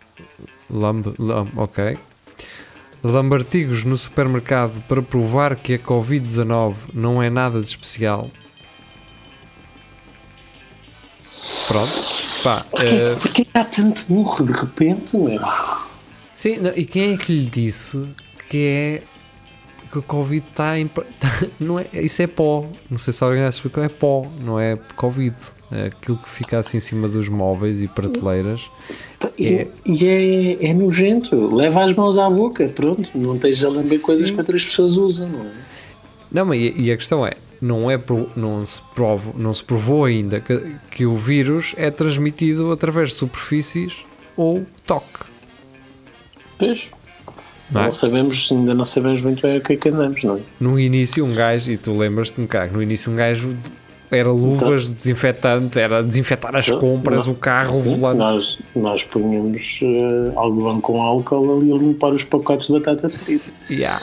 Lamb, 0.70 1.14
lam, 1.20 1.48
ok. 1.56 1.96
Lambartigos 3.04 3.84
no 3.84 3.96
supermercado 3.98 4.82
para 4.88 5.02
provar 5.02 5.56
que 5.56 5.76
a 5.76 5.80
Covid-19 5.80 6.74
não 6.94 7.22
é 7.22 7.30
nada 7.30 7.60
de 7.62 7.68
especial. 7.68 8.30
Pronto. 11.68 11.92
Pá, 12.44 12.66
eh, 12.80 13.16
Porquê 13.22 13.46
que 13.46 13.58
há 13.58 13.64
tanto 13.64 14.06
burro 14.08 14.46
de 14.46 14.52
repente, 14.54 15.18
meu? 15.18 15.42
Sim, 16.36 16.58
não, 16.58 16.72
e 16.76 16.86
quem 16.86 17.14
é 17.14 17.18
que 17.18 17.34
lhe 17.34 17.46
disse 17.50 18.08
que 18.50 18.58
é 18.58 19.02
que 19.92 19.98
o 19.98 20.02
Covid 20.02 20.46
está 20.50 20.78
em. 20.78 20.88
tá- 20.88 21.04
não 21.60 21.80
é, 21.80 21.86
isso 21.94 22.22
é 22.22 22.28
pó. 22.28 22.66
Não 22.90 22.98
sei 22.98 23.12
se 23.14 23.24
alguém 23.24 23.42
já 23.42 23.50
explicou, 23.50 23.84
é 23.84 23.90
pó, 23.90 24.26
não 24.42 24.60
é 24.60 24.78
Covid. 24.96 25.36
É 25.70 25.88
aquilo 25.88 26.18
que 26.18 26.30
fica 26.30 26.58
assim 26.60 26.78
em 26.78 26.80
cima 26.80 27.10
dos 27.10 27.28
móveis 27.28 27.82
e 27.84 27.90
prateleiras. 27.90 28.62
E 29.38 29.48
É. 29.48 29.68
e 29.86 30.08
é, 30.62 30.70
é 30.70 30.74
nojento. 30.74 31.54
Leva 31.54 31.84
as 31.84 31.94
mãos 31.94 32.18
à 32.18 32.30
boca, 32.30 32.70
pronto. 32.70 33.10
Não 33.14 33.36
esteja 33.36 33.68
a 33.68 33.72
lamber 33.72 34.00
coisas 34.00 34.32
que 34.32 34.38
outras 34.38 34.64
pessoas 34.64 34.96
usam, 34.96 35.28
não 35.28 35.42
é? 35.42 35.52
Não, 36.32 36.46
mas 36.46 36.60
e, 36.60 36.92
a 36.92 36.98
questão 36.98 37.26
é, 37.26 37.34
não, 37.62 37.90
é 37.90 38.00
não, 38.36 38.66
se 38.66 38.82
provo, 38.94 39.34
não 39.38 39.54
se 39.54 39.64
provou 39.64 40.06
ainda 40.06 40.40
que, 40.40 40.76
que 40.92 41.06
o 41.06 41.16
vírus 41.16 41.74
é 41.78 41.90
transmitido 41.90 42.72
através 42.72 43.10
de 43.10 43.16
superfícies 43.16 43.94
ou 44.36 44.66
toque. 44.86 45.26
Pois, 46.60 46.90
Não 47.72 47.82
é? 47.82 47.84
não 47.86 47.92
sabemos, 47.92 48.50
ainda 48.52 48.74
não 48.74 48.86
sabemos 48.86 49.22
muito 49.22 49.42
bem 49.42 49.58
o 49.58 49.62
que 49.62 49.74
é 49.74 49.76
que 49.78 49.90
andamos, 49.90 50.24
não 50.24 50.36
é? 50.38 50.40
No 50.60 50.80
início, 50.80 51.24
um 51.26 51.34
gajo, 51.36 51.72
e 51.72 51.78
tu 51.78 51.96
lembras-te-me 51.98 52.48
cá, 52.48 52.68
que 52.68 52.74
no 52.74 52.82
início 52.82 53.12
um 53.12 53.16
gajo 53.16 53.56
era 54.10 54.32
luvas, 54.32 54.90
desinfetante, 54.92 55.78
era 55.78 56.02
desinfetar 56.02 56.56
as 56.56 56.66
Então, 56.68 56.80
compras, 56.80 57.26
não- 57.26 57.34
o 57.34 57.36
carro, 57.36 57.70
o 57.78 57.84
Sim, 57.84 58.00
volante. 58.00 58.18
nós, 58.20 58.60
nós 58.76 59.04
punhamos 59.04 59.80
eh, 59.84 60.32
algodão 60.36 60.80
com 60.80 61.02
álcool 61.02 61.58
ali 61.60 61.72
a 61.72 61.76
limpar 61.76 62.14
os 62.14 62.24
pacotes 62.24 62.68
de 62.68 62.74
batata 62.74 63.10
frita. 63.10 63.52
Yeah. 63.70 64.02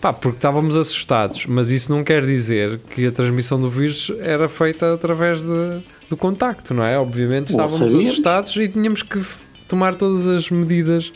Pá, 0.00 0.12
porque 0.12 0.36
estávamos 0.38 0.76
assustados, 0.76 1.46
mas 1.46 1.70
isso 1.70 1.90
não 1.90 2.04
quer 2.04 2.24
dizer 2.24 2.78
que 2.90 3.06
a 3.06 3.12
transmissão 3.12 3.60
do 3.60 3.70
vírus 3.70 4.12
era 4.20 4.48
feita 4.48 4.92
através 4.92 5.40
de, 5.40 5.80
do 6.10 6.16
contacto, 6.16 6.74
não 6.74 6.84
é? 6.84 6.98
Obviamente 6.98 7.54
Não 7.54 7.64
estávamos 7.64 7.78
sabíamos. 7.92 8.06
assustados 8.06 8.56
e 8.56 8.68
tínhamos 8.68 9.02
que 9.02 9.20
tomar 9.66 9.94
todas 9.94 10.26
as 10.26 10.50
medidas. 10.50 11.12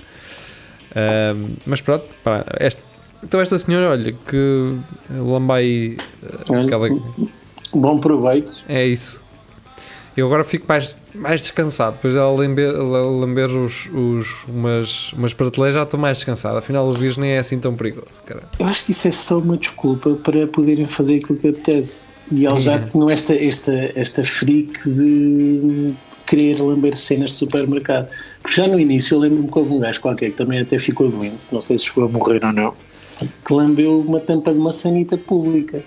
Ahm, 0.94 1.50
mas 1.66 1.80
pronto, 1.80 2.04
pá, 2.24 2.44
este- 2.58 2.82
então 3.22 3.38
esta 3.38 3.58
senhora, 3.58 3.90
olha, 3.90 4.14
que 4.26 4.76
lamba 5.10 5.56
aí 5.56 5.96
eh, 6.22 6.60
aquela. 6.64 6.88
Bom 7.72 7.98
proveito. 8.00 8.64
É 8.68 8.84
isso. 8.86 9.22
Eu 10.16 10.26
agora 10.26 10.42
fico 10.42 10.64
mais, 10.66 10.96
mais 11.14 11.42
descansado. 11.42 11.96
Depois 11.96 12.14
dela 12.14 12.30
lamber, 12.32 12.68
ela 12.74 13.02
lamber 13.10 13.50
os, 13.50 13.86
os, 13.92 14.44
umas, 14.48 15.12
umas 15.12 15.32
prateleiras, 15.34 15.76
já 15.76 15.82
estou 15.82 15.98
mais 16.00 16.18
descansado. 16.18 16.56
Afinal, 16.58 16.86
o 16.86 16.92
vírus 16.92 17.16
nem 17.16 17.32
é 17.32 17.38
assim 17.38 17.58
tão 17.58 17.74
perigoso, 17.74 18.22
cara. 18.24 18.42
Eu 18.58 18.66
acho 18.66 18.84
que 18.84 18.90
isso 18.92 19.08
é 19.08 19.10
só 19.12 19.38
uma 19.38 19.56
desculpa 19.56 20.10
para 20.22 20.46
poderem 20.46 20.86
fazer 20.86 21.16
aquilo 21.16 21.38
que 21.38 21.48
apetece. 21.48 22.04
E 22.32 22.46
eles 22.46 22.62
já 22.62 22.74
É. 22.74 22.78
tinham 22.78 23.10
esta, 23.10 23.34
esta, 23.34 23.72
esta 23.96 24.22
freak 24.24 24.88
de 24.88 25.88
querer 26.26 26.60
lamber 26.62 26.96
cenas 26.96 27.30
de 27.32 27.36
supermercado. 27.38 28.08
Porque 28.40 28.54
já 28.56 28.68
no 28.68 28.78
início 28.78 29.16
eu 29.16 29.18
lembro-me 29.18 29.50
que 29.50 29.58
houve 29.58 29.72
um 29.74 29.80
gajo 29.80 30.00
qualquer 30.00 30.30
que 30.30 30.36
também 30.36 30.60
até 30.60 30.78
ficou 30.78 31.08
doente, 31.10 31.38
não 31.50 31.60
sei 31.60 31.76
se 31.76 31.86
chegou 31.86 32.04
a 32.04 32.08
morrer 32.08 32.44
ou 32.44 32.52
não, 32.52 32.72
que 33.44 33.52
lambeu 33.52 33.98
uma 34.00 34.20
tampa 34.20 34.52
de 34.52 34.58
uma 34.58 34.70
sanita 34.70 35.16
pública. 35.18 35.82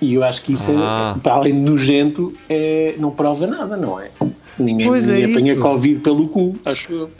E 0.00 0.14
eu 0.14 0.22
acho 0.24 0.42
que 0.42 0.52
isso, 0.52 0.72
Ah. 0.76 1.14
é, 1.16 1.20
para 1.20 1.34
além 1.34 1.54
de 1.54 1.60
nojento, 1.60 2.32
é, 2.48 2.94
não 2.98 3.10
prova 3.10 3.46
nada, 3.46 3.76
não 3.76 3.98
é? 4.00 4.10
Ninguém, 4.58 4.86
Pois 4.86 5.08
é 5.08 5.14
ninguém 5.14 5.30
apanha 5.32 5.52
isso. 5.52 5.62
Covid 5.62 6.00
pelo 6.00 6.28
cu, 6.28 6.56
acho 6.64 6.92
eu. 6.92 7.10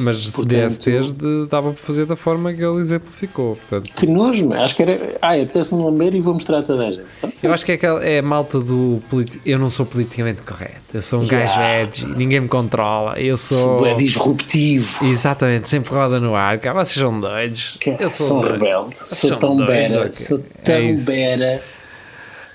Mas 0.00 0.16
se 0.26 0.32
Portanto- 0.32 0.48
DSTs 0.58 1.12
de, 1.12 1.46
dava 1.48 1.70
para 1.72 1.80
fazer 1.84 2.04
da 2.04 2.16
forma 2.16 2.52
que 2.52 2.60
ele 2.64 2.80
exemplificou. 2.80 3.54
Portanto, 3.56 3.92
Que 3.94 4.06
nojo, 4.06 4.52
acho 4.54 4.74
que 4.74 4.82
era. 4.82 5.16
Ah, 5.22 5.34
apetece-me 5.34 5.80
lamber 5.84 6.14
e 6.16 6.20
vou 6.20 6.34
mostrar 6.34 6.58
a 6.58 6.62
toda 6.62 6.88
a 6.88 6.90
gente. 6.90 7.04
Então, 7.18 7.32
eu 7.44 7.52
acho 7.52 7.64
que 7.64 7.70
é, 7.70 7.74
aquela, 7.76 8.04
é 8.04 8.18
a 8.18 8.22
malta 8.22 8.58
do. 8.58 9.00
politi- 9.08 9.40
Eu 9.46 9.60
não 9.60 9.70
sou 9.70 9.86
politicamente 9.86 10.42
correto. 10.42 10.82
Eu 10.94 11.02
sou 11.02 11.20
um 11.22 11.26
gajo 11.28 11.60
edgy, 11.60 12.06
ninguém 12.06 12.40
me 12.40 12.48
controla. 12.48 13.20
Eu 13.20 13.36
sou. 13.36 13.86
é 13.86 13.94
disruptivo. 13.94 15.04
Exatamente, 15.06 15.68
sempre 15.68 15.94
roda 15.94 16.18
no 16.18 16.34
ar. 16.34 16.58
Cá, 16.58 16.72
vocês 16.72 16.96
são 16.98 17.20
doidos. 17.20 17.76
Que 17.78 17.90
Eu 17.90 18.10
sou 18.10 18.26
sou 18.26 18.38
um 18.38 18.40
rebelde, 18.40 18.96
sou 18.98 19.36
tão 19.36 19.56
doidos, 19.56 19.92
bera, 19.92 20.00
ok. 20.00 20.12
sou 20.12 20.38
É 20.38 20.42
tão 20.64 20.80
isso. 20.90 21.04
bera. 21.06 21.62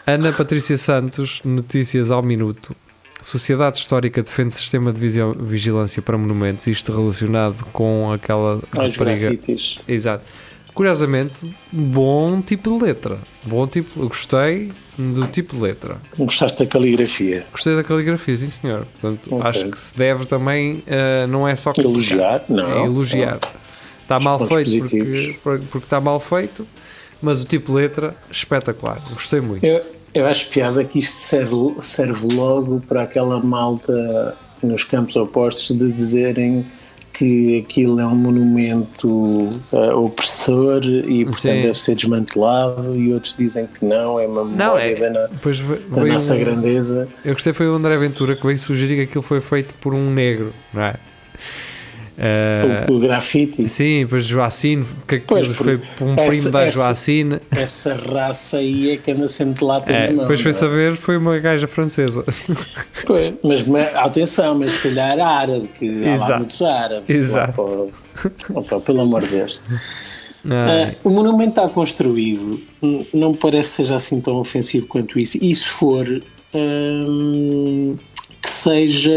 Ana 0.08 0.32
Patrícia 0.32 0.78
Santos, 0.78 1.42
notícias 1.44 2.10
ao 2.12 2.24
minuto. 2.24 2.74
Sociedade 3.22 3.78
Histórica 3.78 4.24
defende 4.24 4.56
sistema 4.56 4.94
de 4.94 5.00
vigilância 5.40 6.02
para 6.02 6.18
monumentos, 6.18 6.66
isto 6.68 6.96
relacionado 6.96 7.66
com 7.74 8.10
aquela 8.14 8.62
rapariga. 8.72 9.16
grafites. 9.16 9.80
Exato. 9.88 10.24
Curiosamente, 10.74 11.34
bom 11.72 12.40
tipo 12.42 12.78
de 12.78 12.86
letra. 12.86 13.18
Bom 13.44 13.68
tipo, 13.68 14.00
eu 14.00 14.08
gostei 14.08 14.72
do 14.98 15.26
tipo 15.28 15.56
de 15.56 15.62
letra. 15.64 15.98
Gostaste 16.18 16.60
da 16.60 16.68
caligrafia? 16.68 17.46
Gostei 17.52 17.76
da 17.76 17.84
caligrafia, 17.84 18.38
sim 18.38 18.50
senhor. 18.50 18.86
Portanto, 18.86 19.28
Ok. 19.36 19.50
acho 19.50 19.70
que 19.72 19.80
se 19.80 19.98
deve 19.98 20.26
também, 20.26 20.84
eh, 20.88 21.26
não 21.28 21.48
é 21.48 21.56
só 21.56 21.74
criticar, 21.74 21.92
Elogiar? 21.92 22.44
Não. 22.48 22.72
é 22.72 22.86
elogiar. 22.86 23.40
Está 24.04 24.20
mal 24.20 24.38
feito 24.38 24.50
porque, 24.54 24.80
positivos. 24.80 25.36
porque 25.44 25.78
está 25.80 26.00
mal 26.00 26.20
feito, 26.20 26.66
mas 27.22 27.42
o 27.42 27.46
tipo 27.46 27.72
de 27.72 27.78
letra, 27.80 28.16
espetacular. 28.32 29.02
Gostei 29.12 29.42
muito. 29.42 29.66
Eu, 29.66 29.84
eu 30.20 30.26
acho 30.28 30.50
piada 30.50 30.84
que 30.84 31.00
isto 31.00 31.16
serve, 31.16 31.76
serve 31.82 32.36
logo 32.36 32.82
para 32.88 33.04
aquela 33.04 33.40
malta 33.40 34.36
nos 34.64 34.84
campos 34.84 35.16
opostos 35.16 35.76
de 35.78 35.92
dizerem 35.92 36.66
que 37.14 37.60
aquilo 37.60 38.00
é 38.00 38.06
um 38.06 38.16
monumento 38.16 39.32
eh, 39.74 39.94
opressor 39.94 40.84
e 40.86 41.26
portanto 41.26 41.42
Sim. 41.56 41.62
deve 41.62 41.74
ser 41.74 41.96
desmantelado 41.96 42.96
e 42.96 43.12
outros 43.12 43.36
dizem 43.36 43.66
que 43.68 43.84
não, 43.84 44.20
é 44.20 44.28
uma 44.28 44.44
Não, 44.44 44.76
memória 44.76 44.84
é. 44.84 44.96
da, 44.96 45.10
no- 45.24 45.28
Depois 45.30 45.58
ve- 45.60 45.76
da 45.90 46.02
veio 46.02 46.14
nossa 46.14 46.36
um- 46.36 46.40
grandeza. 46.40 47.08
Eu 47.26 47.34
gostei 47.34 47.54
foi 47.54 47.68
o 47.68 47.74
André 47.74 47.98
Ventura 47.98 48.36
que 48.36 48.46
veio 48.46 48.60
sugerir 48.60 48.96
que 48.98 49.02
aquilo 49.02 49.24
foi 49.24 49.42
feito 49.42 49.74
por 49.82 49.96
um 49.96 50.12
negro, 50.12 50.54
não 50.74 50.84
é? 50.84 50.94
Eh, 52.20 52.86
o, 52.90 52.94
o 52.96 53.00
grafite. 53.00 53.70
sim, 53.70 54.00
depois 54.02 54.24
Joacine, 54.26 54.84
que 55.08 55.16
aquilo 55.16 55.28
Pois, 55.28 55.48
foi 55.56 55.80
um 56.02 56.14
essa- 56.20 56.26
primo 56.28 56.52
da 56.52 56.64
essa- 56.66 56.72
Joacine. 56.84 57.40
Essa 57.52 57.94
raça 57.94 58.58
aí 58.58 58.90
é 58.92 58.98
que 58.98 59.12
anda 59.12 59.28
sempre 59.28 59.64
lata 59.64 59.92
É, 59.92 60.10
mão. 60.10 60.22
depois 60.24 60.42
foi 60.42 60.52
não 60.52 60.58
é? 60.58 60.60
saber, 60.60 60.96
foi 60.96 61.16
uma 61.18 61.38
gaja 61.38 61.68
francesa. 61.68 62.24
Pois, 63.06 63.36
mas, 63.44 63.62
mas 63.68 63.94
atenção, 63.94 64.58
mas 64.58 64.72
se 64.72 64.90
calhar 64.90 65.20
árabe, 65.20 65.70
que 65.78 66.04
há 66.04 66.08
lá 66.10 66.14
Exato. 66.16 66.38
muitos 66.40 66.62
árabes. 66.64 67.10
Exato. 67.16 67.62
Opa, 67.62 67.92
opa, 68.60 68.80
pelo 68.82 69.02
amor 69.02 69.22
de 69.22 69.36
Deus. 69.36 69.62
Ah, 70.50 70.94
o 71.04 71.10
monumento 71.12 71.50
está 71.50 71.68
construído, 71.70 72.60
não 73.14 73.34
parece 73.36 73.70
que 73.70 73.76
seja 73.84 73.96
assim 73.96 74.20
tão 74.22 74.38
ofensivo 74.38 74.88
quanto 74.88 75.20
isso. 75.20 75.38
E 75.42 75.54
se 75.54 75.68
for, 75.68 76.08
hum, 76.54 77.96
que 78.48 78.54
seja 78.54 79.12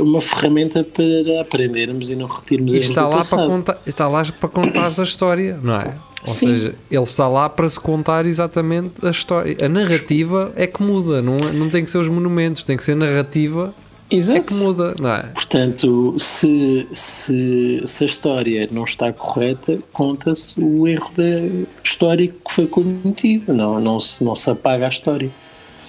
uma 0.00 0.20
ferramenta 0.20 0.84
para 0.84 1.40
aprendermos 1.40 2.08
e 2.08 2.14
não 2.14 2.28
repetirmos 2.28 2.72
e 2.72 2.78
está 2.78 3.08
lá, 3.08 3.18
para 3.18 3.46
contar, 3.46 3.78
está 3.84 4.06
lá 4.06 4.22
para 4.38 4.48
contar 4.48 4.86
a 4.96 5.02
história, 5.02 5.58
não 5.60 5.74
é? 5.74 5.94
Ou 6.24 6.32
Sim. 6.32 6.46
seja, 6.46 6.74
ele 6.88 7.02
está 7.02 7.26
lá 7.28 7.48
para 7.48 7.68
se 7.68 7.80
contar 7.80 8.26
exatamente 8.26 8.92
a 9.04 9.10
história. 9.10 9.56
A 9.60 9.68
narrativa 9.68 10.52
é 10.54 10.68
que 10.68 10.80
muda, 10.84 11.20
não, 11.20 11.36
é- 11.36 11.52
não 11.52 11.68
tem 11.68 11.84
que 11.84 11.90
ser 11.90 11.98
os 11.98 12.08
monumentos, 12.08 12.62
tem 12.62 12.76
que 12.76 12.84
ser 12.84 12.92
a 12.92 12.96
narrativa 12.96 13.74
é 14.08 14.14
Exato. 14.14 14.42
que 14.42 14.54
muda, 14.54 14.94
não 15.00 15.10
é? 15.12 15.22
Portanto, 15.34 16.14
se, 16.16 16.86
se, 16.92 17.82
se 17.84 18.04
a 18.04 18.06
história 18.06 18.68
não 18.70 18.84
está 18.84 19.12
correta, 19.12 19.78
conta-se 19.92 20.60
o 20.62 20.86
erro 20.86 21.10
da- 21.16 21.66
histórico 21.82 22.36
que 22.46 22.54
foi 22.54 22.68
cometido, 22.68 23.52
não, 23.52 23.80
não, 23.80 23.98
se, 23.98 24.22
não 24.22 24.36
se 24.36 24.48
apaga 24.48 24.86
a 24.86 24.88
história. 24.90 25.28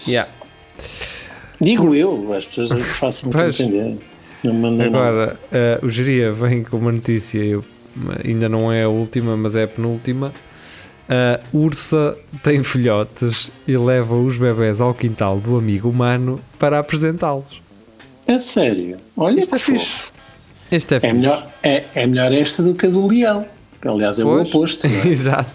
Yeah. 0.08 0.28
Digo 1.60 1.96
eu, 1.96 2.34
as 2.34 2.46
pessoas 2.46 2.72
é 2.72 2.76
que 2.76 2.82
façam-me 2.84 3.34
Pois. 3.34 3.60
entender. 3.60 3.98
Agora, 4.86 5.38
eh, 5.52 5.80
o 5.82 5.90
Geria 5.90 6.32
vem 6.32 6.64
com 6.64 6.78
uma 6.78 6.92
notícia, 6.92 7.40
eu, 7.40 7.66
ainda 8.24 8.48
não 8.48 8.72
é 8.72 8.84
a 8.84 8.90
última, 8.90 9.36
mas 9.36 9.56
é 9.56 9.64
a 9.64 9.68
penúltima. 9.68 10.32
A 11.10 11.40
ursa 11.54 12.18
tem 12.44 12.64
filhotes 12.64 13.50
e 13.68 13.76
leva 13.78 14.14
os 14.16 14.38
bebés 14.38 14.80
ao 14.82 14.94
quintal 14.94 15.40
do 15.40 15.58
amigo 15.58 15.90
humano 15.90 16.40
para 16.60 16.78
apresentá-los. 16.80 17.62
É 18.28 18.38
sério. 18.38 18.98
Olha 19.16 19.40
Isto 19.40 19.56
é 19.56 19.60
fofo. 19.60 19.80
fixe. 19.80 20.12
Este 20.70 20.96
é, 20.96 21.00
É 21.02 21.14
melhor, 21.14 21.48
é, 21.64 21.86
é 21.96 22.06
melhor 22.06 22.32
esta 22.34 22.62
do 22.62 22.76
que 22.76 22.86
a 22.86 22.90
do 22.90 23.08
leão. 23.08 23.46
Aliás, 23.82 24.20
é 24.20 24.24
o 24.26 24.28
Pois. 24.28 24.50
oposto. 24.50 24.88
não 24.88 24.96
é? 24.96 25.08
Exato. 25.08 25.50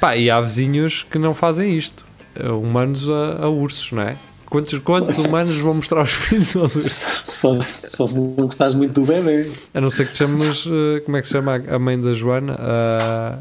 Pá, 0.00 0.16
e 0.16 0.28
há 0.28 0.40
vizinhos 0.40 1.06
que 1.08 1.18
não 1.18 1.34
fazem 1.34 1.76
isto. 1.76 2.04
Eh, 2.34 2.48
Humanos 2.48 3.08
a, 3.08 3.44
a 3.44 3.48
ursos, 3.48 3.92
não 3.92 4.02
é? 4.02 4.16
Quantos, 4.54 4.78
quantos 4.78 5.18
humanos 5.18 5.56
vão 5.58 5.74
mostrar 5.74 6.04
os 6.04 6.12
filhos 6.12 6.54
aos 6.54 6.76
ursos? 6.76 7.04
só, 7.24 7.60
só 7.60 8.06
se 8.06 8.16
não 8.16 8.46
gostares 8.46 8.72
muito 8.76 9.00
do 9.00 9.04
bebê. 9.04 9.50
A 9.74 9.80
não 9.80 9.90
ser 9.90 10.06
que 10.06 10.12
te 10.12 10.18
chames. 10.18 10.64
eh, 10.64 11.00
como 11.00 11.16
é 11.16 11.20
que 11.20 11.26
se 11.26 11.32
chama 11.32 11.60
a 11.68 11.76
mãe 11.76 12.00
da 12.00 12.14
Joana? 12.14 12.56
A, 12.60 13.38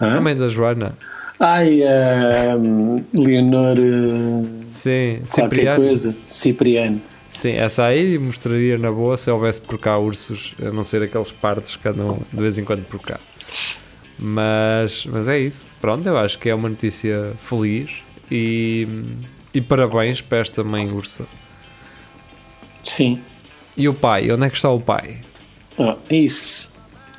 a 0.00 0.20
mãe 0.22 0.34
da 0.34 0.48
Joana. 0.48 0.96
Ai, 1.38 1.82
um, 2.58 3.04
Leonor. 3.12 3.76
uh, 3.78 4.46
Sim, 4.70 5.20
Cipriano. 5.28 5.84
coisa. 5.84 6.16
Cipriano. 6.24 7.02
Sim, 7.30 7.52
essa 7.52 7.84
aí 7.84 8.18
mostraria 8.18 8.78
na 8.78 8.90
boa 8.90 9.18
se 9.18 9.30
houvesse 9.30 9.60
por 9.60 9.78
cá 9.78 9.98
ursos, 9.98 10.54
a 10.60 10.70
não 10.70 10.82
ser 10.82 11.02
aqueles 11.02 11.30
partos 11.30 11.76
que 11.76 11.86
andam 11.86 12.20
de 12.32 12.40
vez 12.40 12.56
em 12.56 12.64
quando 12.64 12.84
por 12.86 13.00
cá. 13.00 13.20
Mas, 14.18 15.04
mas 15.04 15.28
é 15.28 15.38
isso. 15.38 15.66
Pronto, 15.78 16.06
eu 16.08 16.16
acho 16.16 16.38
que 16.38 16.48
é 16.48 16.54
uma 16.54 16.70
notícia 16.70 17.32
feliz 17.48 17.90
e, 18.30 18.88
e 19.52 19.60
parabéns 19.60 20.20
para 20.20 20.38
esta 20.38 20.62
mãe 20.62 20.90
ursa. 20.90 21.24
Sim. 22.82 23.20
E 23.76 23.88
o 23.88 23.94
pai? 23.94 24.30
Onde 24.30 24.46
é 24.46 24.50
que 24.50 24.56
está 24.56 24.70
o 24.70 24.80
pai? 24.80 25.20
Oh, 25.76 25.94
isso. 26.10 26.72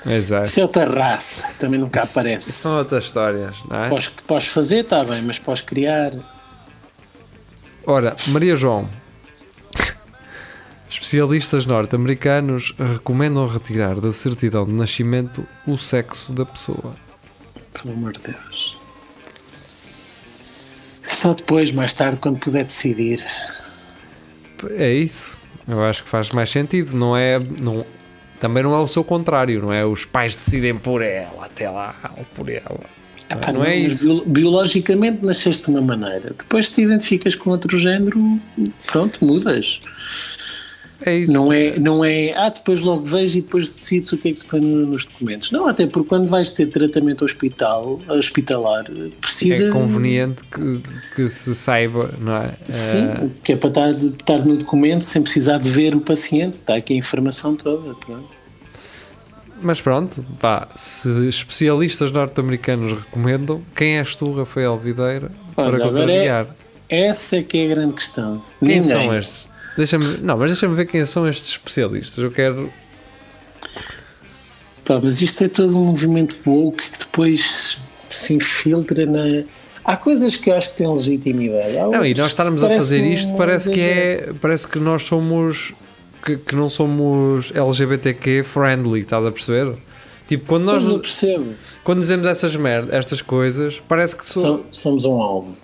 Exato. 0.05 0.45
Isso 0.45 0.59
é 0.59 0.63
outra 0.63 0.85
raça. 0.85 1.47
Também 1.59 1.79
nunca 1.79 2.01
Isso 2.01 2.19
aparece. 2.19 2.51
São 2.51 2.77
outras 2.77 3.05
histórias, 3.05 3.55
não 3.67 3.83
é? 3.83 3.89
Podes, 3.89 4.07
podes 4.07 4.47
fazer, 4.47 4.79
está 4.79 5.03
bem, 5.03 5.21
mas 5.21 5.39
podes 5.39 5.61
criar. 5.61 6.13
Ora, 7.85 8.15
Maria 8.27 8.55
João. 8.55 8.89
Especialistas 10.89 11.65
norte-americanos 11.65 12.73
recomendam 12.77 13.45
retirar 13.47 13.99
da 13.99 14.11
certidão 14.11 14.65
de 14.65 14.71
nascimento 14.71 15.45
o 15.65 15.77
sexo 15.77 16.31
da 16.33 16.45
pessoa. 16.45 16.95
Pelo 17.73 17.93
amor 17.93 18.13
de 18.13 18.19
Deus. 18.19 18.58
Só 21.19 21.33
depois, 21.33 21.69
mais 21.73 21.93
tarde, 21.93 22.17
quando 22.17 22.39
puder 22.39 22.63
decidir. 22.63 23.25
É 24.71 24.93
isso. 24.93 25.37
Eu 25.67 25.83
acho 25.83 26.03
que 26.03 26.09
faz 26.09 26.29
mais 26.31 26.49
sentido. 26.49 26.95
Não 26.95 27.15
é. 27.15 27.37
Não, 27.37 27.85
também 28.39 28.63
não 28.63 28.73
é 28.73 28.77
o 28.79 28.87
seu 28.87 29.03
contrário, 29.03 29.61
não 29.61 29.73
é? 29.73 29.85
Os 29.85 30.05
pais 30.05 30.37
decidem 30.37 30.77
por 30.77 31.01
ela, 31.01 31.45
até 31.45 31.69
lá, 31.69 31.93
ou 32.17 32.23
por 32.35 32.47
ela. 32.49 32.79
Epá, 33.29 33.51
não 33.51 33.65
é 33.65 33.75
isso. 33.75 34.05
bio- 34.05 34.23
Biologicamente 34.25 35.23
nasceste 35.25 35.65
de 35.65 35.71
uma 35.71 35.81
maneira. 35.81 36.33
Depois, 36.37 36.69
se 36.69 36.75
te 36.75 36.81
identificas 36.83 37.35
com 37.35 37.49
outro 37.49 37.77
género, 37.77 38.39
pronto, 38.87 39.23
mudas. 39.23 39.79
É 41.05 41.15
isso. 41.15 41.31
Não 41.31 41.51
é, 41.53 41.79
não 41.79 42.03
é, 42.03 42.33
ah, 42.35 42.49
depois 42.49 42.81
logo 42.81 43.05
vejo 43.05 43.37
e 43.37 43.41
depois 43.41 43.73
decides 43.73 44.11
o 44.11 44.17
que 44.17 44.27
é 44.27 44.33
que 44.33 44.39
se 44.39 44.45
põe 44.45 44.59
no- 44.59 44.85
nos 44.85 45.05
documentos. 45.05 45.49
Não, 45.51 45.65
até 45.67 45.87
porque 45.87 46.09
quando 46.09 46.27
vais 46.27 46.51
ter 46.51 46.69
tratamento 46.69 47.23
hospital, 47.23 48.01
hospitalar, 48.07 48.83
precisa. 49.21 49.67
É 49.69 49.71
conveniente 49.71 50.43
que, 50.43 50.81
que 51.15 51.29
se 51.29 51.55
saiba, 51.55 52.13
não 52.19 52.35
é? 52.35 52.53
Sim, 52.67 52.97
Eh, 53.07 53.27
que 53.43 53.53
é 53.53 53.55
para 53.55 53.69
estar, 53.69 53.89
estar 53.91 54.37
no 54.45 54.57
documento 54.57 55.03
sem 55.05 55.21
precisar 55.21 55.57
de 55.59 55.69
ver 55.69 55.95
o 55.95 56.01
paciente, 56.01 56.55
está 56.55 56.75
aqui 56.75 56.93
a 56.93 56.97
informação 56.97 57.55
toda. 57.55 57.93
pronto. 57.95 58.27
mas 59.61 59.81
pronto, 59.81 60.25
pá, 60.39 60.67
se 60.75 61.27
especialistas 61.27 62.11
norte-americanos 62.11 62.91
recomendam, 62.93 63.61
quem 63.75 63.97
és 63.99 64.15
tu, 64.15 64.31
Rafael 64.33 64.77
Videira, 64.77 65.31
Olha, 65.57 65.71
para 65.77 65.87
contrariar? 65.89 66.47
Essa 66.87 67.37
é 67.37 67.43
que 67.43 67.57
é 67.57 67.65
a 67.65 67.75
grande 67.75 67.93
questão. 67.93 68.41
Quem 68.59 68.67
Ninguém. 68.79 68.83
são 68.83 69.15
estes? 69.17 69.48
Deixa-me, 69.77 70.17
não, 70.17 70.37
mas 70.37 70.51
deixa-me 70.51 70.75
ver 70.75 70.85
quem 70.87 71.05
são 71.05 71.27
estes 71.27 71.51
especialistas. 71.51 72.17
Eu 72.23 72.31
quero. 72.31 72.71
Pá, 74.85 74.99
mas 75.01 75.21
isto 75.21 75.43
é 75.43 75.47
todo 75.47 75.77
um 75.77 75.85
movimento 75.85 76.35
woke 76.45 76.83
que 76.89 76.99
depois 76.99 77.77
se 77.99 78.33
infiltra 78.33 79.05
na. 79.05 79.43
Há 79.85 79.95
coisas 79.97 80.35
que 80.35 80.49
eu 80.49 80.55
acho 80.55 80.71
que 80.71 80.77
têm 80.77 80.91
legitimidade. 80.91 81.77
Há 81.77 81.87
Não, 81.87 82.05
e 82.05 82.13
nós 82.13 82.27
estarmos 82.27 82.63
a 82.63 82.69
fazer 82.69 83.01
isto 83.03 83.35
parece 83.35 83.71
que 83.71 83.79
é. 83.81 84.33
Parece 84.41 84.67
que 84.67 84.79
nós 84.79 85.03
somos. 85.03 85.73
Que, 86.25 86.35
que 86.35 86.53
não 86.53 86.67
somos 86.67 87.49
LGBTQ 87.55 88.43
friendly, 88.43 89.01
estás 89.01 89.25
a 89.25 89.31
perceber? 89.31 89.75
Tipo, 90.27 90.45
quando 90.47 90.65
nós. 90.65 90.83
Quando 91.83 91.99
dizemos 91.99 92.27
essas 92.27 92.55
merdas, 92.55 92.93
estas 92.93 93.21
coisas, 93.21 93.81
parece 93.87 94.15
que 94.17 94.25
so- 94.25 94.41
Som- 94.41 94.63
somos 94.71 95.05
um 95.05 95.21
alvo. 95.21 95.55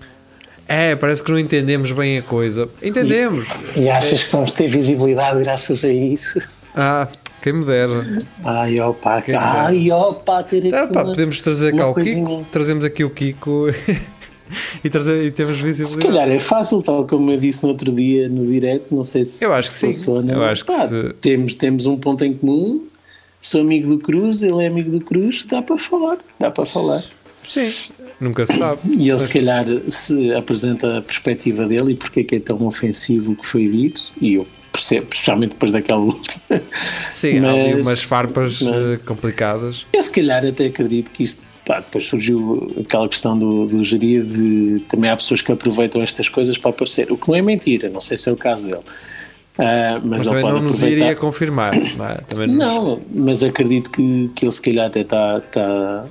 É, 0.67 0.95
parece 0.95 1.23
que 1.23 1.31
não 1.31 1.37
entendemos 1.39 1.91
bem 1.91 2.17
a 2.17 2.21
coisa. 2.21 2.67
Entendemos. 2.81 3.47
E 3.77 3.89
achas 3.89 4.23
que 4.23 4.31
vamos 4.31 4.53
ter 4.53 4.67
visibilidade 4.67 5.39
graças 5.43 5.85
a 5.85 5.89
isso? 5.93 6.41
Ah, 6.75 7.07
quem 7.41 7.53
me 7.53 7.65
dera. 7.65 8.03
Ai, 8.43 8.79
opa, 8.79 9.21
Quem 9.21 9.35
ai, 9.35 9.91
opa, 9.91 10.43
ter 10.43 10.69
Tá, 10.69 10.83
aqui 10.83 10.93
pá, 10.93 11.01
uma- 11.03 11.11
podemos 11.11 11.41
trazer 11.41 11.75
cá 11.75 11.87
o 11.87 11.93
Kiko. 11.93 12.03
coisinha. 12.25 12.45
Trazemos 12.51 12.83
aqui 12.83 13.03
o 13.03 13.09
Kiko 13.11 13.67
e, 14.83 14.89
trazer, 14.89 15.23
e 15.23 15.31
temos 15.31 15.55
Se 15.57 15.63
visibilidade. 15.63 16.07
calhar 16.07 16.29
é 16.35 16.39
fácil, 16.39 16.81
tal 16.81 17.05
como 17.05 17.31
eu 17.31 17.39
disse 17.39 17.61
no 17.63 17.69
outro 17.69 17.91
dia 17.91 18.27
no 18.27 18.45
direto, 18.45 18.93
não 18.95 19.03
sei 19.03 19.23
se 19.23 19.45
Eu 19.45 19.53
acho 19.53 19.69
que 19.69 19.77
sim. 19.77 19.85
funciona. 19.87 20.33
Eu 20.33 20.43
acho 20.43 20.65
que 20.65 20.73
se- 20.73 21.13
temos, 21.21 21.55
temos 21.55 21.85
um 21.85 21.95
ponto 21.95 22.25
em 22.25 22.33
comum, 22.33 22.81
sou 23.39 23.61
amigo 23.61 23.87
do 23.87 23.99
Cruz, 23.99 24.41
ele 24.41 24.63
é 24.63 24.67
amigo 24.67 24.89
do 24.91 24.99
Cruz, 24.99 25.45
dá 25.47 25.61
para 25.61 25.77
falar, 25.77 26.17
dá 26.39 26.49
para 26.51 26.65
falar. 26.65 27.03
Sim, 27.47 27.71
nunca 28.19 28.45
se 28.45 28.57
sabe. 28.57 28.79
E 28.97 29.09
ele 29.09 29.19
se 29.19 29.29
calhar 29.29 29.65
se 29.89 30.33
apresenta 30.33 30.97
a 30.97 31.01
perspectiva 31.01 31.65
dele 31.65 31.93
e 31.93 31.95
porque 31.95 32.21
é 32.21 32.23
que 32.23 32.35
é 32.35 32.39
tão 32.39 32.65
ofensivo 32.65 33.33
o 33.33 33.35
que 33.35 33.45
foi 33.45 33.67
dito, 33.67 34.03
e 34.21 34.35
eu 34.35 34.47
percebo, 34.71 35.07
especialmente 35.11 35.51
depois 35.51 35.71
daquela 35.71 36.01
última. 36.01 36.61
Sim, 37.11 37.39
há 37.45 37.51
ali 37.51 37.75
Mas- 37.75 37.85
umas 37.85 38.03
farpas 38.03 38.61
mas- 38.61 38.73
eh, 38.73 38.99
complicadas. 39.05 39.85
Eu 39.93 40.01
se 40.03 40.11
calhar 40.11 40.45
até 40.45 40.65
acredito 40.65 41.11
que 41.11 41.23
isto, 41.23 41.41
pá, 41.65 41.79
depois 41.79 42.05
surgiu 42.05 42.73
aquela 42.85 43.07
questão 43.07 43.37
do, 43.39 43.65
do 43.67 43.83
geria 43.85 44.21
de 44.21 44.81
também 44.89 45.09
há 45.09 45.15
pessoas 45.15 45.41
que 45.41 45.51
aproveitam 45.51 46.01
estas 46.01 46.27
coisas 46.27 46.57
para 46.57 46.71
aparecer, 46.71 47.11
o 47.11 47.17
que 47.17 47.27
não 47.29 47.35
é 47.35 47.41
mentira, 47.41 47.89
não 47.89 48.01
sei 48.01 48.17
se 48.17 48.27
é 48.29 48.31
o 48.31 48.37
caso 48.37 48.67
dele. 48.67 48.81
Ah, 49.57 50.01
mas, 50.03 50.23
Mas 50.23 50.23
também 50.25 50.43
não 50.43 50.61
nos 50.61 50.71
aproveitar. 50.73 51.05
iria 51.05 51.15
confirmar. 51.15 51.71
Não, 51.95 52.05
é? 52.09 52.15
também 52.27 52.47
nos- 52.47 52.57
Não, 52.57 53.01
mas 53.13 53.41
acredito 53.41 53.89
que, 53.89 54.29
que 54.35 54.43
ele 54.43 54.51
se 54.51 54.61
calhar 54.61 54.87
até 54.87 54.99
está, 54.99 55.37
está 55.37 56.05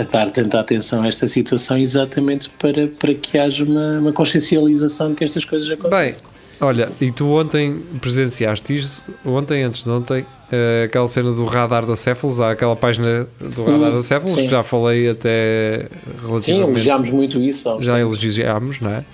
a 0.00 0.02
dar 0.04 0.30
tanta 0.30 0.60
atenção 0.60 1.02
a 1.02 1.08
esta 1.08 1.26
situação 1.28 1.76
exatamente 1.78 2.50
para, 2.58 2.88
para 2.88 3.14
que 3.14 3.38
haja 3.38 3.64
uma, 3.64 3.98
uma 3.98 4.12
consciencialização 4.12 5.10
de 5.10 5.16
que 5.16 5.24
estas 5.24 5.44
coisas 5.44 5.68
Bem, 5.68 5.76
acontecem. 5.78 6.28
olha, 6.60 6.90
e 7.00 7.10
tu 7.12 7.28
ontem 7.28 7.76
presenciaste 8.00 8.76
isto, 8.76 9.02
ontem, 9.24 9.62
antes 9.62 9.84
de 9.84 9.90
ontem, 9.90 10.24
eh, 10.50 10.84
aquela 10.86 11.08
cena 11.08 11.32
do 11.32 11.44
radar 11.44 11.84
da 11.86 11.96
Céfalos, 11.96 12.40
há 12.40 12.50
aquela 12.52 12.74
página 12.76 13.26
do 13.40 13.64
radar 13.64 13.90
Hum, 13.90 13.96
da 13.96 14.02
Céfalos, 14.02 14.34
sim. 14.34 14.44
que 14.44 14.50
já 14.50 14.62
falei 14.62 15.08
até 15.10 15.88
Sim, 15.90 16.26
relativamente. 16.26 16.68
elogiámos 16.70 17.10
muito 17.10 17.40
isso. 17.40 17.78
já 17.82 17.98
elogiámos, 17.98 18.80
não 18.80 18.90
é? 18.90 19.04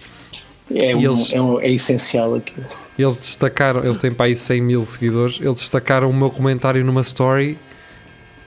é, 0.80 0.96
um- 0.96 1.00
eles- 1.02 1.32
é, 1.32 1.40
um- 1.42 1.60
é 1.60 1.70
essencial 1.70 2.34
aquilo. 2.36 2.64
Eles 2.98 3.16
destacaram, 3.16 3.84
eles 3.84 3.98
têm 3.98 4.10
para 4.12 4.26
aí 4.26 4.34
100 4.34 4.60
mil 4.62 4.84
seguidores, 4.86 5.38
eles 5.40 5.56
destacaram 5.56 6.08
o 6.08 6.14
meu 6.14 6.30
comentário 6.30 6.82
numa 6.84 7.00
story, 7.02 7.58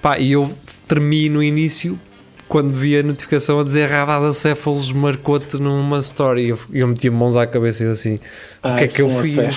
pá, 0.02 0.18
e 0.18 0.32
eu 0.32 0.52
tremi 0.88 1.30
no 1.30 1.44
início 1.44 2.00
quando 2.48 2.72
vi 2.74 2.98
a 2.98 3.04
notificação 3.04 3.60
a 3.60 3.64
dizer 3.64 3.88
radar 3.90 4.32
Céfalos 4.34 4.92
marcou-te 4.92 5.58
numa 5.58 6.00
story. 6.00 6.46
E 6.46 6.50
eu, 6.50 6.60
eu 6.74 6.88
meti 6.88 7.10
mãos 7.10 7.36
à 7.36 7.46
cabeça 7.46 7.84
e 7.84 7.88
eu 7.88 7.92
assim, 7.92 8.20
o 8.64 8.76
que 8.76 8.84
é 8.84 8.88
que 8.88 9.02
eu 9.02 9.10
fiz? 9.24 9.38
é? 9.38 9.48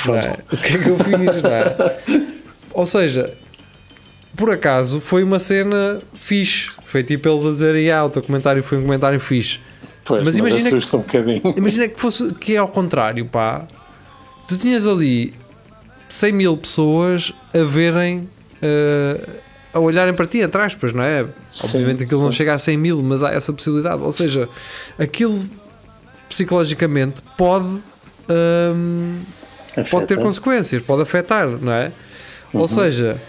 O 0.52 0.56
que 0.56 0.74
é 0.74 0.78
que 0.78 0.88
eu 0.88 0.96
fiz? 0.98 1.44
é? 1.44 2.00
Ou 2.72 2.86
seja, 2.86 3.32
por 4.36 4.50
acaso 4.50 5.00
foi 5.00 5.22
uma 5.22 5.38
cena 5.38 6.00
fixe. 6.14 6.70
Foi 6.86 7.02
tipo 7.02 7.28
eles 7.28 7.44
a 7.46 7.50
dizerem, 7.50 7.90
ah, 7.90 8.04
o 8.04 8.10
teu 8.10 8.22
comentário 8.22 8.62
foi 8.62 8.78
um 8.78 8.82
comentário 8.82 9.20
fixe. 9.20 9.60
Pois, 10.04 10.24
Mas 10.24 10.38
mas, 10.38 10.38
imagina 10.38 10.80
que- 10.80 10.96
um 10.96 11.00
bocadinho. 11.00 11.54
Imagina 11.56 11.88
que 11.88 12.00
fosse 12.00 12.34
que 12.34 12.54
é 12.54 12.58
ao 12.58 12.68
contrário, 12.68 13.24
pá. 13.26 13.66
Tu 14.48 14.56
tinhas 14.58 14.86
ali 14.86 15.32
100 16.08 16.32
mil 16.32 16.56
pessoas 16.56 17.32
a 17.54 17.62
verem, 17.62 18.28
eh, 18.60 19.20
a 19.72 19.78
olharem 19.78 20.14
para 20.14 20.26
ti, 20.26 20.38
entre 20.38 20.60
aspas, 20.60 20.92
não 20.92 21.02
é? 21.02 21.26
Sim, 21.48 21.66
Obviamente 21.66 22.02
aquilo 22.04 22.22
não 22.22 22.32
sim. 22.32 22.38
chega 22.38 22.54
a 22.54 22.58
100 22.58 22.76
mil, 22.76 23.02
mas 23.02 23.22
há 23.22 23.30
essa 23.30 23.52
possibilidade. 23.52 24.02
Ou 24.02 24.12
seja, 24.12 24.48
aquilo 24.98 25.48
psicologicamente 26.28 27.22
pode, 27.36 27.80
hum, 28.28 29.20
pode 29.90 30.06
ter 30.06 30.18
consequências, 30.18 30.82
pode 30.82 31.02
afetar, 31.02 31.48
não 31.48 31.72
é? 31.72 31.92
Uhum. 32.52 32.60
Ou 32.60 32.68
seja, 32.68 33.20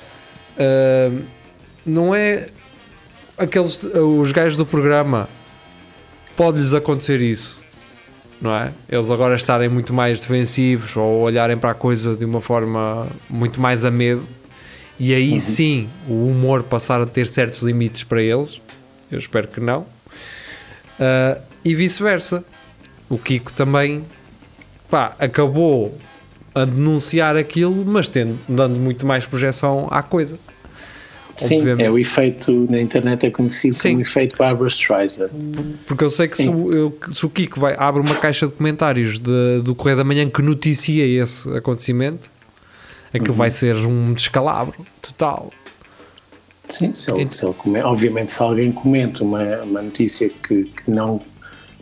hum, 0.59 1.21
não 1.85 2.15
é 2.15 2.49
aqueles 3.37 3.79
os 3.83 4.31
gajos 4.31 4.55
do 4.55 4.65
programa 4.65 5.27
pode-lhes 6.35 6.73
acontecer 6.73 7.21
isso, 7.21 7.61
não 8.41 8.55
é? 8.55 8.71
Eles 8.89 9.11
agora 9.11 9.35
estarem 9.35 9.69
muito 9.69 9.93
mais 9.93 10.19
defensivos 10.19 10.95
ou 10.95 11.21
olharem 11.21 11.57
para 11.57 11.71
a 11.71 11.75
coisa 11.75 12.15
de 12.15 12.25
uma 12.25 12.41
forma 12.41 13.07
muito 13.29 13.61
mais 13.61 13.85
a 13.85 13.91
medo 13.91 14.25
e 15.03 15.13
aí 15.13 15.39
sim 15.39 15.89
o 16.07 16.25
humor 16.27 16.63
passar 16.63 17.01
a 17.01 17.05
ter 17.05 17.25
certos 17.25 17.61
limites 17.61 18.03
para 18.03 18.21
eles. 18.21 18.61
Eu 19.11 19.17
espero 19.19 19.47
que 19.47 19.59
não. 19.59 19.85
Ah, 20.99 21.37
e 21.65 21.73
vice-versa. 21.75 22.43
O 23.09 23.17
Kiko 23.17 23.51
também 23.51 24.03
pá, 24.89 25.15
acabou 25.19 25.97
a 26.55 26.63
denunciar 26.65 27.35
aquilo, 27.35 27.83
mas 27.85 28.07
tendo, 28.07 28.37
dando 28.47 28.79
muito 28.79 29.05
mais 29.05 29.25
projeção 29.25 29.87
à 29.91 30.01
coisa. 30.01 30.37
Sim, 31.37 31.57
obviamente. 31.59 31.85
é 31.87 31.89
o 31.89 31.97
efeito 31.97 32.67
na 32.69 32.79
internet 32.79 33.25
é 33.25 33.29
conhecido 33.31 33.73
Sim. 33.73 33.89
como 33.89 33.99
o 33.99 34.01
efeito 34.03 34.37
Barbara 34.37 34.67
Streisand. 34.67 35.29
Porque 35.87 36.03
eu 36.03 36.09
sei 36.09 36.27
que 36.27 36.37
se 36.37 36.47
o, 36.47 36.71
eu- 36.71 36.97
se 37.13 37.25
o 37.25 37.29
Kiko 37.29 37.59
vai, 37.59 37.75
abre 37.77 38.01
uma 38.01 38.15
caixa 38.15 38.45
de 38.47 38.53
comentários 38.53 39.17
de- 39.17 39.61
do 39.63 39.73
Correio 39.73 39.97
da 39.97 40.03
Manhã 40.03 40.29
que 40.29 40.41
noticia 40.41 41.05
esse 41.05 41.49
acontecimento, 41.55 42.29
aquilo 43.13 43.33
vai 43.33 43.51
ser 43.51 43.75
um 43.75 44.13
descalabro 44.13 44.75
total. 45.01 45.51
Sim, 46.67 46.93
se 46.93 47.11
ele, 47.11 47.27
se 47.27 47.45
ele 47.45 47.81
obviamente 47.83 48.31
se 48.31 48.41
alguém 48.41 48.71
comenta 48.71 49.23
uma, 49.23 49.43
uma 49.63 49.81
notícia 49.81 50.29
que, 50.29 50.63
que 50.63 50.89
não, 50.89 51.19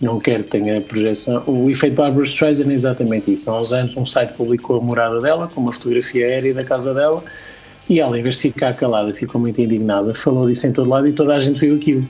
não 0.01 0.19
quer 0.19 0.43
que 0.43 0.49
tenha 0.49 0.81
projeção, 0.81 1.43
o 1.45 1.69
efeito 1.69 1.95
Barbara 1.95 2.23
Streisand 2.25 2.71
é 2.71 2.73
exatamente 2.73 3.31
isso. 3.31 3.51
Há 3.51 3.61
uns 3.61 3.71
anos 3.71 3.95
um 3.95 4.05
site 4.05 4.33
publicou 4.33 4.79
a 4.79 4.81
morada 4.81 5.21
dela 5.21 5.47
com 5.53 5.61
uma 5.61 5.71
fotografia 5.71 6.25
aérea 6.25 6.53
da 6.53 6.63
casa 6.63 6.93
dela 6.93 7.23
e 7.87 7.99
ela, 7.99 8.17
em 8.17 8.23
vez 8.23 8.35
de 8.35 8.41
ficar 8.41 8.75
calada, 8.75 9.13
ficou 9.13 9.39
muito 9.39 9.61
indignada, 9.61 10.13
falou 10.15 10.47
disso 10.47 10.65
em 10.67 10.73
todo 10.73 10.89
lado 10.89 11.07
e 11.07 11.13
toda 11.13 11.35
a 11.35 11.39
gente 11.39 11.59
viu 11.59 11.75
aquilo. 11.75 12.07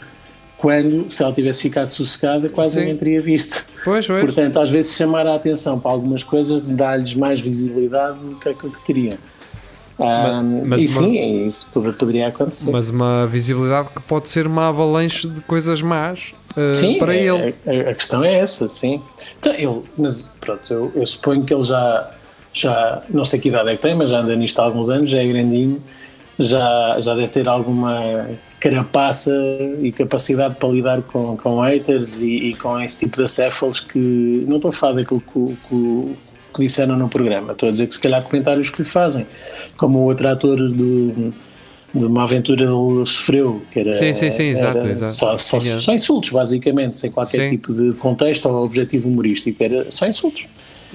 Quando, 0.59 1.09
se 1.09 1.23
ela 1.23 1.31
tivesse 1.31 1.61
ficado 1.61 1.89
sossegada, 1.89 2.49
quase 2.49 2.73
Sim. 2.75 2.79
ninguém 2.81 2.97
teria 2.97 3.21
visto. 3.21 3.65
Pois, 3.83 4.05
pois. 4.05 4.21
Portanto, 4.21 4.59
às 4.59 4.69
vezes 4.69 4.93
chamar 4.95 5.25
a 5.25 5.35
atenção 5.35 5.79
para 5.79 5.89
algumas 5.91 6.21
coisas 6.21 6.61
dá-lhes 6.61 7.13
mais 7.15 7.39
visibilidade 7.39 8.19
do 8.19 8.35
que 8.35 8.49
aquilo 8.49 8.71
que 8.71 8.85
teriam. 8.85 9.17
Ah, 10.01 10.41
mas 10.65 10.81
e 10.81 10.85
uma- 10.97 11.01
sim, 11.07 11.17
é 11.17 11.27
isso 11.27 11.67
pod- 11.73 11.93
poderia 11.97 12.27
acontecer. 12.27 12.71
Mas 12.71 12.89
uma 12.89 13.25
visibilidade 13.27 13.89
que 13.93 14.01
pode 14.01 14.29
ser 14.29 14.47
uma 14.47 14.67
avalanche 14.69 15.27
de 15.27 15.41
coisas 15.41 15.81
más 15.81 16.33
uh, 16.57 16.73
Sim, 16.75 16.97
para 16.97 17.15
é- 17.15 17.23
ele. 17.23 17.55
A, 17.87 17.91
a 17.91 17.93
questão 17.95 18.23
é 18.23 18.35
essa, 18.39 18.67
sim. 18.69 19.01
Então, 19.39 19.53
ele, 19.53 19.81
mas 19.97 20.35
pronto, 20.39 20.73
eu, 20.73 20.91
eu 20.95 21.05
suponho 21.05 21.43
que 21.43 21.53
ele 21.53 21.63
já, 21.65 22.11
já, 22.53 23.01
não 23.09 23.25
sei 23.25 23.39
que 23.41 23.49
idade 23.49 23.69
é 23.69 23.75
que 23.75 23.81
tem, 23.81 23.93
mas 23.95 24.09
já 24.09 24.19
anda 24.21 24.33
nisto 24.37 24.59
há 24.59 24.63
alguns 24.63 24.89
anos, 24.89 25.09
já 25.09 25.19
é 25.21 25.27
grandinho. 25.27 25.81
Já, 26.39 26.97
já 27.01 27.13
deve 27.13 27.27
ter 27.27 27.47
alguma 27.47 28.27
carapaça 28.59 29.31
e 29.81 29.91
capacidade 29.91 30.55
para 30.55 30.69
lidar 30.69 31.01
com, 31.01 31.35
com 31.37 31.61
haters 31.61 32.21
e, 32.21 32.49
e 32.49 32.55
com 32.55 32.79
esse 32.79 32.99
tipo 32.99 33.17
de 33.17 33.23
acéfalos 33.23 33.79
que 33.79 34.45
não 34.47 34.55
estou 34.55 34.69
a 34.69 34.71
falar 34.71 34.93
daquilo 34.93 35.21
que, 35.21 35.57
que, 35.67 36.15
que 36.55 36.61
disseram 36.61 36.97
no 36.97 37.09
programa, 37.09 37.51
estou 37.51 37.69
a 37.69 37.71
dizer 37.71 37.87
que 37.87 37.93
se 37.93 37.99
calhar 37.99 38.23
comentários 38.23 38.69
que 38.69 38.81
lhe 38.81 38.87
fazem, 38.87 39.27
como 39.77 39.99
o 39.99 40.03
outro 40.03 40.29
ator 40.29 40.57
do 40.57 41.33
de 41.93 42.05
uma 42.05 42.23
aventura 42.23 42.65
ele 42.65 43.05
sofreu, 43.05 43.63
que 43.71 43.79
era, 43.79 43.93
Sim, 43.93 44.13
sim, 44.13 44.29
sim, 44.29 44.43
exato. 44.43 45.07
Só, 45.07 45.37
só, 45.37 45.59
só 45.59 45.91
insultos, 45.91 46.29
basicamente, 46.29 46.95
sem 46.97 47.09
qualquer 47.11 47.49
tipo 47.49 47.73
de 47.73 47.93
contexto 47.93 48.47
ou 48.47 48.63
objetivo 48.63 49.09
humorístico, 49.09 49.63
era 49.63 49.89
só 49.89 50.07
insultos. 50.07 50.45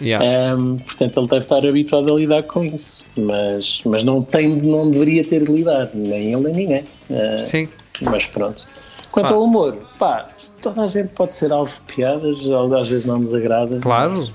Yeah. 0.00 0.56
Um, 0.56 0.78
portanto, 0.78 1.20
ele 1.20 1.26
deve 1.26 1.42
estar 1.42 1.64
habituado 1.66 2.12
a 2.12 2.18
lidar 2.18 2.42
com 2.42 2.64
isso, 2.64 3.04
mas, 3.16 3.80
mas 3.84 4.02
não, 4.02 4.22
tem, 4.22 4.56
não 4.60 4.90
deveria 4.90 5.24
ter 5.24 5.44
de 5.44 5.52
lidar, 5.52 5.90
nem 5.94 6.32
ele 6.32 6.42
nem 6.42 6.54
ninguém. 6.54 6.84
Uh, 7.08 7.42
Sim. 7.42 7.68
Mas 8.02 8.26
pronto. 8.26 8.66
Quanto 9.12 9.28
Pá. 9.28 9.34
ao 9.34 9.44
humor, 9.44 9.76
pá, 9.96 10.28
toda 10.60 10.82
a 10.82 10.88
gente 10.88 11.10
pode 11.10 11.32
ser 11.32 11.52
alvo 11.52 11.72
de 11.72 11.94
piadas, 11.94 12.38
às 12.80 12.88
vezes 12.88 13.06
não 13.06 13.18
nos 13.20 13.32
agrada. 13.32 13.78
Claro. 13.80 14.28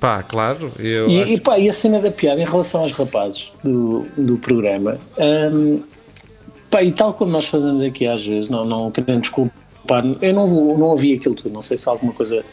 Pá, 0.00 0.22
claro. 0.24 0.72
Eu 0.80 1.08
E, 1.08 1.22
acho- 1.22 1.32
e, 1.34 1.40
pá, 1.40 1.58
e 1.58 1.68
a 1.68 1.72
cena 1.72 2.00
da 2.00 2.10
piada 2.10 2.40
em 2.40 2.44
relação 2.44 2.82
aos 2.82 2.90
rapazes 2.92 3.52
do, 3.62 4.04
do 4.16 4.36
programa, 4.38 4.98
hum, 5.52 5.80
pá, 6.68 6.82
e 6.82 6.90
tal 6.90 7.14
como 7.14 7.30
nós 7.30 7.46
fazemos 7.46 7.80
aqui 7.82 8.08
às 8.08 8.26
vezes, 8.26 8.50
não, 8.50 8.64
não 8.64 8.90
querendo 8.90 9.20
desculpar, 9.20 10.04
eu 10.20 10.34
não, 10.34 10.48
não 10.76 10.86
ouvi 10.88 11.14
aquilo 11.14 11.36
tudo, 11.36 11.52
não 11.52 11.62
sei 11.62 11.78
se 11.78 11.88
alguma 11.88 12.12
coisa 12.12 12.44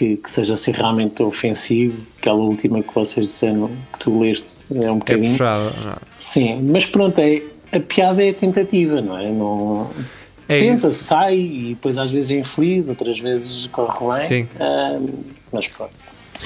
que, 0.00 0.16
que 0.16 0.30
seja 0.30 0.54
assim 0.54 0.72
realmente 0.72 1.22
ofensivo, 1.22 2.00
aquela 2.18 2.38
última 2.38 2.82
que 2.82 2.94
vocês 2.94 3.26
disseram 3.26 3.70
que 3.92 3.98
tu 3.98 4.18
leste 4.18 4.74
é 4.74 4.90
um 4.90 4.96
é 4.96 4.98
bocadinho. 4.98 5.32
puxado. 5.32 5.74
não. 5.84 5.96
Sim, 6.16 6.62
mas 6.62 6.86
pronto, 6.86 7.18
é, 7.18 7.42
a 7.70 7.78
piada 7.80 8.24
é 8.24 8.30
a 8.30 8.34
tentativa, 8.34 9.02
não 9.02 9.18
é? 9.18 9.30
Não, 9.30 9.90
É 10.48 10.58
tenta, 10.58 10.88
isso. 10.88 11.04
sai 11.04 11.36
e 11.38 11.66
depois 11.74 11.98
às 11.98 12.10
vezes 12.10 12.30
é 12.30 12.38
infeliz, 12.38 12.88
outras 12.88 13.20
vezes 13.20 13.66
corre 13.66 14.18
bem. 14.18 14.26
Sim. 14.26 14.48
Hum, 14.58 15.08
mas 15.52 15.68
pronto. 15.68 15.92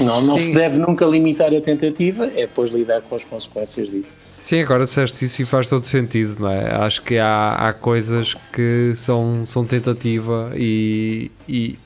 Não, 0.00 0.20
não 0.20 0.36
Sim. 0.36 0.46
se 0.46 0.54
deve 0.54 0.78
nunca 0.80 1.04
limitar 1.06 1.54
a 1.54 1.60
tentativa, 1.60 2.26
é 2.34 2.40
depois 2.40 2.70
lidar 2.70 3.00
com 3.02 3.14
as 3.14 3.22
consequências 3.24 3.88
disso. 3.88 4.08
Sim, 4.42 4.60
agora 4.62 4.82
disseste 4.84 5.24
isso 5.24 5.42
e 5.42 5.46
faz 5.46 5.68
todo 5.68 5.86
sentido, 5.86 6.38
não 6.40 6.50
é? 6.50 6.74
Acho 6.74 7.02
que 7.02 7.18
há, 7.18 7.54
há 7.54 7.72
coisas 7.72 8.34
que 8.52 8.92
são, 8.96 9.46
são 9.46 9.64
tentativa 9.64 10.50
e, 10.56 11.30
e- 11.48 11.78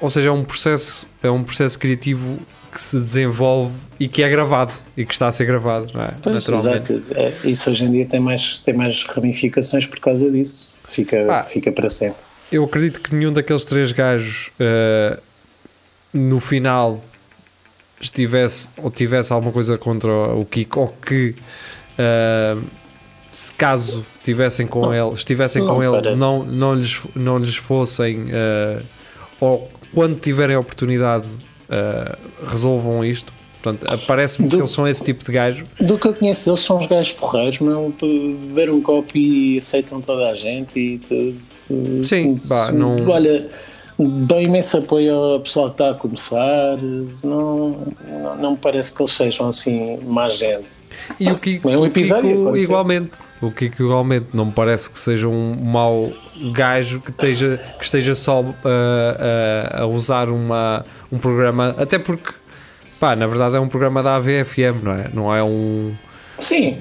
ou 0.00 0.10
seja, 0.10 0.28
é 0.28 0.32
um 0.32 0.44
processo, 0.44 1.06
é 1.22 1.30
um 1.30 1.42
processo 1.42 1.78
criativo 1.78 2.38
que 2.72 2.80
se 2.80 2.96
desenvolve 2.96 3.74
e 4.00 4.08
que 4.08 4.22
é 4.22 4.28
gravado 4.28 4.72
e 4.96 5.06
que 5.06 5.12
está 5.12 5.28
a 5.28 5.32
ser 5.32 5.44
gravado, 5.44 5.86
não 5.94 6.02
é? 6.04 6.12
Pois, 6.22 6.34
Naturalmente. 6.34 6.92
exato. 6.92 7.20
É, 7.20 7.32
isso 7.48 7.70
hoje 7.70 7.84
em 7.84 7.92
dia 7.92 8.06
tem 8.06 8.18
mais, 8.18 8.58
tem 8.60 8.74
mais 8.74 9.04
ramificações 9.04 9.86
por 9.86 10.00
causa 10.00 10.28
disso. 10.30 10.76
Fica, 10.84 11.24
Pá. 11.24 11.44
fica 11.44 11.70
para 11.70 11.88
sempre. 11.88 12.16
Eu 12.50 12.64
acredito 12.64 13.00
que 13.00 13.14
nenhum 13.14 13.32
daqueles 13.32 13.64
três 13.64 13.92
gajos 13.92 14.50
eh, 14.58 15.18
no 16.12 16.40
final 16.40 17.02
estivesse 18.00 18.68
ou 18.76 18.90
tivesse 18.90 19.32
alguma 19.32 19.52
coisa 19.52 19.78
contra 19.78 20.10
o 20.10 20.44
Kiko 20.44 20.80
ou 20.80 20.88
que 20.88 21.34
eh, 21.96 22.56
se 23.32 23.52
caso 23.54 24.04
tivessem 24.22 24.66
com 24.66 24.82
Não. 24.82 24.94
ele, 24.94 25.14
estivessem 25.14 25.62
Não 25.62 25.74
com 25.76 25.82
ele, 25.82 26.14
não, 26.16 26.44
não, 26.44 26.74
lhes, 26.74 27.00
não 27.14 27.38
lhes 27.38 27.56
fossem 27.56 28.26
eh, 28.30 28.82
ou 29.40 29.70
quando 29.94 30.18
tiverem 30.18 30.56
a 30.56 30.60
oportunidade 30.60 31.26
eh, 31.70 32.16
resolvam 32.46 33.04
isto. 33.04 33.32
Portanto, 33.62 33.86
parece-me 34.06 34.46
que 34.48 34.56
eles 34.56 34.68
são 34.70 34.86
esse 34.86 35.02
tipo 35.02 35.24
de 35.24 35.32
gajo. 35.32 35.64
Do 35.80 35.96
que 35.98 36.06
eu 36.06 36.12
conheço 36.14 36.44
deles 36.44 36.60
são 36.60 36.78
os 36.80 36.86
gajos 36.86 37.12
porreiros, 37.14 37.58
meu, 37.60 37.94
beber 37.98 38.68
um 38.70 38.82
copo 38.82 39.16
e 39.16 39.56
aceitam 39.56 40.02
toda 40.02 40.28
a 40.28 40.34
gente 40.34 40.78
e 40.78 40.98
tudo. 40.98 42.04
Sim, 42.04 42.36
pá, 42.46 42.70
não- 42.72 43.08
Olha, 43.08 43.48
dou 43.98 44.42
imenso 44.42 44.76
apoio 44.76 45.14
ao 45.14 45.40
pessoal 45.40 45.68
que 45.68 45.74
está 45.74 45.90
a 45.92 45.94
começar. 45.94 46.76
Não, 47.22 47.78
não, 48.06 48.36
não 48.36 48.50
me 48.50 48.56
parece 48.58 48.92
que 48.92 49.00
eles 49.00 49.12
sejam 49.12 49.48
assim 49.48 49.96
má 50.04 50.28
gente. 50.28 50.66
E 51.18 51.30
o 51.30 51.34
Kiko, 51.34 51.70
É 51.70 51.78
um 51.78 51.86
episódio, 51.86 52.36
Kiko 52.36 52.56
igualmente. 52.58 53.12
O 53.40 53.50
Kiko 53.50 53.82
igualmente. 53.82 54.26
Não 54.34 54.44
me 54.44 54.52
parece 54.52 54.90
que 54.90 54.98
seja 54.98 55.26
um 55.26 55.54
mau 55.54 56.12
gajo 56.52 57.00
que 57.00 57.10
esteja, 57.10 57.60
que 57.78 57.84
esteja 57.84 58.14
só 58.14 58.40
uh, 58.40 58.50
uh, 58.50 59.82
a 59.82 59.86
usar 59.86 60.28
uma, 60.28 60.84
um 61.10 61.18
programa. 61.18 61.74
Até 61.78 61.98
porque, 61.98 62.32
pá, 62.98 63.14
na 63.14 63.26
verdade 63.26 63.56
é 63.56 63.60
um 63.60 63.68
programa 63.68 64.02
da 64.02 64.16
AVFM, 64.16 64.82
não 64.82 64.92
é? 64.92 65.10
Não 65.12 65.34
é 65.34 65.42
um. 65.42 65.92
Sim. 66.38 66.78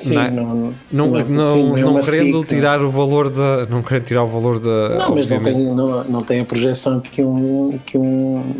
Sim, 0.00 0.14
Não 0.14 0.22
é? 0.22 0.30
não, 0.30 0.44
Não, 0.44 0.74
não, 0.90 1.24
não, 1.28 1.44
sim, 1.44 1.78
é 1.78 1.82
não 1.82 1.90
uma 1.90 2.00
querendo 2.00 2.38
SIC, 2.40 2.48
tirar 2.48 2.82
o 2.82 2.90
valor 2.90 3.28
da. 3.28 3.66
Não 3.66 3.82
querendo 3.82 4.04
tirar 4.04 4.24
o 4.24 4.28
valor 4.28 4.58
da. 4.58 4.96
Não, 4.96 5.14
mas 5.14 5.28
não 5.28 5.42
tem, 5.42 5.54
não, 5.54 6.04
não 6.04 6.20
tem 6.20 6.40
a 6.40 6.44
projeção 6.44 7.00
que 7.00 7.22
um, 7.22 7.78
que 7.84 7.98
um, 7.98 8.54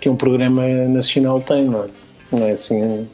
que 0.00 0.08
um 0.08 0.16
programa 0.16 0.66
nacional 0.88 1.42
tem, 1.42 1.66
não 1.66 1.84
é? 1.84 1.86
Não 2.32 2.46
é 2.46 2.52
assim. 2.52 3.06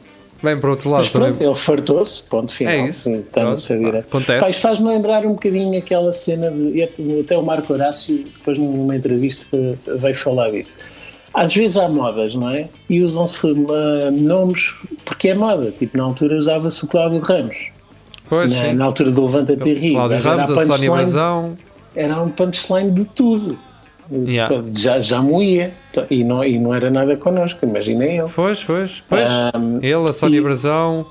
Bem, 0.43 0.59
por 0.59 0.71
outro 0.71 0.89
lado, 0.89 1.01
Mas 1.01 1.09
pronto, 1.09 1.33
também. 1.33 1.47
ele 1.47 1.55
fartou-se, 1.55 2.23
ponto 2.23 2.51
final. 2.51 2.73
É 2.73 2.87
isso. 2.87 3.09
Está-se 3.11 3.73
a 3.73 3.77
virar. 3.77 3.91
pá, 3.91 3.99
acontece. 3.99 4.39
Pá, 4.39 4.49
isto 4.49 4.61
faz-me 4.61 4.87
lembrar 4.87 5.25
um 5.25 5.33
bocadinho 5.33 5.77
aquela 5.77 6.11
cena 6.11 6.49
de. 6.49 6.77
e 6.77 7.19
Até 7.21 7.37
o 7.37 7.43
Marco 7.43 7.71
Horácio, 7.71 8.17
depois 8.37 8.57
numa 8.57 8.95
entrevista, 8.95 9.77
veio 9.97 10.15
falar 10.15 10.49
disso. 10.51 10.79
Às 11.33 11.53
vezes 11.53 11.77
há 11.77 11.87
modas, 11.87 12.35
não 12.35 12.49
é? 12.49 12.67
E 12.89 13.01
usam-se 13.01 13.47
ah, 13.47 14.11
nomes 14.11 14.73
porque 15.05 15.29
é 15.29 15.35
moda. 15.35 15.71
Tipo, 15.71 15.97
na 15.97 16.03
altura 16.05 16.35
usava-se 16.37 16.83
o 16.83 16.87
Cláudio 16.87 17.19
Ramos. 17.19 17.69
Pois, 18.27 18.51
Na, 18.51 18.73
na 18.73 18.85
altura 18.85 19.11
do 19.11 19.21
Levanta-te 19.21 19.69
e 19.69 19.73
ri. 19.73 19.91
Cláudio 19.93 20.19
Ramos, 20.21 20.49
a 20.49 20.65
Sónia 20.65 20.91
Brazão. 20.91 21.57
era 21.95 22.21
um 22.21 22.29
punchline 22.29 22.91
de 22.91 23.05
tudo. 23.05 23.55
Yeah. 24.11 24.63
Já, 24.77 24.99
já 24.99 25.21
moía. 25.21 25.71
E 26.09 26.23
não, 26.23 26.43
e 26.43 26.59
não 26.59 26.73
era 26.75 26.89
nada 26.89 27.15
connosco, 27.15 27.65
imagina 27.65 28.05
ele. 28.05 28.27
Pois, 28.35 28.63
pois, 28.63 29.01
pois. 29.07 29.27
Ahm, 29.29 29.77
Ele, 29.81 30.09
a 30.09 30.13
Sónia 30.13 30.37
e- 30.37 30.41
Brazão. 30.41 31.05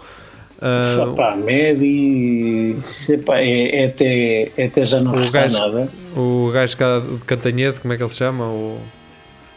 ah, 0.61 1.12
Pá, 1.16 1.34
Medi, 1.36 2.76
epá, 3.09 3.38
é, 3.38 3.82
é 3.82 3.86
até, 3.86 4.53
é 4.57 4.64
até 4.66 4.84
já 4.84 5.01
não 5.01 5.12
resta 5.12 5.40
gajo- 5.42 5.59
nada. 5.59 5.88
o 6.16 6.51
gajo 6.53 6.76
cá 6.76 6.98
de 7.01 7.24
Cantanhede, 7.24 7.80
como 7.80 7.94
é 7.94 7.96
que 7.96 8.03
ele 8.03 8.11
se 8.11 8.16
chama? 8.16 8.44
O 8.44 8.78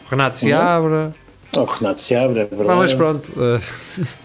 Renato 0.10 0.39
Seabra. 0.39 1.12
O 1.58 1.64
Renato 1.66 2.00
Seabra, 2.00 2.41
é 2.44 2.46
verdade. 2.46 2.80
Mas 2.80 2.94
pronto, 2.94 3.30
uh, 3.36 3.62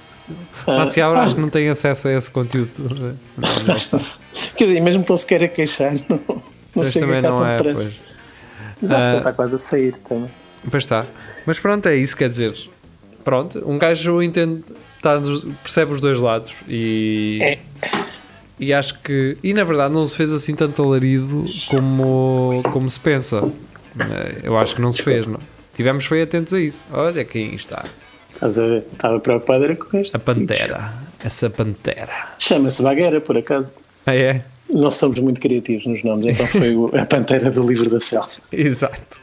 Ah, 0.66 0.72
Renato 0.72 0.92
Seabra 0.92 1.18
ah, 1.20 1.22
acho 1.24 1.34
que 1.34 1.40
não 1.40 1.48
tem 1.50 1.68
acesso 1.70 2.06
a 2.08 2.12
esse 2.12 2.30
conteúdo. 2.30 2.70
Não, 3.36 3.48
não. 3.66 4.00
Quer 4.54 4.64
dizer, 4.66 4.80
mesmo 4.80 5.02
que 5.02 5.10
ele 5.10 5.18
se 5.18 5.26
queira 5.26 5.48
queixar, 5.48 5.92
não, 6.08 6.20
não 6.76 6.84
chega 6.84 7.06
também 7.06 7.22
não 7.22 7.44
é. 7.46 7.56
Mas 8.80 8.92
acho 8.92 9.00
que 9.00 9.08
Ah, 9.08 9.12
ele 9.12 9.18
está 9.18 9.32
quase 9.32 9.54
a 9.56 9.58
sair 9.58 9.94
também. 10.08 10.30
pois 10.70 10.84
está. 10.84 11.06
Mas 11.46 11.58
pronto, 11.58 11.86
é 11.88 11.96
isso, 11.96 12.16
quer 12.16 12.30
dizer. 12.30 12.54
Pronto, 13.24 13.62
um 13.68 13.78
gajo 13.78 14.22
entende, 14.22 14.62
tá 15.02 15.18
percebe 15.62 15.92
os 15.92 16.00
dois 16.00 16.18
lados 16.18 16.54
e. 16.68 17.38
É. 17.42 17.58
E 18.60 18.72
acho 18.72 18.98
que. 19.00 19.36
E 19.42 19.52
na 19.54 19.62
verdade 19.64 19.92
não 19.92 20.04
se 20.06 20.16
fez 20.16 20.32
assim 20.32 20.54
tanto 20.54 20.82
alarido 20.82 21.44
como, 21.68 22.62
como 22.72 22.88
se 22.88 22.98
pensa. 22.98 23.42
Eh, 23.98 24.40
Eu 24.44 24.58
acho 24.58 24.74
que 24.74 24.80
não 24.80 24.90
se 24.92 25.02
fez, 25.02 25.26
não. 25.26 25.38
Tivemos 25.74 26.04
foi 26.06 26.22
atentos 26.22 26.52
a 26.52 26.60
isso. 26.60 26.82
Olha 26.92 27.24
quem 27.24 27.52
está. 27.52 27.84
Estás 28.34 28.58
a 28.58 28.66
ver? 28.66 28.84
Estava 28.92 29.20
preocupado 29.20 29.64
era 29.64 29.76
com 29.76 29.96
este. 29.98 30.16
A 30.16 30.18
Pantera. 30.18 30.92
Essa 31.24 31.48
Pantera. 31.50 32.30
Chama-se 32.38 32.82
Bagueira, 32.82 33.20
por 33.20 33.36
acaso. 33.36 33.74
Ah, 34.06 34.14
é? 34.16 34.44
Não 34.70 34.90
somos 34.90 35.18
muito 35.18 35.40
criativos 35.40 35.86
nos 35.86 36.02
nomes, 36.04 36.26
então 36.34 36.46
foi 36.46 36.74
a 37.00 37.06
Pantera 37.06 37.50
do 37.50 37.62
livro 37.66 37.88
da 37.88 37.98
selva. 38.00 38.28
Exato. 38.52 39.20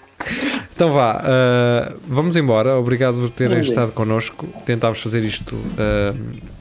Então 0.76 0.91
vá, 0.91 1.22
uh, 1.22 2.00
vamos 2.08 2.36
embora. 2.36 2.78
Obrigado 2.78 3.16
por 3.16 3.30
terem 3.30 3.58
a 3.58 3.62
estado 3.62 3.88
isso. 3.88 3.96
connosco. 3.96 4.48
Tentámos 4.66 5.00
fazer 5.02 5.24
isto 5.24 5.56
uh, 5.56 6.18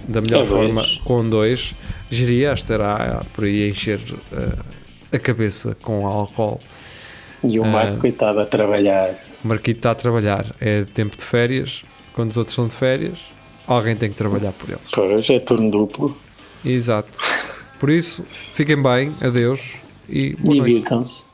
da 0.07 0.21
melhor 0.21 0.43
É 0.45 0.47
forma 0.47 0.83
dois. 0.83 0.99
com 0.99 1.29
dois. 1.29 1.75
Geria 2.11 2.53
estará 2.53 3.25
por 3.33 3.45
aí 3.45 3.65
a 3.65 3.69
encher 3.69 3.99
uh, 4.33 4.65
a 5.13 5.19
cabeça 5.19 5.77
com 5.83 6.07
álcool. 6.07 6.61
E 7.43 7.59
o 7.59 7.65
Marco, 7.65 7.99
coitado, 7.99 8.41
a 8.41 8.47
trabalhar. 8.47 9.15
O 9.45 9.49
Marquito 9.49 9.79
está 9.79 9.91
a 9.91 9.95
trabalhar. 9.95 10.55
É 10.61 10.85
tempo 10.95 11.17
de 11.17 11.25
férias. 11.25 11.83
Quando 12.13 12.31
os 12.31 12.37
outros 12.37 12.55
são 12.55 12.67
de 12.69 12.75
férias, 12.77 13.19
alguém 13.67 13.97
tem 13.97 14.11
que 14.11 14.17
trabalhar 14.17 14.53
por 14.53 14.69
eles. 14.71 14.89
Pois, 14.93 15.29
é 15.29 15.39
turno 15.41 15.71
duplo. 15.71 16.17
Exato. 16.65 17.19
Por 17.85 17.91
isso, 17.91 18.25
fiquem 18.55 18.83
bem. 18.83 19.13
Adeus. 19.21 19.61
E. 20.09 20.35
Divirtam-se. 20.41 21.27